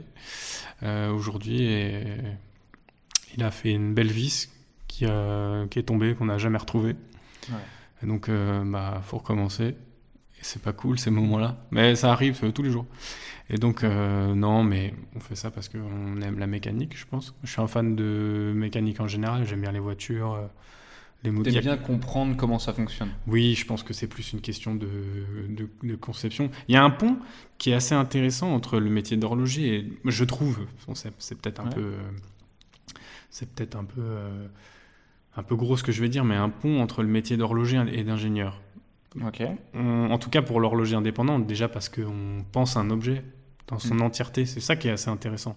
euh, 0.82 1.10
aujourd'hui, 1.12 1.62
et 1.62 2.04
il 3.36 3.42
a 3.42 3.50
fait 3.50 3.72
une 3.72 3.94
belle 3.94 4.10
vis 4.10 4.50
qui, 4.88 5.04
a- 5.06 5.66
qui 5.70 5.78
est 5.78 5.84
tombée, 5.84 6.14
qu'on 6.14 6.26
n'a 6.26 6.38
jamais 6.38 6.58
retrouvée. 6.58 6.96
Ouais. 7.48 7.54
Et 8.02 8.06
donc, 8.06 8.28
euh, 8.28 8.62
bah, 8.64 9.00
faut 9.04 9.18
recommencer. 9.18 9.68
Et 9.68 10.44
c'est 10.44 10.60
pas 10.62 10.72
cool 10.72 10.98
ces 10.98 11.10
moments-là, 11.10 11.56
mais 11.70 11.94
ça 11.94 12.10
arrive 12.12 12.40
euh, 12.44 12.50
tous 12.50 12.62
les 12.62 12.70
jours. 12.70 12.86
Et 13.48 13.58
donc, 13.58 13.84
euh, 13.84 14.34
non, 14.34 14.64
mais 14.64 14.92
on 15.14 15.20
fait 15.20 15.36
ça 15.36 15.50
parce 15.50 15.68
qu'on 15.68 16.20
aime 16.20 16.38
la 16.38 16.46
mécanique, 16.46 16.96
je 16.98 17.04
pense. 17.06 17.34
Je 17.44 17.50
suis 17.50 17.60
un 17.60 17.66
fan 17.68 17.94
de 17.96 18.52
mécanique 18.54 19.00
en 19.00 19.06
général. 19.08 19.46
J'aime 19.46 19.60
bien 19.60 19.72
les 19.72 19.78
voitures, 19.78 20.48
T'aimes 21.22 21.42
bien 21.42 21.76
comprendre 21.76 22.36
comment 22.36 22.58
ça 22.58 22.72
fonctionne. 22.72 23.10
Oui, 23.28 23.54
je 23.54 23.64
pense 23.64 23.82
que 23.84 23.92
c'est 23.92 24.08
plus 24.08 24.32
une 24.32 24.40
question 24.40 24.74
de, 24.74 24.88
de, 25.48 25.68
de 25.84 25.94
conception. 25.96 26.50
Il 26.68 26.74
y 26.74 26.76
a 26.76 26.82
un 26.82 26.90
pont 26.90 27.16
qui 27.58 27.70
est 27.70 27.74
assez 27.74 27.94
intéressant 27.94 28.52
entre 28.52 28.80
le 28.80 28.90
métier 28.90 29.16
d'horloger 29.16 29.76
et, 29.76 29.92
je 30.04 30.24
trouve, 30.24 30.66
bon, 30.86 30.94
c'est 30.96 31.40
peut-être 31.40 31.60
un 31.60 31.66
Ouais. 31.68 31.74
peu, 31.74 31.92
c'est 33.30 33.48
peut-être 33.54 33.76
un 33.76 33.84
peu, 33.84 34.00
euh, 34.00 34.46
un 35.36 35.42
peu 35.42 35.54
gros 35.56 35.76
ce 35.76 35.82
que 35.82 35.92
je 35.92 36.00
vais 36.02 36.08
dire, 36.08 36.24
mais 36.24 36.34
un 36.34 36.48
pont 36.48 36.80
entre 36.80 37.02
le 37.02 37.08
métier 37.08 37.36
d'horloger 37.36 37.82
et 37.92 38.04
d'ingénieur. 38.04 38.60
Ok. 39.24 39.42
On- 39.74 40.10
en 40.10 40.18
tout 40.18 40.30
cas 40.30 40.42
pour 40.42 40.58
l'horloger 40.60 40.96
indépendant, 40.96 41.38
déjà 41.38 41.68
parce 41.68 41.88
qu'on 41.88 42.44
pense 42.50 42.76
un 42.76 42.90
objet 42.90 43.22
dans 43.68 43.78
son 43.78 43.94
Mm. 43.96 44.02
entièreté. 44.02 44.44
C'est 44.46 44.60
ça 44.60 44.74
qui 44.76 44.88
est 44.88 44.92
assez 44.92 45.08
intéressant. 45.10 45.56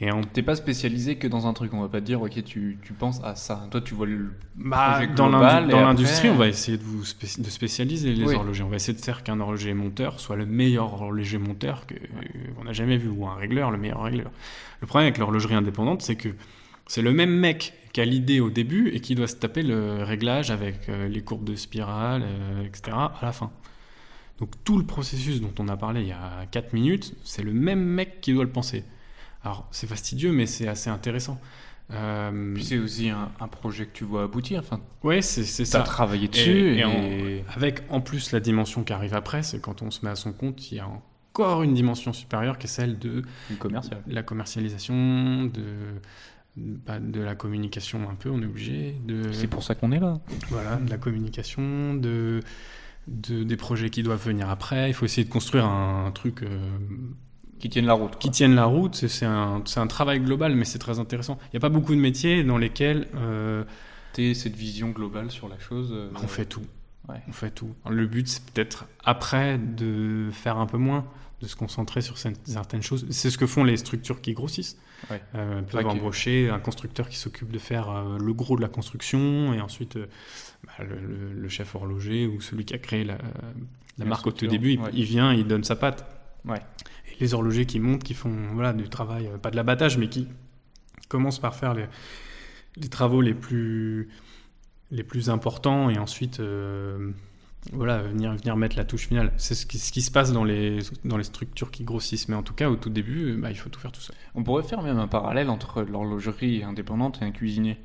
Et 0.00 0.10
en 0.10 0.22
T'es 0.22 0.42
pas 0.42 0.56
spécialisé 0.56 1.16
que 1.16 1.28
dans 1.28 1.46
un 1.46 1.52
truc. 1.52 1.72
On 1.72 1.80
va 1.80 1.88
pas 1.88 2.00
te 2.00 2.06
dire, 2.06 2.20
ok, 2.20 2.42
tu, 2.42 2.78
tu 2.82 2.92
penses 2.94 3.20
à 3.22 3.36
ça. 3.36 3.68
Toi, 3.70 3.80
tu 3.80 3.94
vois 3.94 4.06
le. 4.06 4.32
Bah, 4.56 4.94
projet 4.96 5.06
dans 5.14 5.28
global, 5.30 5.68
dans 5.68 5.76
après- 5.76 5.82
l'industrie, 5.86 6.28
on 6.30 6.34
va 6.34 6.48
essayer 6.48 6.76
de 6.78 6.82
vous 6.82 7.04
spé- 7.04 7.40
de 7.40 7.48
spécialiser 7.48 8.12
les 8.12 8.24
Oui. 8.24 8.34
horlogers. 8.34 8.64
On 8.64 8.68
va 8.68 8.76
essayer 8.76 8.98
de 8.98 9.04
faire 9.04 9.22
qu'un 9.22 9.38
horloger 9.38 9.72
monteur 9.72 10.18
soit 10.18 10.34
le 10.36 10.46
meilleur 10.46 10.92
horloger 10.94 11.38
monteur 11.38 11.86
que- 11.86 11.94
qu'on 12.56 12.66
a 12.66 12.72
jamais 12.72 12.96
vu, 12.96 13.08
ou 13.08 13.26
un 13.28 13.36
régleur, 13.36 13.70
le 13.70 13.78
meilleur 13.78 14.02
régleur. 14.02 14.32
Le 14.80 14.86
problème 14.88 15.06
avec 15.06 15.18
l'horlogerie 15.18 15.54
indépendante, 15.54 16.02
c'est 16.02 16.16
que 16.16 16.30
c'est 16.88 17.00
le 17.02 17.12
même 17.12 17.30
mec 17.30 17.74
qui 17.92 18.00
a 18.00 18.04
l'idée 18.04 18.40
au 18.40 18.50
début 18.50 18.88
et 18.88 18.98
qui 18.98 19.14
doit 19.14 19.28
se 19.28 19.36
taper 19.36 19.62
le 19.62 20.02
réglage 20.02 20.50
avec 20.50 20.88
euh, 20.88 21.06
les 21.06 21.22
courbes 21.22 21.44
de 21.44 21.54
spirale, 21.54 22.24
euh, 22.24 22.64
etc. 22.66 22.90
à 22.96 23.12
la 23.22 23.30
fin. 23.32 23.52
Donc 24.40 24.50
tout 24.64 24.76
le 24.76 24.84
processus 24.84 25.40
dont 25.40 25.52
on 25.60 25.68
a 25.68 25.76
parlé 25.76 26.00
il 26.00 26.08
y 26.08 26.12
a 26.12 26.46
4 26.50 26.72
minutes, 26.72 27.14
c'est 27.22 27.44
le 27.44 27.52
même 27.52 27.84
mec 27.84 28.20
qui 28.20 28.32
doit 28.34 28.42
le 28.42 28.50
penser. 28.50 28.82
Alors 29.44 29.68
c'est 29.70 29.86
fastidieux, 29.86 30.32
mais 30.32 30.46
c'est 30.46 30.66
assez 30.68 30.90
intéressant. 30.90 31.38
Euh, 31.90 32.54
Puis 32.54 32.64
c'est 32.64 32.78
aussi 32.78 33.10
un, 33.10 33.30
un 33.40 33.46
projet 33.48 33.84
que 33.86 33.92
tu 33.92 34.04
vois 34.04 34.22
aboutir. 34.24 34.60
Enfin, 34.60 34.80
ouais, 35.02 35.20
c'est 35.20 35.44
c'est 35.44 35.64
t'as 35.64 35.80
ça. 35.80 35.82
travaillé 35.82 36.28
dessus. 36.28 36.50
Et- 36.50 36.76
Et, 36.76 36.78
et 36.78 36.84
en- 36.84 37.52
Avec 37.54 37.82
en 37.90 38.00
plus 38.00 38.32
la 38.32 38.40
dimension 38.40 38.84
qui 38.84 38.92
arrive 38.94 39.14
après, 39.14 39.42
c'est 39.42 39.60
quand 39.60 39.82
on 39.82 39.90
se 39.90 40.02
met 40.04 40.10
à 40.10 40.16
son 40.16 40.32
compte, 40.32 40.72
il 40.72 40.76
y 40.76 40.80
a 40.80 40.88
encore 40.88 41.62
une 41.62 41.74
dimension 41.74 42.12
supérieure 42.14 42.56
qui 42.56 42.66
est 42.66 42.70
celle 42.70 42.98
de 42.98 43.22
commercial. 43.58 44.00
la 44.06 44.22
commercialisation, 44.22 45.44
de, 45.44 45.64
bah, 46.56 46.98
de 47.00 47.20
la 47.20 47.34
communication 47.34 48.08
un 48.08 48.14
peu, 48.14 48.30
on 48.30 48.40
est 48.40 48.46
obligé, 48.46 48.96
de, 49.06 49.30
C'est 49.32 49.46
pour 49.48 49.62
ça 49.62 49.74
qu'on 49.74 49.92
est 49.92 50.00
là. 50.00 50.20
voilà, 50.48 50.76
de 50.76 50.88
la 50.88 50.96
communication, 50.96 51.92
de, 51.94 52.40
de- 53.08 53.42
des 53.44 53.56
projets 53.56 53.90
qui 53.90 54.02
doivent 54.02 54.24
venir 54.24 54.48
après. 54.48 54.88
Il 54.88 54.94
faut 54.94 55.04
essayer 55.04 55.24
de 55.26 55.30
construire 55.32 55.66
un, 55.66 56.10
truc 56.12 56.42
euh, 56.44 56.48
Qui 57.64 57.70
tiennent 57.70 57.86
la 57.86 57.94
route. 57.94 58.18
qui 58.18 58.28
quoi. 58.28 58.30
tienne 58.34 58.54
la 58.54 58.66
route. 58.66 58.94
C'est- 58.94 59.24
un, 59.24 59.86
travail 59.88 60.20
global, 60.20 60.54
mais 60.54 60.66
c'est 60.66 60.78
très 60.78 60.98
intéressant. 60.98 61.38
Il 61.44 61.54
n'y 61.54 61.56
a 61.56 61.60
pas 61.60 61.70
beaucoup 61.70 61.94
de 61.94 61.98
métiers 62.00 62.44
dans 62.44 62.58
lesquels 62.58 63.08
euh, 63.16 63.64
cette 64.12 64.54
vision 64.54 64.90
globale 64.90 65.30
sur 65.30 65.48
la 65.48 65.58
chose. 65.58 65.88
euh, 65.90 66.10
on 66.22 66.26
fait 66.26 66.44
tout. 66.44 66.60
Ouais. 67.08 67.22
On 67.26 67.32
fait 67.32 67.48
tout. 67.48 67.74
Le 67.88 68.06
but, 68.06 68.28
c'est 68.28 68.44
peut-être 68.50 68.84
après 69.02 69.56
de 69.56 70.28
faire 70.30 70.58
un 70.58 70.66
peu 70.66 70.76
moins, 70.76 71.06
de 71.40 71.46
se 71.46 71.56
concentrer 71.56 72.02
sur 72.02 72.16
cer- 72.16 72.36
certaines 72.44 72.82
choses. 72.82 73.06
C'est 73.08 73.30
ce 73.30 73.38
que 73.38 73.46
font 73.46 73.64
les 73.64 73.78
structures 73.78 74.20
qui 74.20 74.34
grossissent. 74.34 74.76
Ouais. 75.10 75.22
Euh, 75.34 75.60
ils 75.60 75.64
peuvent 75.64 75.86
Ok. 75.86 75.92
embaucher 75.92 76.50
un 76.50 76.58
constructeur 76.58 77.08
qui 77.08 77.16
s'occupe 77.16 77.50
de 77.50 77.58
faire 77.58 77.88
euh, 77.88 78.18
le 78.18 78.34
gros 78.34 78.56
de 78.56 78.60
la 78.62 78.68
construction 78.68 79.54
et 79.54 79.62
ensuite 79.62 79.96
euh, 79.96 80.04
bah, 80.66 80.84
le, 80.84 80.96
le- 80.96 81.32
le 81.32 81.48
chef 81.48 81.74
horloger 81.74 82.26
ou 82.26 82.42
celui 82.42 82.66
qui 82.66 82.74
a 82.74 82.78
créé 82.78 83.04
la, 83.04 83.16
marque 84.04 84.26
au 84.26 84.32
tout 84.32 84.46
début, 84.46 84.72
il, 84.72 84.80
ouais. 84.80 84.90
il 84.92 85.04
vient, 85.04 85.32
il 85.32 85.46
donne 85.46 85.64
sa 85.64 85.76
patte. 85.76 86.04
Les 87.20 87.34
horlogers 87.34 87.66
qui 87.66 87.80
montent, 87.80 88.02
qui 88.02 88.14
font 88.14 88.34
voilà, 88.52 88.72
du 88.72 88.88
travail, 88.88 89.26
euh, 89.26 89.38
pas 89.38 89.50
de 89.50 89.56
l'abattage, 89.56 89.98
mais 89.98 90.08
qui 90.08 90.28
commencent 91.08 91.38
par 91.38 91.54
faire 91.54 91.74
les, 91.74 92.88
travaux 92.88 93.20
les 93.20 93.34
plus, 93.34 94.08
les 94.90 95.04
plus 95.04 95.30
importants 95.30 95.90
et 95.90 95.98
ensuite 95.98 96.40
euh, 96.40 97.12
voilà, 97.72 98.02
venir, 98.02 98.34
venir 98.34 98.56
mettre 98.56 98.76
la 98.76 98.84
touche 98.84 99.06
finale. 99.08 99.32
C'est 99.36 99.54
ce 99.54 99.66
qui, 99.66 99.78
ce 99.78 99.92
qui 99.92 100.02
se 100.02 100.10
passe 100.10 100.32
dans 100.32 100.44
les, 100.44 100.78
dans 101.04 101.16
les 101.16 101.24
structures 101.24 101.70
qui 101.70 101.84
grossissent. 101.84 102.28
Mais 102.28 102.36
en 102.36 102.42
tout 102.42 102.54
cas, 102.54 102.68
au 102.68 102.76
tout 102.76 102.90
début, 102.90 103.30
euh, 103.30 103.36
bah, 103.36 103.50
il 103.50 103.56
faut 103.56 103.70
tout 103.70 103.80
faire 103.80 103.92
tout 103.92 104.00
seul. 104.00 104.16
On 104.34 104.42
pourrait 104.42 104.62
faire 104.62 104.82
même 104.82 104.98
un 104.98 105.08
parallèle 105.08 105.50
entre 105.50 105.82
l'horlogerie 105.82 106.62
indépendante 106.62 107.20
et 107.22 107.24
un 107.24 107.30
cuisinier. 107.30 107.78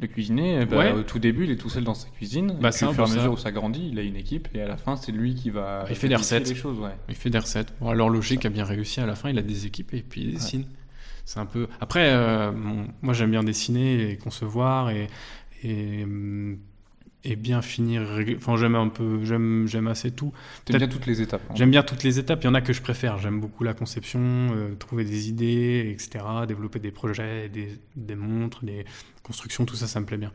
Le 0.00 0.06
cuisinier, 0.06 0.60
eh 0.62 0.64
ben, 0.64 0.78
Ouais. 0.78 0.92
au 0.92 1.02
tout 1.02 1.18
début, 1.18 1.44
il 1.44 1.50
est 1.50 1.56
tout 1.56 1.68
seul 1.68 1.84
dans 1.84 1.92
sa 1.94 2.08
cuisine. 2.08 2.56
Bah, 2.60 2.72
c'est 2.72 2.86
au 2.86 2.92
fur 2.92 3.06
et 3.06 3.10
à 3.10 3.14
mesure 3.14 3.32
où 3.32 3.36
ça 3.36 3.52
grandit, 3.52 3.90
il 3.92 3.98
a 3.98 4.02
une 4.02 4.16
équipe 4.16 4.48
et 4.54 4.62
à 4.62 4.66
la 4.68 4.76
fin, 4.78 4.96
c'est 4.96 5.12
lui 5.12 5.34
qui 5.34 5.50
va. 5.50 5.84
Il 5.90 5.96
fait 5.96 6.08
des 6.08 6.16
recettes. 6.16 6.48
Les 6.48 6.54
choses, 6.54 6.78
ouais. 6.78 6.90
Il 7.08 7.14
fait 7.14 7.28
des 7.30 7.38
recettes. 7.38 7.72
Bon, 7.80 7.92
l'horloger 7.92 8.36
qui 8.38 8.46
a 8.46 8.50
bien 8.50 8.64
réussi 8.64 9.00
à 9.00 9.06
la 9.06 9.14
fin, 9.14 9.28
il 9.30 9.38
a 9.38 9.42
des 9.42 9.66
équipes 9.66 9.92
et 9.94 10.02
puis 10.02 10.22
il 10.22 10.32
dessine. 10.34 10.64
C'est 11.26 11.38
un 11.38 11.46
peu. 11.46 11.68
Après, 11.80 12.10
euh, 12.12 12.50
bon, 12.50 12.86
moi 13.02 13.12
j'aime 13.14 13.30
bien 13.30 13.44
dessiner 13.44 14.10
et 14.10 14.16
concevoir 14.16 14.90
et, 14.90 15.08
et 15.62 16.02
hum, 16.04 16.58
et 17.24 17.36
bien 17.36 17.62
finir. 17.62 18.02
Enfin, 18.36 18.56
j'aime 18.56 18.74
un 18.74 18.88
peu, 18.88 19.24
j'aime, 19.24 19.66
j'aime 19.66 19.86
assez 19.88 20.10
tout. 20.10 20.32
J'aime 20.68 20.78
bien 20.78 20.88
toutes 20.88 21.06
les 21.06 21.20
étapes. 21.20 21.42
Hein. 21.48 21.54
J'aime 21.54 21.70
bien 21.70 21.82
toutes 21.82 22.02
les 22.02 22.18
étapes. 22.18 22.42
Il 22.42 22.46
y 22.46 22.50
en 22.50 22.54
a 22.54 22.60
que 22.60 22.72
je 22.72 22.82
préfère. 22.82 23.18
J'aime 23.18 23.40
beaucoup 23.40 23.64
la 23.64 23.74
conception, 23.74 24.20
euh, 24.22 24.74
trouver 24.76 25.04
des 25.04 25.28
idées, 25.28 25.90
etc. 25.92 26.24
Développer 26.48 26.78
des 26.78 26.90
projets, 26.90 27.48
des, 27.48 27.78
des 27.96 28.14
montres, 28.14 28.64
des 28.64 28.84
constructions, 29.22 29.64
tout 29.64 29.76
ça, 29.76 29.86
ça 29.86 30.00
me 30.00 30.06
plaît 30.06 30.16
bien. 30.16 30.32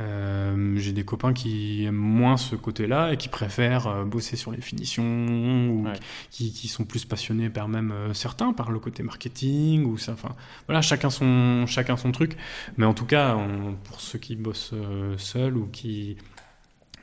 Euh, 0.00 0.76
j'ai 0.76 0.92
des 0.92 1.04
copains 1.04 1.32
qui 1.32 1.84
aiment 1.84 1.96
moins 1.96 2.36
ce 2.36 2.54
côté-là 2.54 3.12
et 3.12 3.16
qui 3.16 3.28
préfèrent 3.28 3.88
euh, 3.88 4.04
bosser 4.04 4.36
sur 4.36 4.52
les 4.52 4.60
finitions 4.60 5.02
ou 5.04 5.86
qui, 6.30 6.52
qui, 6.52 6.68
sont 6.68 6.84
plus 6.84 7.04
passionnés 7.04 7.50
par 7.50 7.66
même 7.66 7.90
euh, 7.90 8.14
certains 8.14 8.52
par 8.52 8.70
le 8.70 8.78
côté 8.78 9.02
marketing 9.02 9.84
ou 9.86 9.98
ça. 9.98 10.12
Enfin, 10.12 10.36
voilà, 10.66 10.82
chacun 10.82 11.10
son 11.10 11.66
chacun 11.66 11.96
son 11.96 12.12
truc. 12.12 12.36
Mais 12.76 12.86
en 12.86 12.94
tout 12.94 13.06
cas, 13.06 13.36
pour 13.84 14.00
ceux 14.00 14.18
qui 14.18 14.36
bossent 14.36 14.74
seuls 15.16 15.56
ou 15.56 15.66
qui 15.66 16.16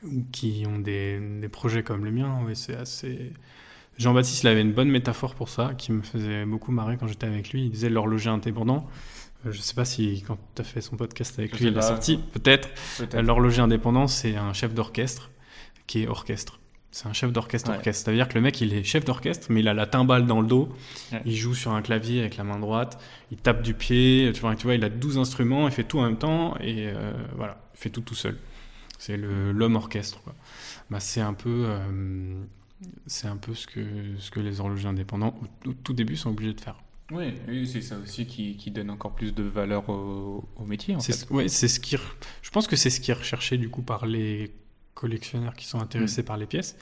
ou 0.04 0.24
qui 0.32 0.66
ont 0.68 0.80
des, 0.80 1.20
des 1.42 1.50
projets 1.50 1.84
comme 1.84 2.06
les 2.06 2.12
miens, 2.12 2.40
oui, 2.46 2.56
c'est 2.56 2.76
assez. 2.76 3.34
Jean-Baptiste, 3.98 4.44
il 4.44 4.48
avait 4.48 4.62
une 4.62 4.74
bonne 4.74 4.90
métaphore 4.90 5.36
pour 5.36 5.50
ça, 5.50 5.74
qui 5.78 5.92
me 5.94 6.02
faisait 6.02 6.46
beaucoup 6.46 6.72
marrer 6.72 6.98
quand 6.98 7.08
j'étais 7.08 7.28
avec 7.28 7.52
lui. 7.52 7.66
Il 7.66 7.72
disait 7.72 7.90
l'horloger 7.90 8.30
indépendant. 8.30 8.88
Euh, 9.46 9.52
je 9.52 9.58
ne 9.58 9.64
sais 9.64 9.74
pas 9.76 9.86
si 9.86 10.24
quand 10.26 10.38
tu 10.56 10.62
as 10.62 10.66
fait 10.66 10.82
son 10.82 10.98
podcast 10.98 11.38
avec 11.40 11.58
lui, 11.60 11.68
il 11.68 11.78
est 11.78 11.82
sorti. 11.82 12.18
Peut-être. 12.18 12.70
L'horloger 13.14 13.62
indépendant, 13.62 14.08
c'est 14.08 14.36
un 14.36 14.54
chef 14.54 14.74
d'orchestre 14.74 15.32
qui 15.88 16.04
est 16.04 16.08
orchestre. 16.08 16.60
C'est 16.92 17.08
un 17.08 17.14
chef 17.14 17.34
d'orchestre 17.34 17.72
orchestre. 17.72 18.06
C'est-à-dire 18.06 18.30
que 18.30 18.36
le 18.36 18.42
mec, 18.42 18.62
il 18.62 18.74
est 18.74 18.84
chef 18.86 19.04
d'orchestre, 19.04 19.48
mais 19.50 19.60
il 19.60 19.68
a 19.68 19.74
la 19.74 19.86
timbale 19.86 20.26
dans 20.26 20.40
le 20.40 20.48
dos. 20.48 20.70
Il 21.26 21.36
joue 21.36 21.54
sur 21.54 21.74
un 21.74 21.82
clavier 21.82 22.22
avec 22.22 22.38
la 22.38 22.46
main 22.46 22.58
droite. 22.58 22.98
Il 23.32 23.38
tape 23.38 23.62
du 23.62 23.74
pied. 23.74 24.32
Tu 24.34 24.40
vois, 24.40 24.56
tu 24.56 24.64
vois 24.64 24.76
il 24.76 24.84
a 24.86 24.90
12 24.90 25.18
instruments. 25.18 25.68
Il 25.68 25.74
fait 25.74 25.84
tout 25.84 26.00
en 26.00 26.04
même 26.04 26.18
temps. 26.18 26.56
Et 26.62 26.88
euh, 26.88 27.12
voilà, 27.36 27.58
il 27.74 27.80
fait 27.80 27.90
tout 27.90 28.00
tout 28.00 28.16
seul. 28.16 28.38
C'est 28.98 29.18
l'homme 29.18 29.76
orchestre. 29.76 30.22
Bah, 30.90 31.02
c'est 31.02 31.20
un 31.20 31.34
peu. 31.34 31.66
Euh, 31.68 32.42
c'est 33.08 33.28
un 33.28 33.38
peu 33.38 33.54
ce 33.54 33.68
que, 33.68 33.82
ce 34.18 34.32
que 34.32 34.40
les 34.40 34.62
horlogers 34.62 34.88
indépendants, 34.88 35.38
au 35.66 35.74
tout 35.74 35.94
début, 35.94 36.16
sont 36.16 36.30
obligés 36.30 36.54
de 36.54 36.62
faire. 36.62 36.78
Oui, 37.12 37.36
c'est 37.72 37.82
ça 37.82 37.98
aussi 37.98 38.26
qui, 38.26 38.58
qui, 38.58 38.72
donne 38.72 38.90
encore 38.90 39.14
plus 39.14 39.32
de 39.34 39.44
valeur 39.44 39.90
au, 39.90 40.44
métier. 40.66 40.96
c'est 41.00 41.30
ouais, 41.30 41.48
c'est 41.48 41.68
ce 41.68 41.80
qui, 41.80 41.98
je 42.42 42.50
pense 42.50 42.68
que 42.68 42.76
c'est 42.76 42.90
ce 42.90 43.00
qui 43.00 43.12
est 43.12 43.16
recherché 43.16 43.58
du 43.58 43.70
coup 43.70 43.84
par 43.84 44.08
les 44.08 44.52
collectionneurs 44.96 45.54
qui 45.54 45.68
sont 45.68 45.80
intéressés 45.80 46.24
mm. 46.24 46.26
par 46.26 46.38
les 46.38 46.48
pièces. 46.48 46.76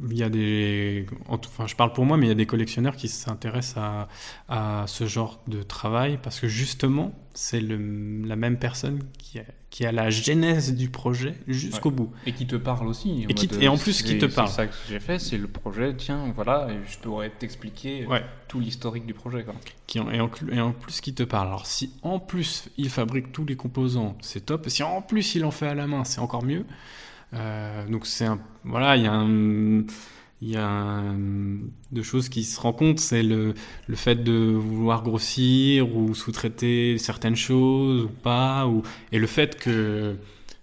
Il 0.00 0.18
y 0.18 0.24
a 0.24 0.28
des, 0.28 1.06
enfin, 1.28 1.68
je 1.68 1.76
parle 1.76 1.92
pour 1.92 2.04
moi, 2.04 2.16
mais 2.16 2.26
il 2.26 2.28
y 2.28 2.32
a 2.32 2.36
des 2.36 2.46
collectionneurs 2.46 2.96
qui 2.96 3.06
s'intéressent 3.06 3.76
à, 3.76 4.08
à, 4.48 4.86
ce 4.88 5.06
genre 5.06 5.40
de 5.46 5.62
travail 5.62 6.18
parce 6.20 6.40
que 6.40 6.48
justement, 6.48 7.14
c'est 7.32 7.60
la 7.60 8.34
même 8.34 8.58
personne 8.58 9.04
qui 9.18 9.38
a, 9.38 9.44
qui 9.70 9.86
a 9.86 9.92
la 9.92 10.10
genèse 10.10 10.74
du 10.74 10.88
projet 10.88 11.36
jusqu'au 11.46 11.92
bout. 11.92 12.10
Et 12.26 12.32
qui 12.32 12.46
te 12.46 12.56
parle 12.56 12.88
aussi. 12.88 13.24
Et, 13.28 13.34
qui, 13.34 13.48
et 13.60 13.68
en 13.68 13.76
plus, 13.76 14.02
qui 14.02 14.18
te 14.18 14.26
parle. 14.26 14.48
C'est 14.48 14.54
ça 14.54 14.66
que 14.66 14.74
j'ai 14.88 14.98
fait, 14.98 15.20
c'est 15.20 15.38
le 15.38 15.46
projet, 15.48 15.94
tiens, 15.96 16.32
voilà, 16.34 16.68
et 16.70 16.78
je 16.90 16.98
pourrais 16.98 17.30
t'expliquer 17.30 18.06
tout 18.48 18.58
l'historique 18.58 19.06
du 19.06 19.14
projet. 19.14 19.44
Quoi. 19.44 19.54
Qui, 19.86 19.98
et, 19.98 20.20
en, 20.20 20.30
et 20.50 20.60
en 20.60 20.72
plus, 20.72 21.00
qui 21.00 21.14
te 21.14 21.22
parle. 21.22 21.48
Alors, 21.48 21.66
si 21.66 21.92
en 22.02 22.18
plus, 22.18 22.68
il 22.78 22.88
fabrique 22.88 23.30
tous 23.30 23.44
les 23.44 23.56
composants, 23.56 24.16
c'est 24.20 24.46
top. 24.46 24.68
Si 24.68 24.82
en 24.82 25.02
plus, 25.02 25.36
il 25.36 25.44
en 25.44 25.52
fait 25.52 25.68
à 25.68 25.74
la 25.74 25.86
main, 25.86 26.02
c'est 26.02 26.20
encore 26.20 26.44
mieux. 26.44 26.64
Euh, 27.34 27.86
donc 27.88 28.06
c'est 28.06 28.26
un, 28.26 28.40
voilà, 28.64 28.96
il 28.96 29.02
y 29.02 29.06
a 29.06 29.12
un, 29.12 29.84
il 30.40 30.50
y 30.50 30.56
a 30.56 31.02
deux 31.92 32.02
choses 32.02 32.28
qui 32.28 32.44
se 32.44 32.60
rencontrent, 32.60 33.00
c'est 33.02 33.22
le, 33.22 33.54
le 33.86 33.96
fait 33.96 34.16
de 34.16 34.32
vouloir 34.32 35.02
grossir 35.02 35.96
ou 35.96 36.14
sous-traiter 36.14 36.98
certaines 36.98 37.36
choses 37.36 38.04
ou 38.04 38.08
pas, 38.08 38.66
ou, 38.66 38.82
et 39.10 39.18
le 39.18 39.26
fait 39.26 39.58
que 39.58 40.16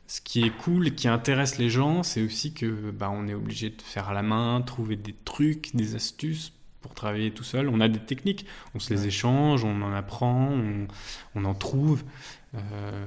ce 0.07 0.21
qui 0.21 0.43
est 0.43 0.49
cool 0.49 0.87
et 0.87 0.91
qui 0.91 1.07
intéresse 1.07 1.57
les 1.57 1.69
gens, 1.69 2.03
c'est 2.03 2.21
aussi 2.21 2.53
que 2.53 2.91
bah, 2.91 3.09
on 3.13 3.27
est 3.27 3.33
obligé 3.33 3.69
de 3.69 3.81
faire 3.81 4.09
à 4.09 4.13
la 4.13 4.21
main, 4.21 4.61
trouver 4.61 4.97
des 4.97 5.15
trucs, 5.25 5.75
des 5.75 5.95
astuces 5.95 6.51
pour 6.81 6.93
travailler 6.93 7.31
tout 7.31 7.43
seul. 7.43 7.69
On 7.69 7.79
a 7.79 7.87
des 7.87 7.99
techniques, 7.99 8.45
on 8.75 8.79
se 8.79 8.93
les 8.93 9.07
échange, 9.07 9.63
on 9.63 9.81
en 9.81 9.93
apprend, 9.93 10.49
on, 10.49 10.87
on 11.35 11.45
en 11.45 11.53
trouve. 11.53 12.03
Euh, 12.55 13.05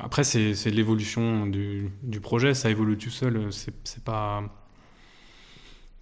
après, 0.00 0.24
c'est 0.24 0.70
l'évolution 0.70 1.46
du, 1.46 1.90
du, 2.02 2.20
projet, 2.20 2.54
ça 2.54 2.70
évolue 2.70 2.96
tout 2.96 3.10
seul. 3.10 3.48
C'est 3.52 4.04
pas. 4.04 4.42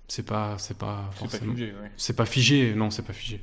C'est 0.07 0.27
pas, 0.27 0.59
c'est 0.59 0.77
pas 0.77 1.11
forcément. 1.13 1.55
C'est 1.57 1.57
pas 1.57 1.57
figé, 1.57 1.75
C'est 1.97 2.17
pas 2.17 2.27
figé, 2.27 2.75
non, 2.75 2.91
c'est 2.91 3.03
pas 3.03 3.13
figé. 3.13 3.41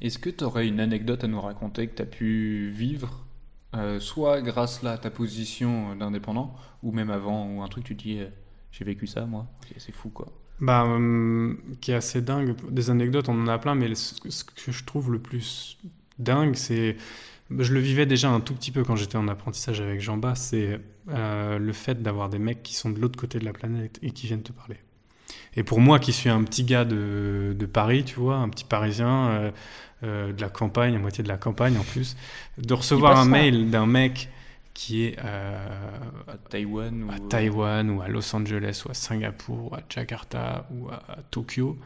Est-ce 0.00 0.18
que 0.18 0.30
tu 0.30 0.44
aurais 0.44 0.66
une 0.66 0.80
anecdote 0.80 1.24
à 1.24 1.26
nous 1.26 1.40
raconter 1.40 1.88
que 1.88 1.96
tu 1.96 2.02
as 2.02 2.06
pu 2.06 2.68
vivre, 2.68 3.26
euh, 3.74 4.00
soit 4.00 4.40
grâce 4.40 4.82
là 4.82 4.92
à 4.92 4.98
ta 4.98 5.10
position 5.10 5.94
d'indépendant, 5.96 6.56
ou 6.82 6.92
même 6.92 7.10
avant, 7.10 7.46
ou 7.48 7.62
un 7.62 7.68
truc 7.68 7.84
tu 7.84 7.94
dis, 7.94 8.20
euh, 8.20 8.28
j'ai 8.70 8.84
vécu 8.84 9.06
ça 9.06 9.26
moi, 9.26 9.46
c'est 9.76 9.92
fou 9.92 10.08
quoi. 10.08 10.32
Bah, 10.60 10.84
hum, 10.84 11.58
qui 11.80 11.90
est 11.90 11.94
assez 11.94 12.22
dingue. 12.22 12.54
Des 12.70 12.90
anecdotes, 12.90 13.28
on 13.28 13.40
en 13.42 13.48
a 13.48 13.58
plein, 13.58 13.74
mais 13.74 13.94
ce 13.94 14.44
que 14.44 14.72
je 14.72 14.84
trouve 14.84 15.10
le 15.10 15.18
plus 15.18 15.78
dingue, 16.18 16.54
c'est 16.54 16.96
je 17.58 17.72
le 17.72 17.80
vivais 17.80 18.06
déjà 18.06 18.30
un 18.30 18.40
tout 18.40 18.54
petit 18.54 18.70
peu 18.70 18.84
quand 18.84 18.96
j'étais 18.96 19.16
en 19.16 19.28
apprentissage 19.28 19.80
avec 19.80 20.00
Jean 20.00 20.16
Bas, 20.16 20.34
c'est 20.34 20.80
euh, 21.08 21.58
le 21.58 21.72
fait 21.72 22.02
d'avoir 22.02 22.28
des 22.28 22.38
mecs 22.38 22.62
qui 22.62 22.74
sont 22.74 22.90
de 22.90 23.00
l'autre 23.00 23.18
côté 23.18 23.38
de 23.38 23.44
la 23.44 23.52
planète 23.52 23.98
et 24.02 24.12
qui 24.12 24.26
viennent 24.26 24.42
te 24.42 24.52
parler. 24.52 24.76
Et 25.56 25.64
pour 25.64 25.80
moi, 25.80 25.98
qui 25.98 26.12
suis 26.12 26.28
un 26.28 26.42
petit 26.44 26.62
gars 26.62 26.84
de, 26.84 27.54
de 27.58 27.66
Paris, 27.66 28.04
tu 28.04 28.20
vois, 28.20 28.36
un 28.36 28.48
petit 28.48 28.64
Parisien 28.64 29.28
euh, 29.28 29.50
euh, 30.04 30.32
de 30.32 30.40
la 30.40 30.48
campagne, 30.48 30.94
à 30.94 30.98
moitié 30.98 31.24
de 31.24 31.28
la 31.28 31.38
campagne 31.38 31.76
en 31.76 31.82
plus, 31.82 32.16
de 32.58 32.72
recevoir 32.72 33.18
un 33.18 33.24
mail 33.24 33.70
d'un 33.70 33.86
mec 33.86 34.28
qui 34.72 35.02
est 35.02 35.18
à 35.18 36.36
Taïwan, 36.48 37.02
ou... 37.02 37.10
à 37.10 37.18
Taïwan 37.28 37.90
ou 37.90 38.00
à 38.00 38.08
Los 38.08 38.34
Angeles 38.34 38.82
ou 38.86 38.90
à 38.90 38.94
Singapour 38.94 39.72
ou 39.72 39.74
à 39.74 39.80
Jakarta 39.88 40.68
ou 40.70 40.88
à, 40.88 41.18
Tokyo, 41.30 41.76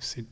c'est 0.00 0.26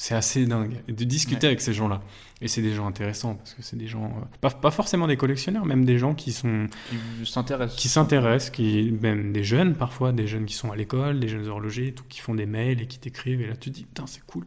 c'est 0.00 0.14
assez 0.14 0.46
dingue 0.46 0.76
de 0.86 1.04
discuter 1.04 1.48
avec 1.48 1.60
ces 1.60 1.72
gens-là. 1.72 2.00
Et 2.40 2.46
c'est 2.46 2.62
des 2.62 2.72
gens 2.72 2.86
intéressants 2.86 3.34
parce 3.34 3.54
que 3.54 3.62
c'est 3.62 3.76
des 3.76 3.88
gens, 3.88 4.12
euh, 4.44 4.48
pas, 4.48 4.70
forcément 4.70 5.08
des 5.08 5.16
collectionneurs, 5.16 5.66
même 5.66 5.84
des 5.84 5.98
gens 5.98 6.14
qui 6.14 6.30
sont. 6.30 6.68
Qui 6.88 7.26
s'intéressent. 7.28 7.76
Qui 7.76 7.88
s'intéressent, 7.88 8.50
qui, 8.50 8.92
même 9.02 9.32
des 9.32 9.42
jeunes 9.42 9.74
parfois, 9.74 10.12
des 10.12 10.28
jeunes 10.28 10.46
qui 10.46 10.54
sont 10.54 10.70
à 10.70 10.76
l'école, 10.76 11.18
des 11.18 11.26
jeunes 11.26 11.48
horlogers, 11.48 11.94
tout, 11.94 12.04
qui 12.08 12.20
font 12.20 12.36
des 12.36 12.46
mails 12.46 12.80
et 12.80 12.86
qui 12.86 13.00
t'écrivent. 13.00 13.40
Et 13.40 13.48
là, 13.48 13.56
tu 13.56 13.70
te 13.70 13.74
dis, 13.74 13.86
putain, 13.86 14.06
c'est 14.06 14.24
cool. 14.24 14.46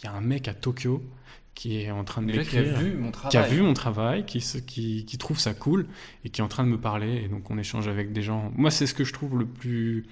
Il 0.00 0.06
y 0.06 0.08
a 0.08 0.12
un 0.12 0.20
mec 0.20 0.48
à 0.48 0.54
Tokyo 0.54 1.00
qui 1.54 1.80
est 1.80 1.92
en 1.92 2.02
train 2.02 2.20
de 2.20 2.26
m'écrire. 2.26 2.48
Qui 2.48 2.58
a 2.58 2.62
vu 2.72 2.94
mon 2.96 3.12
travail. 3.12 3.30
Qui 3.30 3.36
a 3.36 3.42
vu 3.46 3.62
mon 3.62 3.74
travail, 3.74 4.26
qui, 4.26 4.40
qui, 4.66 5.04
qui, 5.04 5.18
trouve 5.18 5.38
ça 5.38 5.54
cool 5.54 5.86
et 6.24 6.30
qui 6.30 6.40
est 6.40 6.44
en 6.44 6.48
train 6.48 6.64
de 6.64 6.70
me 6.70 6.80
parler. 6.80 7.22
Et 7.24 7.28
donc, 7.28 7.48
on 7.52 7.58
échange 7.58 7.86
avec 7.86 8.12
des 8.12 8.22
gens. 8.22 8.50
Moi, 8.56 8.72
c'est 8.72 8.88
ce 8.88 8.94
que 8.94 9.04
je 9.04 9.12
trouve 9.12 9.38
le 9.38 9.46
plus, 9.46 10.06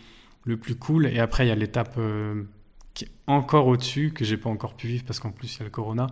le 0.45 0.57
plus 0.57 0.77
cool. 0.77 1.07
Et 1.07 1.19
après, 1.19 1.45
il 1.45 1.49
y 1.49 1.53
a 1.53 1.57
l'étape. 1.57 1.97
Euh, 1.99 2.45
qui 2.97 3.05
est 3.05 3.11
encore 3.27 3.67
au-dessus, 3.67 4.11
que 4.13 4.25
j'ai 4.25 4.39
pas 4.39 4.49
encore 4.49 4.75
pu 4.75 4.89
vivre 4.89 5.05
parce 5.05 5.21
qu'en 5.21 5.31
plus 5.31 5.55
il 5.55 5.59
y 5.59 5.63
a 5.63 5.65
le 5.65 5.71
corona, 5.71 6.07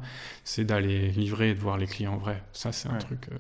c'est 0.45 0.65
d'aller 0.65 1.09
livrer 1.09 1.51
et 1.51 1.55
de 1.55 1.59
voir 1.59 1.79
les 1.79 1.87
clients 1.87 2.13
en 2.13 2.19
vrai. 2.19 2.45
Ça, 2.53 2.73
c'est 2.73 2.91
un 2.91 2.99
truc. 2.99 3.29
Euh, 3.33 3.39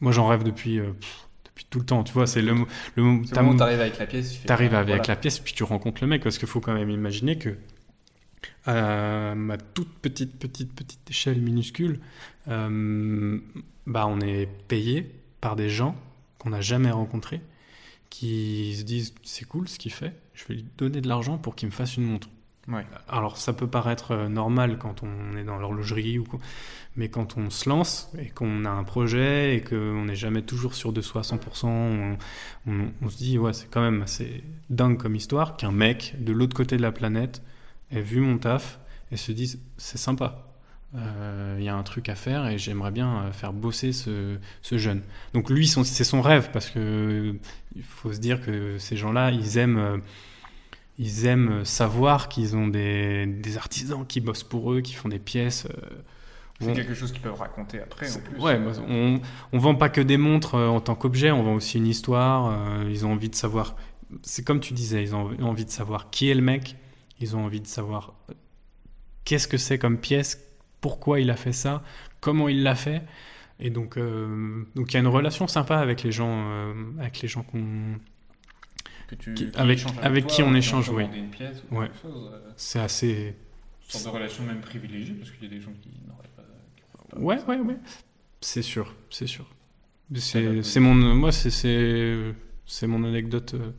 moi, 0.00 0.12
j'en 0.12 0.28
rêve 0.28 0.44
depuis. 0.44 0.78
Euh, 0.78 0.92
depuis 1.44 1.66
tout 1.68 1.80
le 1.80 1.86
temps, 1.86 2.04
tu 2.04 2.12
vois, 2.12 2.28
c'est 2.28 2.40
le, 2.40 2.54
le 2.94 3.02
moment 3.02 3.20
où 3.20 3.56
t'arrives 3.56 3.80
avec 3.80 3.98
la 3.98 4.06
pièce. 4.06 4.40
Tu 4.46 4.52
arrives 4.52 4.74
avec 4.74 5.08
la 5.08 5.16
pièce, 5.16 5.40
puis 5.40 5.54
tu 5.54 5.64
rencontres 5.64 6.02
le 6.02 6.06
mec, 6.06 6.22
parce 6.22 6.38
qu'il 6.38 6.46
faut 6.46 6.60
quand 6.60 6.72
même 6.74 6.90
imaginer 6.90 7.36
que 7.36 7.56
à 8.64 9.34
ma 9.34 9.56
toute 9.58 9.92
petite, 9.98 10.38
petite, 10.38 10.72
petite 10.72 11.10
échelle 11.10 11.40
minuscule, 11.40 11.98
euh, 12.46 13.40
bah, 13.88 14.06
on 14.06 14.20
est 14.20 14.46
payé 14.68 15.10
par 15.40 15.56
des 15.56 15.68
gens 15.68 15.96
qu'on 16.38 16.50
n'a 16.50 16.60
jamais 16.60 16.92
rencontrés, 16.92 17.40
qui 18.08 18.76
se 18.78 18.84
disent 18.84 19.14
c'est 19.24 19.46
cool 19.46 19.68
ce 19.68 19.80
qu'il 19.80 19.92
fait, 19.92 20.16
je 20.34 20.44
vais 20.46 20.54
lui 20.54 20.66
donner 20.76 21.00
de 21.00 21.08
l'argent 21.08 21.38
pour 21.38 21.56
qu'il 21.56 21.66
me 21.66 21.72
fasse 21.72 21.96
une 21.96 22.04
montre. 22.04 22.28
Alors 23.08 23.36
ça 23.38 23.52
peut 23.52 23.66
paraître 23.66 24.12
euh, 24.12 24.28
normal 24.28 24.78
quand 24.78 25.02
on 25.02 25.36
est 25.36 25.44
dans 25.44 25.58
l'horlogerie, 25.58 26.18
ou 26.18 26.26
mais 26.96 27.08
quand 27.08 27.36
on 27.36 27.48
se 27.48 27.68
lance 27.68 28.10
et 28.18 28.28
qu'on 28.28 28.64
a 28.64 28.70
un 28.70 28.84
projet 28.84 29.56
et 29.56 29.62
qu'on 29.62 30.04
n'est 30.04 30.16
jamais 30.16 30.42
toujours 30.42 30.74
sûr 30.74 30.92
de 30.92 31.00
soi 31.00 31.20
à 31.20 31.24
100%, 31.24 32.16
on, 32.66 33.08
se 33.08 33.16
dit 33.16 33.38
ouais 33.38 33.52
c'est 33.52 33.70
quand 33.70 33.80
même 33.80 34.02
assez 34.02 34.42
dingue 34.68 34.98
comme 34.98 35.14
histoire 35.14 35.56
qu'un 35.56 35.72
mec 35.72 36.16
de 36.18 36.32
l'autre 36.32 36.56
côté 36.56 36.76
de 36.76 36.82
la 36.82 36.92
planète 36.92 37.42
ait 37.90 38.02
vu 38.02 38.20
mon 38.20 38.38
taf 38.38 38.80
et 39.12 39.16
se 39.16 39.32
dise 39.32 39.60
c'est 39.76 39.98
sympa. 39.98 40.44
Euh, 40.96 41.56
il 41.58 41.64
y 41.64 41.68
a 41.68 41.76
un 41.76 41.82
truc 41.82 42.08
à 42.08 42.14
faire 42.14 42.46
et 42.48 42.56
j'aimerais 42.56 42.90
bien 42.90 43.24
euh, 43.24 43.32
faire 43.32 43.52
bosser 43.52 43.92
ce, 43.92 44.38
jeune. 44.72 45.02
Donc 45.34 45.50
lui, 45.50 45.68
c'est 45.68 46.04
son 46.04 46.22
rêve 46.22 46.50
parce 46.50 46.70
que 46.70 47.34
il 47.76 47.82
faut 47.82 48.12
se 48.12 48.18
dire 48.18 48.40
que 48.40 48.78
ces 48.78 48.96
gens-là, 48.96 49.30
ils 49.30 49.58
aiment 49.58 50.00
ils 50.98 51.26
aiment 51.26 51.64
savoir 51.64 52.28
qu'ils 52.28 52.56
ont 52.56 52.68
des, 52.68 53.26
des, 53.26 53.56
artisans 53.56 54.04
qui 54.06 54.20
bossent 54.20 54.42
pour 54.42 54.72
eux, 54.72 54.80
qui 54.80 54.94
font 54.94 55.08
des 55.08 55.18
pièces. 55.18 55.66
Euh, 55.66 56.02
c'est 56.60 56.72
quelque 56.72 56.94
chose 56.94 57.12
qu'ils 57.12 57.22
peuvent 57.22 57.38
raconter 57.38 57.80
après. 57.80 58.10
En 58.10 58.18
plus. 58.18 58.40
Ouais, 58.40 58.60
on, 58.88 59.20
on 59.52 59.58
vend 59.58 59.76
pas 59.76 59.88
que 59.88 60.00
des 60.00 60.16
montres 60.16 60.56
euh, 60.56 60.66
en 60.66 60.80
tant 60.80 60.96
qu'objet, 60.96 61.30
on 61.30 61.44
vend 61.44 61.54
aussi 61.54 61.78
une 61.78 61.86
histoire. 61.86 62.50
Euh, 62.50 62.88
ils 62.90 63.06
ont 63.06 63.12
envie 63.12 63.28
de 63.28 63.36
savoir. 63.36 63.76
C'est 64.22 64.44
comme 64.44 64.58
tu 64.58 64.74
disais, 64.74 65.02
ils 65.02 65.14
ont 65.14 65.36
envie 65.40 65.64
de 65.64 65.70
savoir 65.70 66.10
qui 66.10 66.30
est 66.30 66.34
le 66.34 66.42
mec. 66.42 66.76
Ils 67.20 67.36
ont 67.36 67.44
envie 67.44 67.60
de 67.60 67.66
savoir 67.66 68.14
qu'est-ce 69.24 69.46
que 69.46 69.58
c'est 69.58 69.78
comme 69.78 69.98
pièce, 69.98 70.42
pourquoi 70.80 71.20
il 71.20 71.30
a 71.30 71.36
fait 71.36 71.52
ça, 71.52 71.82
comment 72.20 72.48
il 72.48 72.62
l'a 72.62 72.74
fait. 72.74 73.02
Et 73.60 73.70
donc, 73.70 73.96
euh, 73.96 74.64
donc 74.74 74.92
il 74.92 74.94
y 74.94 74.96
a 74.96 75.00
une 75.00 75.08
relation 75.08 75.46
sympa 75.46 75.78
avec 75.78 76.02
les 76.02 76.12
gens, 76.12 76.48
euh, 76.48 76.72
avec 76.98 77.20
les 77.20 77.28
gens 77.28 77.42
qu'on, 77.42 77.98
Que 79.08 79.14
tu, 79.16 79.34
Qui- 79.34 79.50
qui 79.50 79.58
avec- 79.58 79.78
échangent 79.78 79.92
avec 80.02 80.26
toi, 80.26 80.36
qui 80.36 80.42
on 80.42 80.54
échange, 80.54 80.90
oui. 80.90 81.04
une 81.16 81.30
pièce 81.30 81.62
ou 81.70 81.78
Ouais. 81.78 81.86
quelque 81.86 82.02
chose, 82.02 82.30
euh, 82.32 82.50
c'est 82.56 82.78
assez. 82.78 83.34
une 83.84 83.90
sorte 83.90 84.04
de 84.04 84.10
relation 84.10 84.44
même 84.44 84.60
privilégiée, 84.60 85.14
parce 85.14 85.30
qu'il 85.30 85.44
y 85.44 85.46
a 85.46 85.54
des 85.56 85.60
gens 85.62 85.72
qui 85.80 85.88
n'auraient 86.06 86.28
pas. 86.36 86.42
pas 87.10 87.18
Ouais, 87.18 87.38
ouais, 87.48 87.58
ouais. 87.58 87.76
C'est 88.42 88.60
sûr, 88.62 88.94
c'est 89.10 89.26
sûr. 89.26 89.46
C'est, 90.14 90.78
mon, 90.80 90.94
moi, 90.94 91.32
c'est, 91.32 92.86
mon 92.86 93.04
anecdote. 93.04 93.54
euh, 93.54 93.70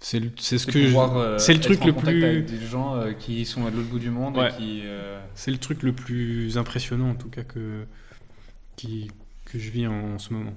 C'est, 0.00 0.20
ce 0.38 0.66
que 0.66 0.86
je- 0.86 0.94
euh, 0.94 1.38
c'est 1.38 1.54
le 1.54 1.60
truc 1.60 1.82
le 1.84 1.94
plus- 1.94 2.24
avec 2.24 2.44
des 2.44 2.60
gens 2.66 2.94
euh, 2.96 3.12
qui 3.14 3.46
sont 3.46 3.64
à 3.66 3.70
l'autre 3.70 3.88
bout 3.88 3.98
du 3.98 4.10
monde 4.10 4.36
Ouais. 4.36 4.50
euh, 4.60 5.18
c'est 5.34 5.50
le 5.50 5.56
truc 5.56 5.82
le 5.82 5.94
plus 5.94 6.58
impressionnant 6.58 7.08
en 7.10 7.14
tout 7.14 7.30
cas 7.30 7.42
que 7.42 7.86
qui, 8.76 9.10
que 9.46 9.58
je 9.58 9.70
vis 9.70 9.86
en, 9.86 9.94
en 10.14 10.18
ce 10.18 10.34
moment. 10.34 10.52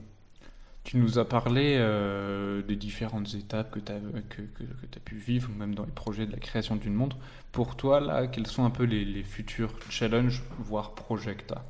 Tu 0.88 0.96
nous 0.96 1.20
as 1.20 1.28
parlé 1.28 1.76
euh, 1.78 2.62
des 2.62 2.78
différentes 2.78 3.34
étapes 3.34 3.72
que 3.72 3.80
tu 3.80 3.92
as, 3.92 3.96
que, 4.30 4.38
que, 4.42 4.64
que 4.64 4.86
as 4.96 5.00
pu 5.04 5.16
vivre, 5.18 5.50
même 5.60 5.76
dans 5.76 5.84
les 5.84 5.92
projets 5.92 6.26
de 6.26 6.32
la 6.32 6.38
création 6.38 6.78
d'une 6.78 6.94
montre. 6.94 7.18
Pour 7.52 7.76
toi, 7.76 8.00
là, 8.00 8.26
quels 8.28 8.48
sont 8.48 8.64
un 8.64 8.70
peu 8.70 8.86
les, 8.86 9.04
les 9.04 9.24
futurs 9.24 9.74
challenges, 9.90 10.44
voire 10.60 10.96
projets 10.96 11.36
que 11.36 11.44
tu 11.46 11.54
as 11.54 11.66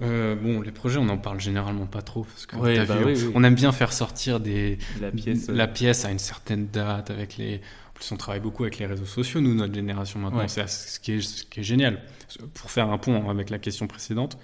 Euh, 0.00 0.36
bon, 0.36 0.60
les 0.60 0.70
projets, 0.70 0.98
on 0.98 1.06
n'en 1.06 1.18
parle 1.18 1.40
généralement 1.40 1.86
pas 1.86 2.02
trop 2.02 2.22
parce 2.22 2.46
que 2.46 2.54
Ouais, 2.54 2.86
bah 2.86 2.98
vu, 2.98 3.04
oui, 3.04 3.12
oui. 3.16 3.32
on 3.34 3.42
aime 3.42 3.56
bien 3.56 3.72
faire 3.72 3.92
sortir 3.92 4.38
des 4.38 4.78
La 5.00 5.10
pièce. 5.10 5.48
euh, 5.48 5.54
la 5.56 5.66
pièce 5.66 6.04
à 6.04 6.12
une 6.12 6.20
certaine 6.20 6.68
date 6.68 7.10
avec 7.10 7.38
les. 7.38 7.56
En 7.56 7.92
plus, 7.94 8.12
on 8.12 8.16
travaille 8.16 8.40
beaucoup 8.40 8.62
avec 8.62 8.78
les 8.78 8.86
réseaux 8.86 9.06
sociaux, 9.06 9.40
nous, 9.40 9.54
notre 9.56 9.74
génération 9.74 10.20
maintenant. 10.20 10.38
Ouais. 10.38 10.46
C'est 10.48 10.68
ce 10.68 11.00
qui 11.00 11.14
est 11.14 11.20
ce 11.20 11.44
qui 11.46 11.58
est 11.60 11.64
génial. 11.64 12.00
Pour 12.54 12.70
faire 12.70 12.88
un 12.90 12.98
pont 12.98 13.28
avec 13.28 13.50
la 13.50 13.58
question 13.58 13.88
précédente, 13.88 14.38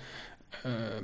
euh, 0.66 1.00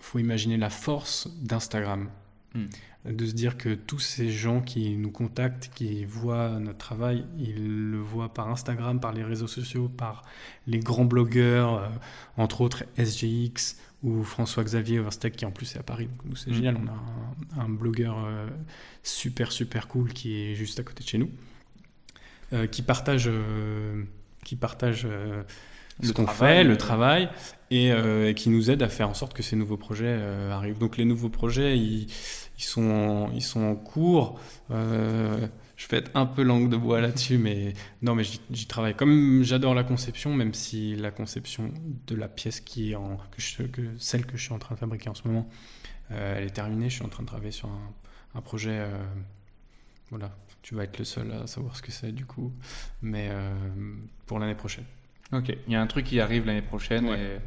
faut 0.00 0.18
imaginer 0.18 0.56
la 0.56 0.70
force 0.70 1.28
d'Instagram. 1.42 2.08
Hmm. 2.54 2.66
De 3.04 3.24
se 3.24 3.32
dire 3.32 3.56
que 3.56 3.74
tous 3.74 3.98
ces 3.98 4.30
gens 4.30 4.60
qui 4.60 4.94
nous 4.96 5.10
contactent, 5.10 5.70
qui 5.74 6.04
voient 6.04 6.58
notre 6.58 6.76
travail, 6.78 7.24
ils 7.38 7.90
le 7.90 7.98
voient 7.98 8.34
par 8.34 8.50
Instagram, 8.50 9.00
par 9.00 9.12
les 9.12 9.24
réseaux 9.24 9.46
sociaux, 9.46 9.88
par 9.88 10.22
les 10.66 10.80
grands 10.80 11.06
blogueurs, 11.06 11.74
euh, 11.74 11.88
entre 12.36 12.60
autres 12.60 12.84
SGX 12.98 13.76
ou 14.02 14.22
François-Xavier 14.22 14.98
Oversteck 14.98 15.34
qui 15.36 15.46
en 15.46 15.50
plus 15.50 15.76
est 15.76 15.78
à 15.78 15.82
Paris. 15.82 16.10
Donc 16.26 16.36
c'est 16.36 16.50
Mm. 16.50 16.54
génial, 16.54 16.76
on 16.76 16.86
a 16.88 17.60
un, 17.62 17.64
un 17.64 17.68
blogueur 17.70 18.22
euh, 18.22 18.48
super 19.02 19.50
super 19.50 19.88
cool 19.88 20.12
qui 20.12 20.36
est 20.42 20.54
juste 20.54 20.78
à 20.78 20.82
côté 20.82 21.02
de 21.02 21.08
chez 21.08 21.16
nous, 21.18 21.30
euh, 22.52 22.66
qui 22.66 22.82
partage, 22.82 23.30
qui 24.44 24.56
partage 24.56 25.06
ce 26.02 26.12
qu'on 26.12 26.24
travail, 26.24 26.62
fait, 26.62 26.64
euh. 26.64 26.68
le 26.68 26.76
travail, 26.76 27.28
et, 27.70 27.92
euh, 27.92 28.28
et 28.30 28.34
qui 28.34 28.48
nous 28.50 28.70
aide 28.70 28.82
à 28.82 28.88
faire 28.88 29.08
en 29.08 29.14
sorte 29.14 29.34
que 29.34 29.42
ces 29.42 29.56
nouveaux 29.56 29.76
projets 29.76 30.06
euh, 30.08 30.52
arrivent. 30.52 30.78
Donc 30.78 30.96
les 30.96 31.04
nouveaux 31.04 31.28
projets, 31.30 31.78
ils, 31.78 32.06
ils 32.58 32.62
sont, 32.62 32.82
en, 32.90 33.32
ils 33.32 33.42
sont 33.42 33.62
en 33.62 33.74
cours. 33.76 34.38
Euh, 34.70 35.46
je 35.76 35.88
vais 35.88 35.98
être 35.98 36.10
un 36.14 36.26
peu 36.26 36.42
langue 36.42 36.68
de 36.70 36.76
bois 36.76 37.00
là-dessus, 37.00 37.38
mais 37.38 37.74
non, 38.02 38.14
mais 38.14 38.24
j'y 38.50 38.66
travaille. 38.66 38.94
Comme 38.94 39.42
j'adore 39.42 39.74
la 39.74 39.84
conception, 39.84 40.34
même 40.34 40.54
si 40.54 40.96
la 40.96 41.10
conception 41.10 41.72
de 42.06 42.14
la 42.16 42.28
pièce 42.28 42.60
qui 42.60 42.92
est 42.92 42.96
en, 42.96 43.16
que 43.30 43.40
je- 43.40 43.62
que, 43.64 43.82
celle 43.98 44.26
que 44.26 44.36
je 44.36 44.42
suis 44.44 44.52
en 44.52 44.58
train 44.58 44.74
de 44.74 44.80
fabriquer 44.80 45.08
en 45.10 45.14
ce 45.14 45.26
moment, 45.28 45.48
euh, 46.12 46.36
elle 46.38 46.44
est 46.46 46.50
terminée. 46.50 46.90
Je 46.90 46.96
suis 46.96 47.04
en 47.04 47.08
train 47.08 47.22
de 47.24 47.28
travailler 47.28 47.52
sur 47.52 47.68
un, 47.68 47.92
un 48.34 48.40
projet. 48.42 48.72
euh, 48.80 48.88
voilà, 50.10 50.36
tu 50.62 50.74
vas 50.74 50.84
être 50.84 50.98
le 50.98 51.04
seul 51.04 51.32
à 51.32 51.46
savoir 51.46 51.76
ce 51.76 51.82
que 51.82 51.92
c'est 51.92 52.12
du 52.12 52.26
coup, 52.26 52.52
mais 53.02 53.28
euh, 53.30 53.54
pour 54.26 54.38
l'année 54.38 54.54
prochaine. 54.54 54.84
Ok, 55.32 55.56
il 55.66 55.72
y 55.72 55.76
a 55.76 55.80
un 55.80 55.86
truc 55.86 56.06
qui 56.06 56.20
arrive 56.20 56.46
l'année 56.46 56.62
prochaine 56.62 57.06
Ouais. 57.06 57.18
et 57.18 57.22
euh, 57.22 57.38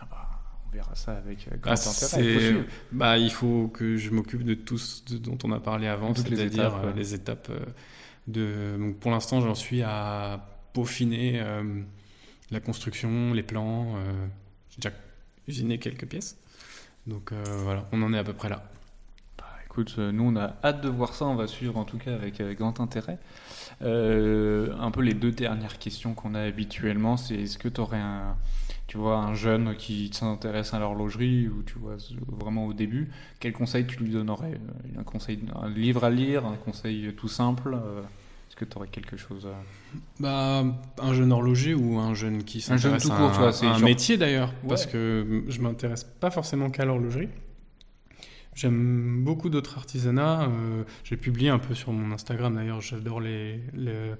ah 0.00 0.06
bah, 0.10 0.28
on 0.66 0.70
verra 0.70 0.94
ça 0.94 1.16
avec 1.16 1.48
euh, 1.50 1.56
grand 1.56 1.72
Ah, 1.72 1.88
intérêt. 1.88 2.54
Bah, 2.92 3.16
il 3.18 3.30
faut 3.30 3.68
que 3.68 3.96
je 3.96 4.10
m'occupe 4.10 4.44
de 4.44 4.54
tout 4.54 4.76
ce 4.78 5.14
dont 5.14 5.38
on 5.44 5.52
a 5.52 5.60
parlé 5.60 5.86
avant, 5.86 6.10
les 6.12 6.14
c'est-à-dire 6.36 6.76
euh, 6.76 6.86
ouais. 6.88 6.92
les 6.96 7.14
étapes 7.14 7.50
de. 8.26 8.76
Donc, 8.78 8.96
pour 8.98 9.10
l'instant, 9.10 9.40
j'en 9.40 9.54
suis 9.54 9.82
à 9.82 10.46
peaufiner 10.74 11.40
euh, 11.40 11.80
la 12.50 12.60
construction, 12.60 13.32
les 13.32 13.42
plans. 13.42 13.94
euh, 13.96 14.26
J'ai 14.70 14.76
déjà 14.82 14.94
usiné 15.48 15.78
quelques 15.78 16.06
pièces. 16.06 16.38
Donc 17.06 17.32
euh, 17.32 17.42
voilà, 17.62 17.86
on 17.92 18.02
en 18.02 18.12
est 18.14 18.18
à 18.18 18.24
peu 18.24 18.32
près 18.34 18.48
là. 18.48 18.64
Bah, 19.38 19.44
écoute, 19.66 19.98
nous 19.98 20.24
on 20.24 20.36
a 20.36 20.56
hâte 20.64 20.80
de 20.82 20.88
voir 20.88 21.14
ça, 21.14 21.26
on 21.26 21.34
va 21.36 21.46
suivre 21.46 21.76
en 21.76 21.84
tout 21.84 21.98
cas 21.98 22.14
avec 22.14 22.40
euh, 22.40 22.54
grand 22.54 22.80
intérêt. 22.80 23.18
Un 24.80 24.90
peu 24.90 25.00
les 25.02 25.14
deux 25.14 25.30
dernières 25.32 25.78
questions 25.78 26.14
qu'on 26.14 26.34
a 26.34 26.40
habituellement, 26.40 27.16
c'est 27.16 27.34
est-ce 27.36 27.58
que 27.58 27.68
tu 27.68 27.80
aurais 27.80 28.00
un, 28.00 28.36
tu 28.86 28.96
vois, 28.98 29.18
un 29.18 29.34
jeune 29.34 29.74
qui 29.76 30.10
s'intéresse 30.12 30.74
à 30.74 30.78
l'horlogerie 30.78 31.48
ou 31.48 31.62
tu 31.62 31.78
vois 31.78 31.96
vraiment 32.38 32.66
au 32.66 32.72
début, 32.72 33.10
quel 33.40 33.52
conseil 33.52 33.86
tu 33.86 34.02
lui 34.02 34.10
donnerais? 34.10 34.52
Euh, 34.54 35.00
Un 35.00 35.04
conseil, 35.04 35.40
un 35.60 35.68
livre 35.68 36.04
à 36.04 36.10
lire, 36.10 36.46
un 36.46 36.56
conseil 36.56 37.12
tout 37.16 37.28
simple 37.28 37.74
euh, 37.74 38.00
Est-ce 38.48 38.56
que 38.56 38.64
tu 38.64 38.76
aurais 38.76 38.88
quelque 38.88 39.16
chose 39.16 39.46
à... 39.46 39.56
Bah, 40.20 40.64
un 41.02 41.14
jeune 41.14 41.32
horloger 41.32 41.74
ou 41.74 41.98
un 41.98 42.14
jeune 42.14 42.44
qui 42.44 42.58
Un 42.58 42.76
s'intéresse 42.78 43.06
à 43.06 43.08
court, 43.08 43.20
un, 43.30 43.32
vois, 43.32 43.46
à 43.46 43.48
un 43.48 43.72
genre- 43.74 43.80
métier 43.80 44.16
d'ailleurs, 44.16 44.52
parce 44.68 44.86
que 44.86 45.44
je 45.48 45.60
m'intéresse 45.60 46.04
pas 46.04 46.30
forcément 46.30 46.70
qu'à 46.70 46.84
l'horlogerie. 46.84 47.28
J'aime 48.54 49.22
beaucoup 49.24 49.50
d'autres 49.50 49.76
artisanats. 49.78 50.42
euh, 50.44 50.84
J'ai 51.04 51.16
publié 51.16 51.48
un 51.50 51.58
peu 51.58 51.74
sur 51.74 51.92
mon 51.92 52.12
Instagram 52.12 52.54
d'ailleurs. 52.54 52.80
J'adore 52.80 53.20
les, 53.20 53.60
les- 53.74 54.12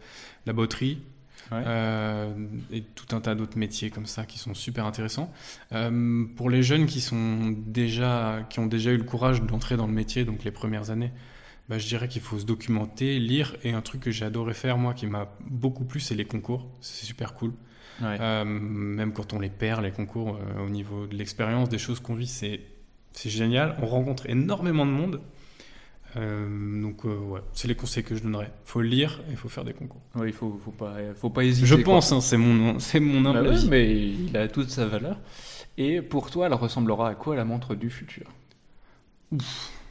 la 0.46 0.52
botterie 0.52 1.02
Ouais. 1.52 1.62
euh, 1.66 2.32
et 2.72 2.82
tout 2.82 3.14
un 3.14 3.20
tas 3.20 3.34
d'autres 3.34 3.58
métiers 3.58 3.90
comme 3.90 4.06
ça 4.06 4.24
qui 4.24 4.38
sont 4.38 4.54
super 4.54 4.86
intéressants. 4.86 5.30
Euh, 5.72 6.24
pour 6.36 6.48
les 6.48 6.62
jeunes 6.62 6.86
qui 6.86 7.00
sont 7.02 7.54
déjà, 7.66 8.46
qui 8.48 8.60
ont 8.60 8.66
déjà 8.66 8.92
eu 8.92 8.96
le 8.96 9.04
courage 9.04 9.42
d'entrer 9.42 9.76
dans 9.76 9.86
le 9.86 9.92
métier, 9.92 10.24
donc 10.24 10.42
les 10.44 10.50
premières 10.50 10.90
années, 10.90 11.12
bah, 11.68 11.76
je 11.78 11.86
dirais 11.86 12.08
qu'il 12.08 12.22
faut 12.22 12.38
se 12.38 12.46
documenter, 12.46 13.18
lire. 13.18 13.56
Et 13.62 13.72
un 13.72 13.82
truc 13.82 14.00
que 14.00 14.10
j'ai 14.10 14.24
adoré 14.24 14.54
faire 14.54 14.78
moi, 14.78 14.94
qui 14.94 15.06
m'a 15.06 15.36
beaucoup 15.50 15.84
plu, 15.84 16.00
c'est 16.00 16.14
les 16.14 16.24
concours. 16.24 16.66
C'est 16.80 17.04
super 17.04 17.34
cool. 17.34 17.52
Ouais. 18.02 18.44
Même 18.44 19.12
quand 19.12 19.34
on 19.34 19.38
les 19.38 19.50
perd, 19.50 19.82
les 19.82 19.92
concours, 19.92 20.38
au 20.64 20.68
niveau 20.70 21.06
de 21.06 21.14
l'expérience, 21.14 21.68
des 21.68 21.78
choses 21.78 22.00
qu'on 22.00 22.14
vit, 22.14 22.26
c'est 22.26 22.60
c'est 23.14 23.30
génial. 23.30 23.76
On 23.80 23.86
rencontre 23.86 24.28
énormément 24.28 24.84
de 24.84 24.90
monde. 24.90 25.20
Euh, 26.16 26.80
donc, 26.80 27.04
euh, 27.06 27.16
ouais, 27.16 27.40
c'est 27.54 27.66
les 27.66 27.74
conseils 27.74 28.04
que 28.04 28.14
je 28.14 28.22
donnerais. 28.22 28.52
faut 28.64 28.80
lire 28.82 29.20
et 29.28 29.32
il 29.32 29.36
faut 29.36 29.48
faire 29.48 29.64
des 29.64 29.72
concours. 29.72 30.00
Ouais, 30.14 30.28
il 30.28 30.32
faut, 30.32 30.60
faut 30.64 30.70
pas, 30.70 30.94
faut 31.16 31.30
pas 31.30 31.42
hésiter. 31.44 31.66
Je 31.66 31.74
pense, 31.74 32.12
hein, 32.12 32.20
c'est 32.20 32.36
mon, 32.36 32.78
c'est 32.78 33.00
mon 33.00 33.20
Bah 33.22 33.30
humble 33.40 33.48
ouais, 33.48 33.64
mais 33.68 33.92
il 34.10 34.36
a 34.36 34.46
toute 34.46 34.70
sa 34.70 34.86
valeur. 34.86 35.18
Et 35.76 36.02
pour 36.02 36.30
toi, 36.30 36.46
elle 36.46 36.54
ressemblera 36.54 37.08
à 37.08 37.14
quoi 37.16 37.34
la 37.34 37.44
montre 37.44 37.74
du 37.74 37.90
futur? 37.90 38.26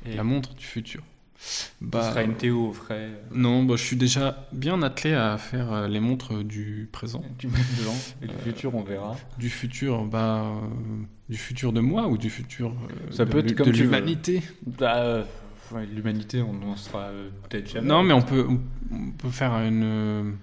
Et 0.05 0.13
La 0.15 0.23
montre 0.23 0.53
du 0.53 0.63
futur. 0.63 1.03
ce 1.37 1.67
Bah, 1.81 2.09
sera 2.09 2.23
une 2.23 2.35
Théo 2.35 2.67
au 2.69 2.71
frais. 2.73 3.09
Non, 3.33 3.63
bah, 3.63 3.75
je 3.75 3.83
suis 3.83 3.97
déjà 3.97 4.47
bien 4.53 4.81
attelé 4.81 5.13
à 5.13 5.37
faire 5.37 5.73
euh, 5.73 5.87
les 5.89 5.99
montres 5.99 6.41
du 6.43 6.87
présent. 6.91 7.21
Mets 7.43 7.49
dedans. 7.79 7.95
Et 8.21 8.27
du 8.27 8.35
futur, 8.43 8.75
on 8.75 8.83
verra. 8.83 9.17
Du 9.37 9.49
futur, 9.49 10.05
bah, 10.05 10.45
euh, 10.45 11.03
du 11.33 11.39
futur 11.39 11.73
de 11.73 11.79
moi 11.81 12.07
ou 12.07 12.17
du 12.17 12.29
futur 12.29 12.69
euh, 12.71 13.11
Ça 13.11 13.25
de 13.25 13.31
peut 13.31 13.39
être 13.39 13.49
l'hu- 13.49 13.55
comme 13.55 13.67
de 13.67 13.71
tu 13.71 13.77
veux. 13.79 13.83
l'humanité. 13.85 14.43
Bah, 14.77 14.97
euh, 14.97 15.23
ouais, 15.71 15.85
L'humanité, 15.87 16.41
on 16.41 16.53
n'en 16.53 16.75
sera 16.75 17.05
euh, 17.05 17.29
peut-être 17.49 17.67
jamais. 17.69 17.87
Non, 17.87 18.03
mais 18.03 18.13
on 18.13 18.21
peut, 18.21 18.45
on 18.91 19.11
peut 19.11 19.29
faire 19.29 19.53
une. 19.55 20.35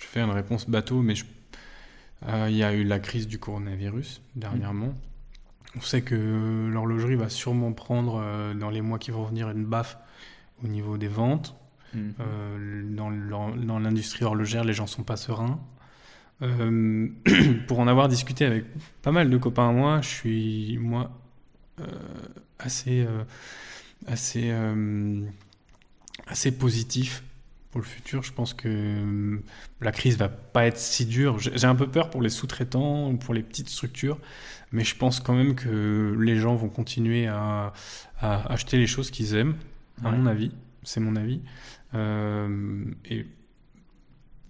Je 0.00 0.06
fais 0.06 0.20
une 0.20 0.30
réponse 0.30 0.68
bateau, 0.68 1.02
mais 1.02 1.14
je- 1.14 1.24
il 2.48 2.56
y 2.56 2.62
a 2.62 2.72
eu 2.74 2.84
la 2.84 2.98
crise 3.00 3.26
du 3.28 3.38
coronavirus 3.38 4.22
dernièrement. 4.34 4.94
On 5.76 5.80
sait 5.82 6.02
que 6.02 6.68
l'horlogerie 6.72 7.16
va 7.16 7.28
sûrement 7.28 7.72
prendre 7.72 8.22
dans 8.54 8.70
les 8.70 8.80
mois 8.80 8.98
qui 8.98 9.10
vont 9.10 9.24
venir 9.24 9.50
une 9.50 9.64
baffe 9.64 9.98
au 10.64 10.68
niveau 10.68 10.96
des 10.98 11.08
ventes. 11.08 11.54
Euh, 11.94 12.82
dans 12.96 13.10
l'hor- 13.10 13.54
dans 13.56 13.78
l'industrie 13.78 14.24
horlogère, 14.24 14.64
les 14.64 14.72
gens 14.72 14.86
sont 14.86 15.02
pas 15.02 15.16
sereins. 15.16 15.58
Euh, 16.42 17.08
pour 17.66 17.80
en 17.80 17.86
avoir 17.86 18.08
discuté 18.08 18.44
avec 18.46 18.64
pas 19.02 19.12
mal 19.12 19.28
de 19.28 19.36
copains 19.36 19.68
à 19.68 19.72
moi, 19.72 20.00
je 20.00 20.08
suis 20.08 20.78
moi 20.78 21.10
euh, 21.80 21.84
assez 22.58 23.04
euh, 23.06 23.24
assez 24.06 24.50
assez 26.26 26.52
positif 26.52 27.22
pour 27.70 27.80
le 27.80 27.86
futur. 27.86 28.22
Je 28.22 28.32
pense 28.32 28.54
que 28.54 29.40
la 29.80 29.92
crise 29.92 30.16
va 30.16 30.28
pas 30.28 30.66
être 30.66 30.78
si 30.78 31.04
dure. 31.06 31.38
J'ai 31.38 31.66
un 31.66 31.74
peu 31.74 31.86
peur 31.86 32.10
pour 32.10 32.22
les 32.22 32.30
sous-traitants 32.30 33.10
ou 33.10 33.16
pour 33.16 33.34
les 33.34 33.42
petites 33.42 33.68
structures, 33.68 34.18
mais 34.72 34.82
je 34.84 34.96
pense 34.96 35.20
quand 35.20 35.34
même 35.34 35.54
que 35.54 36.16
les 36.18 36.36
gens 36.36 36.54
vont 36.56 36.68
continuer 36.68 37.26
à, 37.26 37.72
à 38.20 38.52
acheter 38.52 38.78
les 38.78 38.86
choses 38.86 39.10
qu'ils 39.10 39.34
aiment, 39.34 39.56
à 40.02 40.10
Ouais. 40.10 40.16
mon 40.16 40.26
avis. 40.26 40.52
C'est 40.82 41.00
mon 41.00 41.14
avis. 41.16 41.42
Et 41.94 43.26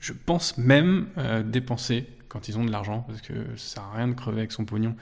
je 0.00 0.14
pense 0.14 0.56
même 0.58 1.08
euh, 1.18 1.42
dépenser 1.42 2.06
quand 2.28 2.48
ils 2.48 2.56
ont 2.58 2.64
de 2.64 2.70
l'argent, 2.70 3.04
parce 3.08 3.20
que 3.20 3.34
ça 3.56 3.74
sert 3.74 3.82
à 3.82 3.96
rien 3.96 4.08
de 4.08 4.14
crever 4.14 4.38
avec 4.38 4.52
son 4.52 4.64
pognon. 4.64 4.94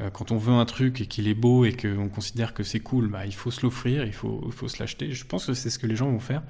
Euh, 0.00 0.08
quand 0.08 0.30
on 0.30 0.38
veut 0.38 0.52
un 0.52 0.64
truc 0.64 1.00
et 1.00 1.06
qu'il 1.06 1.26
est 1.26 1.34
beau 1.34 1.64
et 1.64 1.72
qu'on 1.72 2.08
considère 2.08 2.54
que 2.54 2.62
c'est 2.62 2.78
cool, 2.78 3.08
bah, 3.08 3.26
il 3.26 3.34
faut 3.34 3.50
se 3.50 3.62
l'offrir, 3.62 4.04
il 4.04 4.12
faut, 4.12 4.42
il 4.46 4.52
faut 4.52 4.68
se 4.68 4.78
l'acheter. 4.78 5.10
Je 5.10 5.26
pense 5.26 5.46
que 5.46 5.54
c'est 5.54 5.68
ce 5.68 5.80
que 5.80 5.86
les 5.88 5.96
gens 5.96 6.08
vont 6.08 6.20
faire. 6.20 6.42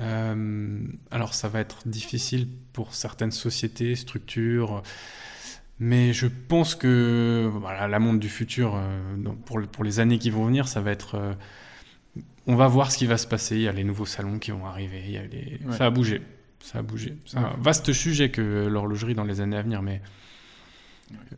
Euh, 0.00 0.78
alors 1.10 1.34
ça 1.34 1.48
va 1.48 1.60
être 1.60 1.86
difficile 1.86 2.48
pour 2.72 2.94
certaines 2.94 3.30
sociétés, 3.30 3.94
structures, 3.94 4.82
Mais 5.78 6.14
je 6.14 6.26
pense 6.26 6.74
que 6.74 7.48
voilà, 7.54 7.86
la 7.86 7.98
montre 7.98 8.18
du 8.18 8.30
futur, 8.30 8.80
pour, 9.44 9.60
pour, 9.68 9.84
les 9.84 10.00
années 10.00 10.18
qui 10.18 10.30
vont 10.30 10.46
venir, 10.46 10.68
ça 10.68 10.80
va 10.80 10.90
être. 10.90 11.36
on 12.46 12.56
va 12.56 12.66
voir 12.66 12.90
ce 12.90 12.98
qui 12.98 13.06
va 13.06 13.18
se 13.18 13.26
passer. 13.26 13.56
Il 13.56 13.62
y 13.62 13.68
a 13.68 13.72
les 13.72 13.84
nouveaux 13.84 14.06
salons 14.06 14.38
qui 14.38 14.52
vont 14.52 14.64
arriver. 14.64 15.02
Il 15.04 15.12
y 15.12 15.18
a 15.18 15.26
les... 15.26 15.60
Ça 15.72 15.84
a 15.84 15.90
bougé. 15.90 16.22
Ça 16.60 16.78
a 16.78 16.82
bougé. 16.82 17.16
C'est 17.26 17.38
un 17.38 17.54
vaste 17.58 17.92
sujet 17.92 18.30
que 18.30 18.66
l'horlogerie 18.66 19.14
dans 19.14 19.24
les 19.24 19.40
années 19.40 19.56
à 19.56 19.62
venir. 19.62 19.82
Mais. 19.82 20.02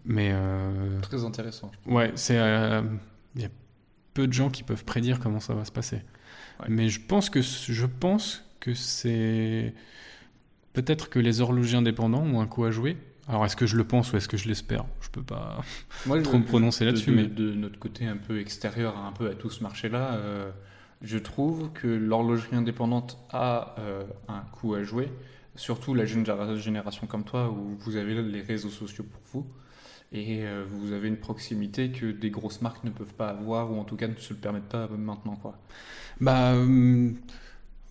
mais 0.04 0.34
Très 1.02 1.24
intéressant. 1.24 1.70
Ouais, 1.86 2.12
c'est. 2.14 2.36
Il 3.34 3.42
y 3.42 3.44
a 3.44 3.50
peu 4.14 4.26
de 4.26 4.32
gens 4.32 4.50
qui 4.50 4.62
peuvent 4.62 4.84
prédire 4.84 5.20
comment 5.20 5.40
ça 5.40 5.54
va 5.54 5.64
se 5.64 5.72
passer. 5.72 6.02
Mais 6.68 6.88
je 6.88 7.00
pense 7.00 7.30
que 7.30 7.40
je 7.40 7.86
pense 7.86 8.44
que 8.60 8.74
c'est 8.74 9.74
peut-être 10.72 11.08
que 11.08 11.18
les 11.18 11.40
horlogers 11.40 11.76
indépendants 11.76 12.22
ont 12.22 12.40
un 12.40 12.46
coup 12.46 12.64
à 12.64 12.70
jouer. 12.70 12.96
Alors 13.28 13.44
est-ce 13.44 13.56
que 13.56 13.66
je 13.66 13.76
le 13.76 13.84
pense 13.84 14.12
ou 14.12 14.16
est-ce 14.16 14.28
que 14.28 14.36
je 14.36 14.48
l'espère? 14.48 14.86
Je 15.00 15.10
peux 15.10 15.22
pas 15.22 15.60
trop 16.24 16.38
me 16.38 16.44
prononcer 16.44 16.84
là-dessus. 16.84 17.10
Mais 17.10 17.26
de 17.26 17.52
notre 17.52 17.78
côté 17.78 18.06
un 18.06 18.16
peu 18.16 18.40
extérieur, 18.40 18.96
un 18.98 19.12
peu 19.12 19.28
à 19.28 19.34
tout 19.34 19.50
ce 19.50 19.62
marché-là, 19.62 20.14
euh, 20.14 20.50
je 21.02 21.18
trouve 21.18 21.72
que 21.72 21.86
l'horlogerie 21.86 22.56
indépendante 22.56 23.18
a 23.30 23.74
euh, 23.78 24.04
un 24.28 24.40
coup 24.52 24.74
à 24.74 24.82
jouer. 24.82 25.10
Surtout 25.54 25.94
la 25.94 26.04
jeune 26.04 26.24
génération 26.56 27.06
comme 27.06 27.24
toi, 27.24 27.50
où 27.50 27.76
vous 27.80 27.96
avez 27.96 28.22
les 28.22 28.42
réseaux 28.42 28.68
sociaux 28.68 29.04
pour 29.04 29.22
vous 29.32 29.46
et 30.12 30.44
euh, 30.44 30.64
vous 30.68 30.92
avez 30.92 31.08
une 31.08 31.18
proximité 31.18 31.90
que 31.90 32.10
des 32.10 32.30
grosses 32.30 32.62
marques 32.62 32.82
ne 32.84 32.90
peuvent 32.90 33.14
pas 33.14 33.28
avoir 33.28 33.70
ou 33.70 33.78
en 33.78 33.84
tout 33.84 33.96
cas 33.96 34.08
ne 34.08 34.16
se 34.16 34.32
le 34.32 34.38
permettent 34.38 34.68
pas 34.68 34.88
maintenant 34.88 35.36
quoi. 35.36 35.58
Bah 36.20 36.52
euh, 36.52 37.12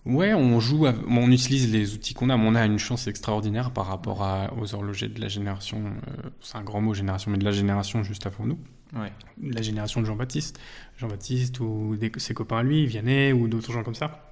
ouais, 0.04 0.34
on 0.34 0.58
joue, 0.58 0.86
on 0.86 1.30
utilise 1.30 1.70
les 1.72 1.94
outils 1.94 2.14
qu'on 2.14 2.30
a, 2.30 2.36
mais 2.36 2.46
on 2.46 2.54
a 2.54 2.66
une 2.66 2.78
chance 2.78 3.06
extraordinaire 3.06 3.70
par 3.70 3.86
rapport 3.86 4.22
à, 4.22 4.52
aux 4.54 4.74
horlogers 4.74 5.08
de 5.08 5.20
la 5.20 5.28
génération, 5.28 5.78
euh, 6.08 6.30
c'est 6.40 6.56
un 6.56 6.64
grand 6.64 6.80
mot 6.80 6.92
génération, 6.92 7.30
mais 7.30 7.38
de 7.38 7.44
la 7.44 7.52
génération 7.52 8.02
juste 8.02 8.26
avant 8.26 8.46
nous. 8.46 8.58
Ouais. 8.94 9.12
La 9.42 9.62
génération 9.62 10.00
de 10.00 10.06
Jean-Baptiste, 10.06 10.58
Jean-Baptiste 10.96 11.60
ou 11.60 11.96
ses 12.16 12.34
copains 12.34 12.58
à 12.58 12.62
lui, 12.62 12.86
Vianney 12.86 13.32
ou 13.32 13.48
d'autres 13.48 13.72
gens 13.72 13.82
comme 13.82 13.94
ça 13.94 14.24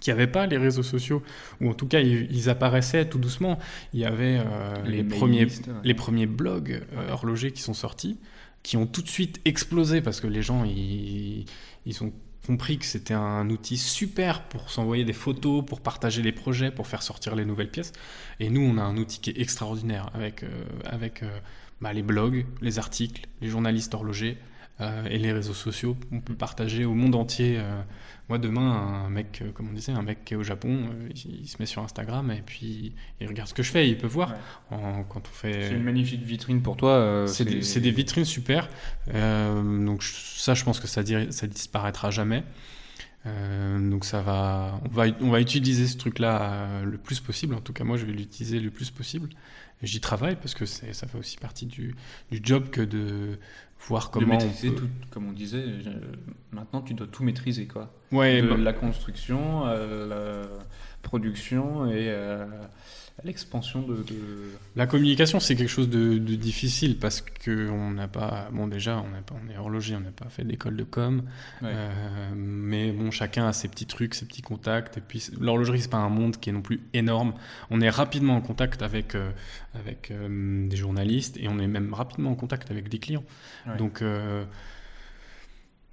qui 0.00 0.10
n'avaient 0.10 0.26
pas 0.26 0.46
les 0.46 0.58
réseaux 0.58 0.82
sociaux, 0.82 1.22
ou 1.62 1.70
en 1.70 1.72
tout 1.72 1.86
cas 1.86 2.00
ils, 2.00 2.50
apparaissaient 2.50 3.08
tout 3.08 3.18
doucement. 3.18 3.58
Il 3.94 4.00
y 4.00 4.04
avait 4.04 4.38
euh, 4.38 4.82
les, 4.84 5.02
premiers, 5.02 5.46
les 5.82 5.94
premiers 5.94 6.26
blogs 6.26 6.82
euh, 6.92 7.12
horlogers 7.12 7.52
qui 7.52 7.62
sont 7.62 7.72
sortis, 7.72 8.18
qui 8.62 8.76
ont 8.76 8.86
tout 8.86 9.00
de 9.00 9.08
suite 9.08 9.40
explosé 9.46 10.02
parce 10.02 10.20
que 10.20 10.26
les 10.26 10.42
gens 10.42 10.64
ils, 10.64 11.46
ils 11.86 12.04
ont 12.04 12.12
compris 12.46 12.78
que 12.78 12.84
c'était 12.84 13.14
un 13.14 13.48
outil 13.48 13.78
super 13.78 14.42
pour 14.42 14.70
s'envoyer 14.70 15.04
des 15.04 15.14
photos, 15.14 15.64
pour 15.64 15.80
partager 15.80 16.22
les 16.22 16.32
projets, 16.32 16.70
pour 16.70 16.86
faire 16.86 17.02
sortir 17.02 17.34
les 17.34 17.44
nouvelles 17.44 17.70
pièces. 17.70 17.92
Et 18.40 18.50
nous, 18.50 18.60
on 18.60 18.76
a 18.76 18.82
un 18.82 18.96
outil 18.96 19.20
qui 19.20 19.30
est 19.30 19.40
extraordinaire 19.40 20.10
avec, 20.14 20.42
euh, 20.42 20.48
avec 20.84 21.22
bah, 21.80 21.92
les 21.92 22.02
blogs, 22.02 22.46
les 22.60 22.78
articles, 22.78 23.26
les 23.40 23.48
journalistes 23.48 23.94
horlogers, 23.94 24.38
euh, 24.80 25.04
et 25.08 25.18
les 25.18 25.32
réseaux 25.32 25.54
sociaux. 25.54 25.96
On 26.10 26.20
peut 26.20 26.34
partager 26.34 26.84
au 26.84 26.94
monde 26.94 27.14
entier. 27.14 27.58
Euh, 27.58 27.80
moi, 28.28 28.38
demain, 28.38 29.04
un 29.06 29.08
mec, 29.08 29.40
euh, 29.40 29.52
comme 29.52 29.68
on 29.68 29.72
disait, 29.72 29.92
un 29.92 30.02
mec 30.02 30.24
qui 30.24 30.34
est 30.34 30.36
au 30.36 30.42
Japon, 30.42 30.88
il, 31.14 31.46
se 31.46 31.58
met 31.60 31.66
sur 31.66 31.80
Instagram 31.80 32.32
et 32.32 32.42
puis 32.44 32.92
il 33.20 33.28
regarde 33.28 33.48
ce 33.48 33.54
que 33.54 33.62
je 33.62 33.70
fais. 33.70 33.88
Il 33.88 33.96
peut 33.96 34.08
voir 34.08 34.34
quand 34.70 35.22
on 35.28 35.32
fait. 35.32 35.68
C'est 35.68 35.76
une 35.76 35.84
magnifique 35.84 36.22
vitrine 36.22 36.60
pour 36.60 36.76
toi. 36.76 37.24
c'est 37.28 37.44
des, 37.44 37.90
vitrines 37.92 38.24
super. 38.24 38.68
donc 39.12 40.02
ça, 40.02 40.54
je 40.54 40.64
pense 40.64 40.80
que 40.80 40.88
ça, 40.88 41.02
ça 41.30 41.46
disparaîtra 41.46 42.10
jamais. 42.10 42.42
donc 43.24 44.04
ça 44.04 44.22
va, 44.22 44.80
on 44.86 44.88
va, 44.88 45.04
on 45.20 45.30
va 45.30 45.40
utiliser 45.40 45.86
ce 45.86 45.96
truc-là 45.98 46.82
le 46.82 46.98
plus 46.98 47.20
possible. 47.20 47.54
En 47.54 47.60
tout 47.60 47.72
cas, 47.72 47.84
moi, 47.84 47.96
je 47.96 48.06
vais 48.06 48.12
l'utiliser 48.12 48.58
le 48.58 48.70
plus 48.70 48.90
possible. 48.90 49.28
J'y 49.82 50.00
travaille 50.00 50.36
parce 50.36 50.54
que 50.54 50.66
ça 50.66 51.06
fait 51.06 51.18
aussi 51.18 51.36
partie 51.36 51.66
du, 51.66 51.94
du 52.30 52.40
job 52.42 52.70
que 52.70 52.80
de 52.80 53.38
voir 53.86 54.10
comment. 54.10 54.38
tout, 54.38 54.88
comme 55.10 55.28
on 55.28 55.32
disait, 55.32 55.64
maintenant 56.74 56.86
tu 56.86 56.94
dois 56.94 57.06
tout 57.06 57.22
maîtriser 57.22 57.66
quoi. 57.66 57.92
Ouais, 58.12 58.42
de 58.42 58.48
bah 58.48 58.56
la 58.56 58.72
construction, 58.72 59.64
la 59.64 60.42
production 61.02 61.90
et 61.90 62.12
l'expansion 63.22 63.82
de, 63.82 64.04
La 64.74 64.86
communication, 64.86 65.38
c'est 65.38 65.54
quelque 65.54 65.68
chose 65.68 65.88
de, 65.88 66.18
difficile 66.18 66.98
parce 66.98 67.20
que 67.20 67.70
on 67.70 67.92
n'a 67.92 68.08
pas, 68.08 68.48
bon 68.52 68.66
déjà, 68.66 68.98
on, 68.98 69.22
pas, 69.22 69.34
on 69.42 69.50
est 69.50 69.56
horloger, 69.56 69.94
on 69.94 70.00
n'a 70.00 70.10
pas 70.10 70.28
fait 70.28 70.44
d'école 70.44 70.76
de 70.76 70.82
com, 70.82 71.22
euh, 71.62 71.92
mais 72.34 72.90
bon, 72.90 73.10
chacun 73.10 73.46
a 73.46 73.52
ses 73.52 73.68
petits 73.68 73.86
trucs, 73.86 74.14
ses 74.14 74.26
petits 74.26 74.42
contacts, 74.42 74.98
et 74.98 75.00
puis 75.00 75.24
l'horlogerie 75.38 75.80
c'est 75.80 75.90
pas 75.90 75.98
un 75.98 76.08
monde 76.08 76.38
qui 76.38 76.50
est 76.50 76.52
non 76.52 76.62
plus 76.62 76.80
énorme. 76.92 77.34
On 77.70 77.80
est 77.80 77.90
rapidement 77.90 78.36
en 78.36 78.40
contact 78.40 78.82
avec 78.82 79.14
euh, 79.14 79.30
avec 79.74 80.10
euh, 80.10 80.68
des 80.68 80.76
journalistes 80.76 81.36
et 81.38 81.48
on 81.48 81.58
est 81.58 81.68
même 81.68 81.94
rapidement 81.94 82.30
en 82.30 82.36
contact 82.36 82.70
avec 82.70 82.88
des 82.88 82.98
clients. 82.98 83.24
Donc 83.78 84.02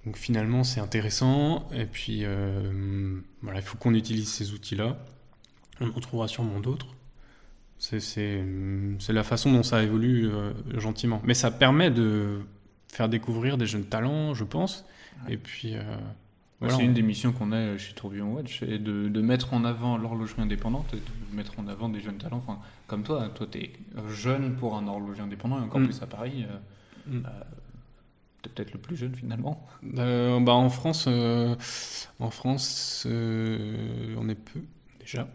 donc 0.04 0.16
finalement, 0.16 0.64
c'est 0.64 0.80
intéressant. 0.80 1.68
Et 1.74 1.86
puis, 1.86 2.24
voilà, 3.42 3.58
il 3.60 3.64
faut 3.64 3.78
qu'on 3.78 3.94
utilise 3.94 4.28
ces 4.28 4.52
outils-là. 4.52 4.96
On 5.80 5.88
en 5.88 6.00
trouvera 6.00 6.28
sûrement 6.28 6.60
d'autres. 6.60 6.94
C'est 7.78 8.44
la 9.08 9.24
façon 9.24 9.50
dont 9.50 9.64
ça 9.64 9.82
évolue 9.82 10.28
euh, 10.28 10.52
gentiment. 10.78 11.20
Mais 11.24 11.34
ça 11.34 11.50
permet 11.50 11.90
de 11.90 12.40
faire 12.86 13.08
découvrir 13.08 13.58
des 13.58 13.66
jeunes 13.66 13.86
talents, 13.86 14.34
je 14.34 14.44
pense. 14.44 14.84
Et 15.28 15.36
puis. 15.36 15.74
Euh, 15.74 15.82
c'est 16.68 16.84
une 16.84 16.94
des 16.94 17.02
missions 17.02 17.32
qu'on 17.32 17.50
a 17.50 17.76
chez 17.76 17.92
Tourbillon 17.92 18.34
Watch, 18.34 18.62
et 18.62 18.78
de, 18.78 19.08
de, 19.08 19.20
mettre 19.20 19.52
en 19.52 19.64
avant 19.64 19.98
l'horlogerie 19.98 20.42
indépendante 20.42 20.94
et 20.94 20.98
de 20.98 21.36
mettre 21.36 21.58
en 21.58 21.66
avant 21.66 21.88
des 21.88 21.98
jeunes 21.98 22.18
talents. 22.18 22.36
Enfin, 22.36 22.60
comme 22.86 23.02
toi, 23.02 23.28
toi, 23.34 23.48
tu 23.50 23.58
es 23.58 23.72
jeune 24.08 24.54
pour 24.54 24.76
un 24.76 24.86
horloger 24.86 25.22
indépendant, 25.22 25.58
et 25.58 25.62
encore 25.62 25.80
mm. 25.80 25.86
plus 25.86 26.02
à 26.02 26.06
Paris. 26.06 26.46
Euh, 27.08 27.18
mm. 27.18 27.26
Peut-être 28.48 28.72
le 28.72 28.78
plus 28.80 28.96
jeune 28.96 29.14
finalement. 29.14 29.66
bah 29.82 30.52
en 30.52 30.70
France, 30.70 31.06
en 31.06 32.30
France, 32.30 33.06
on 33.06 34.28
est 34.28 34.34
peu 34.34 34.60
déjà. 35.00 35.28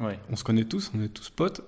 Ouais. 0.00 0.18
On 0.30 0.36
se 0.36 0.44
connaît 0.44 0.64
tous, 0.64 0.90
on 0.94 1.02
est 1.02 1.08
tous 1.08 1.30
potes. 1.30 1.62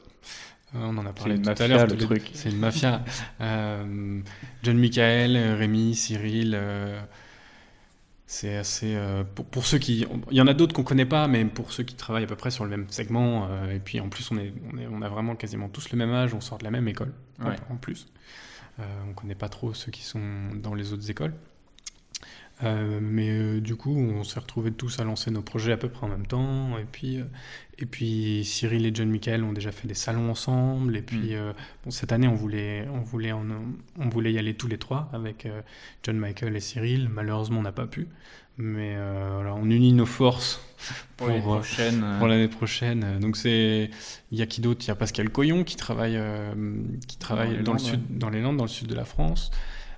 Euh, 0.74 0.78
on 0.82 0.97
en 0.99 1.07
a 1.07 1.12
parlé 1.12 1.41
tout 1.41 1.51
à 1.51 1.68
l'heure. 1.68 1.87
le. 1.87 1.97
C'est 2.32 2.51
une 2.51 2.59
mafia. 2.59 3.05
euh, 3.41 4.20
John 4.62 4.78
Michael, 4.78 5.37
Rémi, 5.55 5.95
Cyril. 5.95 6.55
Euh, 6.55 7.01
c'est 8.26 8.57
assez. 8.57 8.95
Euh, 8.97 9.22
pour, 9.22 9.45
pour, 9.45 9.66
ceux 9.66 9.78
qui. 9.78 10.07
Il 10.30 10.37
y 10.37 10.41
en 10.41 10.47
a 10.47 10.55
d'autres 10.55 10.74
qu'on 10.74 10.82
connaît 10.82 11.07
pas, 11.07 11.28
mais 11.28 11.45
pour 11.45 11.72
ceux 11.72 11.85
qui 11.85 11.95
travaillent 11.95 12.24
à 12.24 12.26
peu 12.26 12.37
près 12.37 12.51
sur 12.51 12.64
le 12.64 12.70
même 12.70 12.87
segment. 12.89 13.49
et 13.70 13.78
puis 13.78 14.01
en 14.01 14.09
plus, 14.09 14.30
on, 14.32 14.39
est, 14.39 14.53
on, 14.72 14.78
est, 14.78 14.87
on, 14.91 15.03
a 15.03 15.09
vraiment 15.09 15.37
quasiment 15.37 15.68
tous 15.68 15.91
le 15.91 15.99
même 15.99 16.12
âge, 16.12 16.35
on 16.35 16.41
sort 16.41 16.59
de 16.59 16.64
la 16.64 16.70
même 16.70 16.89
école. 16.89 17.12
En, 17.41 17.76
plus. 17.76 18.09
On 18.79 19.12
connaît 19.14 19.35
pas 19.35 19.49
trop 19.49 19.75
ceux 19.75 19.91
qui 19.93 20.03
sont 20.03 20.51
dans 20.55 20.75
les 20.75 20.93
autres 20.93 21.11
écoles. 21.11 21.35
Euh, 22.63 23.01
mais 23.03 23.31
euh, 23.31 23.61
du 23.61 23.75
coup, 23.75 23.97
on 23.97 24.23
s'est 24.23 24.39
retrouvés 24.39 24.71
tous 24.71 25.01
à 25.01 25.05
lancer 25.05 25.31
nos 25.31 25.43
projets 25.43 25.73
à 25.73 25.77
peu 25.77 25.89
près 25.89 26.07
en 26.07 26.09
même 26.09 26.27
temps. 26.27 26.79
Et 26.79 26.87
puis, 26.91 27.19
euh, 27.19 27.25
et 27.79 27.87
puis 27.87 28.45
Cyril 28.45 28.87
et 28.87 28.95
John 28.95 29.11
Michael 29.11 29.43
ont 29.43 29.53
déjà 29.53 29.73
fait 29.73 29.89
des 29.89 29.95
salons 29.95 30.31
ensemble. 30.31 30.97
Et 30.97 31.03
puis, 31.03 31.35
mm. 31.35 31.55
bon, 31.85 31.91
cette 31.91 32.13
année, 32.13 32.29
on 32.29 32.35
voulait, 32.35 32.87
on, 32.93 33.01
voulait 33.01 33.33
on 33.33 34.09
voulait 34.09 34.33
y 34.33 34.39
aller 34.39 34.55
tous 34.55 34.69
les 34.69 34.79
trois 34.79 35.09
avec 35.13 35.49
John 36.05 36.17
Michael 36.17 36.55
et 36.55 36.61
Cyril. 36.61 37.09
Malheureusement, 37.09 37.61
on 37.61 37.65
n'a 37.65 37.73
pas 37.73 37.87
pu. 37.87 38.07
Mais 38.57 38.95
voilà, 38.95 39.53
on 39.55 39.65
unit 39.65 39.93
nos 39.93 40.07
forces 40.07 40.61
pour, 41.17 41.27
l'année 41.27 41.41
prochaine. 41.41 42.05
Pour 42.19 42.29
l'année 42.29 42.49
prochaine. 42.49 43.19
Donc, 43.19 43.37
c'est 43.37 43.91
il 44.31 44.39
y 44.39 44.43
a 44.43 44.47
qui 44.47 44.61
d'autre? 44.61 44.85
Il 44.85 44.89
y 44.89 44.91
a 44.93 44.95
Pascal 44.95 45.29
Coyon 45.29 45.65
qui 45.65 45.75
travaille, 45.75 46.21
qui 47.09 47.19
travaille 47.19 47.65
dans, 47.65 47.73
le 47.73 47.81
sud, 47.81 48.01
dans 48.17 48.31
les 48.31 48.41
Landes, 48.41 48.59
dans 48.59 48.65
le 48.65 48.69
sud 48.69 48.87
de 48.87 48.95
la 48.95 49.05
France. 49.05 49.51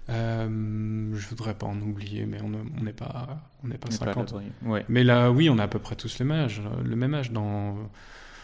Euh, 0.08 1.10
je 1.14 1.28
voudrais 1.28 1.54
pas 1.54 1.66
en 1.66 1.80
oublier, 1.80 2.26
mais 2.26 2.38
on 2.42 2.82
n'est 2.82 2.92
pas, 2.92 3.40
on 3.64 3.68
n'est 3.68 3.78
pas 3.78 3.90
50. 3.90 4.34
ouais. 4.64 4.84
Mais 4.88 5.02
là, 5.02 5.30
oui, 5.30 5.50
on 5.50 5.58
a 5.58 5.64
à 5.64 5.68
peu 5.68 5.78
près 5.78 5.96
tous 5.96 6.18
le 6.20 6.26
même 6.26 6.44
âge, 6.44 6.62
le 6.84 6.96
même 6.96 7.14
âge 7.14 7.32
dans 7.32 7.76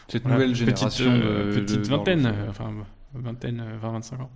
cette 0.08 0.26
nouvelle 0.26 0.54
génération. 0.54 1.10
Euh, 1.10 1.54
petite 1.54 1.86
vingtaine, 1.86 2.32
enfin 2.48 2.72
vingtaine, 3.14 3.62
20-25 3.82 4.22
ans. 4.22 4.30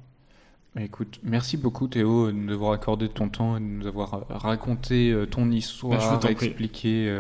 Écoute, 0.79 1.21
merci 1.25 1.57
beaucoup 1.57 1.89
Théo 1.89 2.27
de 2.27 2.33
nous 2.33 2.53
avoir 2.53 2.73
accordé 2.73 3.09
ton 3.09 3.31
temps 3.31 3.57
et 3.57 3.61
de 3.61 3.65
nous 3.65 3.87
avoir 3.87 4.27
raconté 4.29 5.11
euh, 5.11 5.25
ton 5.25 5.51
histoire, 5.51 6.21
bah, 6.21 6.31
expliqué 6.31 7.11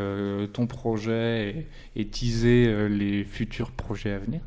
ton 0.52 0.66
projet 0.66 1.66
et, 1.96 2.00
et 2.00 2.06
teasé 2.06 2.88
les 2.88 3.24
futurs 3.24 3.70
projets 3.72 4.12
à 4.12 4.18
venir. 4.18 4.40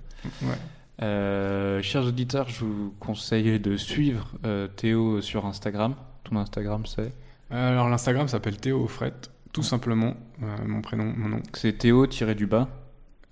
Ouais. 0.44 0.56
Euh, 1.02 1.82
chers 1.82 2.06
auditeurs, 2.06 2.50
je 2.50 2.66
vous 2.66 2.94
conseille 3.00 3.60
de 3.60 3.78
suivre 3.78 4.34
euh, 4.46 4.68
Théo 4.68 5.22
sur 5.22 5.46
Instagram. 5.46 5.96
Ton 6.24 6.36
Instagram, 6.38 6.86
c'est? 6.86 7.14
Alors, 7.50 7.90
l'Instagram 7.90 8.28
s'appelle 8.28 8.58
Théo 8.58 8.84
Offret, 8.84 9.14
tout 9.54 9.64
simplement. 9.64 10.16
Euh, 10.44 10.58
mon 10.66 10.82
prénom, 10.82 11.14
mon 11.16 11.30
nom. 11.30 11.42
C'est 11.54 11.78
Théo 11.78 12.06
tiré 12.06 12.36
du 12.36 12.48
bas 12.48 12.70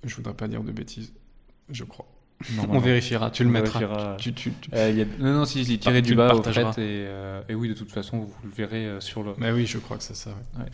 Je 0.04 0.16
voudrais 0.16 0.34
pas 0.34 0.48
dire 0.48 0.64
de 0.64 0.72
bêtises, 0.72 1.14
je 1.70 1.84
crois. 1.84 2.08
On 2.70 2.78
vérifiera, 2.78 3.32
tu 3.32 3.44
le 3.44 3.50
On 3.50 3.54
mettras. 3.54 3.80
vérifiera. 3.80 4.16
Tu, 4.20 4.32
tu, 4.34 4.52
tu- 4.62 4.70
Euh, 4.74 4.90
il 4.92 4.98
y 4.98 5.02
a... 5.02 5.06
Non, 5.20 5.34
non, 5.40 5.46
si, 5.46 5.66
si, 5.66 5.80
tiré 5.80 6.04
du 6.04 6.14
bas 6.14 6.36
au 6.36 6.44
fait. 6.44 6.62
Et, 6.62 7.06
euh, 7.08 7.42
et 7.50 7.56
oui, 7.56 7.68
de 7.68 7.74
toute 7.74 7.92
façon, 7.92 8.20
vous 8.20 8.34
le 8.44 8.52
verrez 8.52 8.86
euh, 8.86 9.00
sur 9.02 9.24
le. 9.24 9.34
Mais 9.40 9.52
oui, 9.52 9.66
je 9.66 9.80
crois 9.80 9.98
que 9.98 10.04
c'est 10.04 10.16
ça. 10.16 10.30
ouais. 10.60 10.66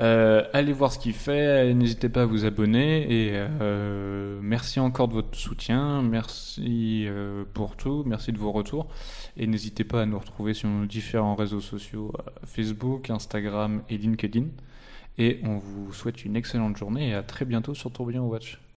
Euh, 0.00 0.44
allez 0.52 0.72
voir 0.74 0.92
ce 0.92 0.98
qu'il 0.98 1.14
fait, 1.14 1.72
n'hésitez 1.74 2.08
pas 2.08 2.22
à 2.22 2.26
vous 2.26 2.44
abonner 2.44 3.02
et 3.10 3.30
euh, 3.34 4.38
merci 4.42 4.78
encore 4.80 5.08
de 5.08 5.14
votre 5.14 5.36
soutien, 5.36 6.02
merci 6.02 7.04
euh, 7.08 7.42
pour 7.54 7.74
tout, 7.74 8.04
merci 8.06 8.30
de 8.30 8.38
vos 8.38 8.52
retours 8.52 8.86
et 9.36 9.46
n'hésitez 9.48 9.82
pas 9.82 10.02
à 10.02 10.06
nous 10.06 10.18
retrouver 10.18 10.54
sur 10.54 10.68
nos 10.68 10.86
différents 10.86 11.34
réseaux 11.34 11.60
sociaux 11.60 12.12
euh, 12.18 12.30
Facebook, 12.44 13.10
Instagram 13.10 13.82
et 13.88 13.96
LinkedIn 13.98 14.44
et 15.16 15.40
on 15.42 15.56
vous 15.58 15.92
souhaite 15.92 16.24
une 16.24 16.36
excellente 16.36 16.76
journée 16.76 17.08
et 17.08 17.14
à 17.14 17.24
très 17.24 17.44
bientôt 17.44 17.74
sur 17.74 17.90
Tourbillon 17.90 18.26
Watch. 18.28 18.60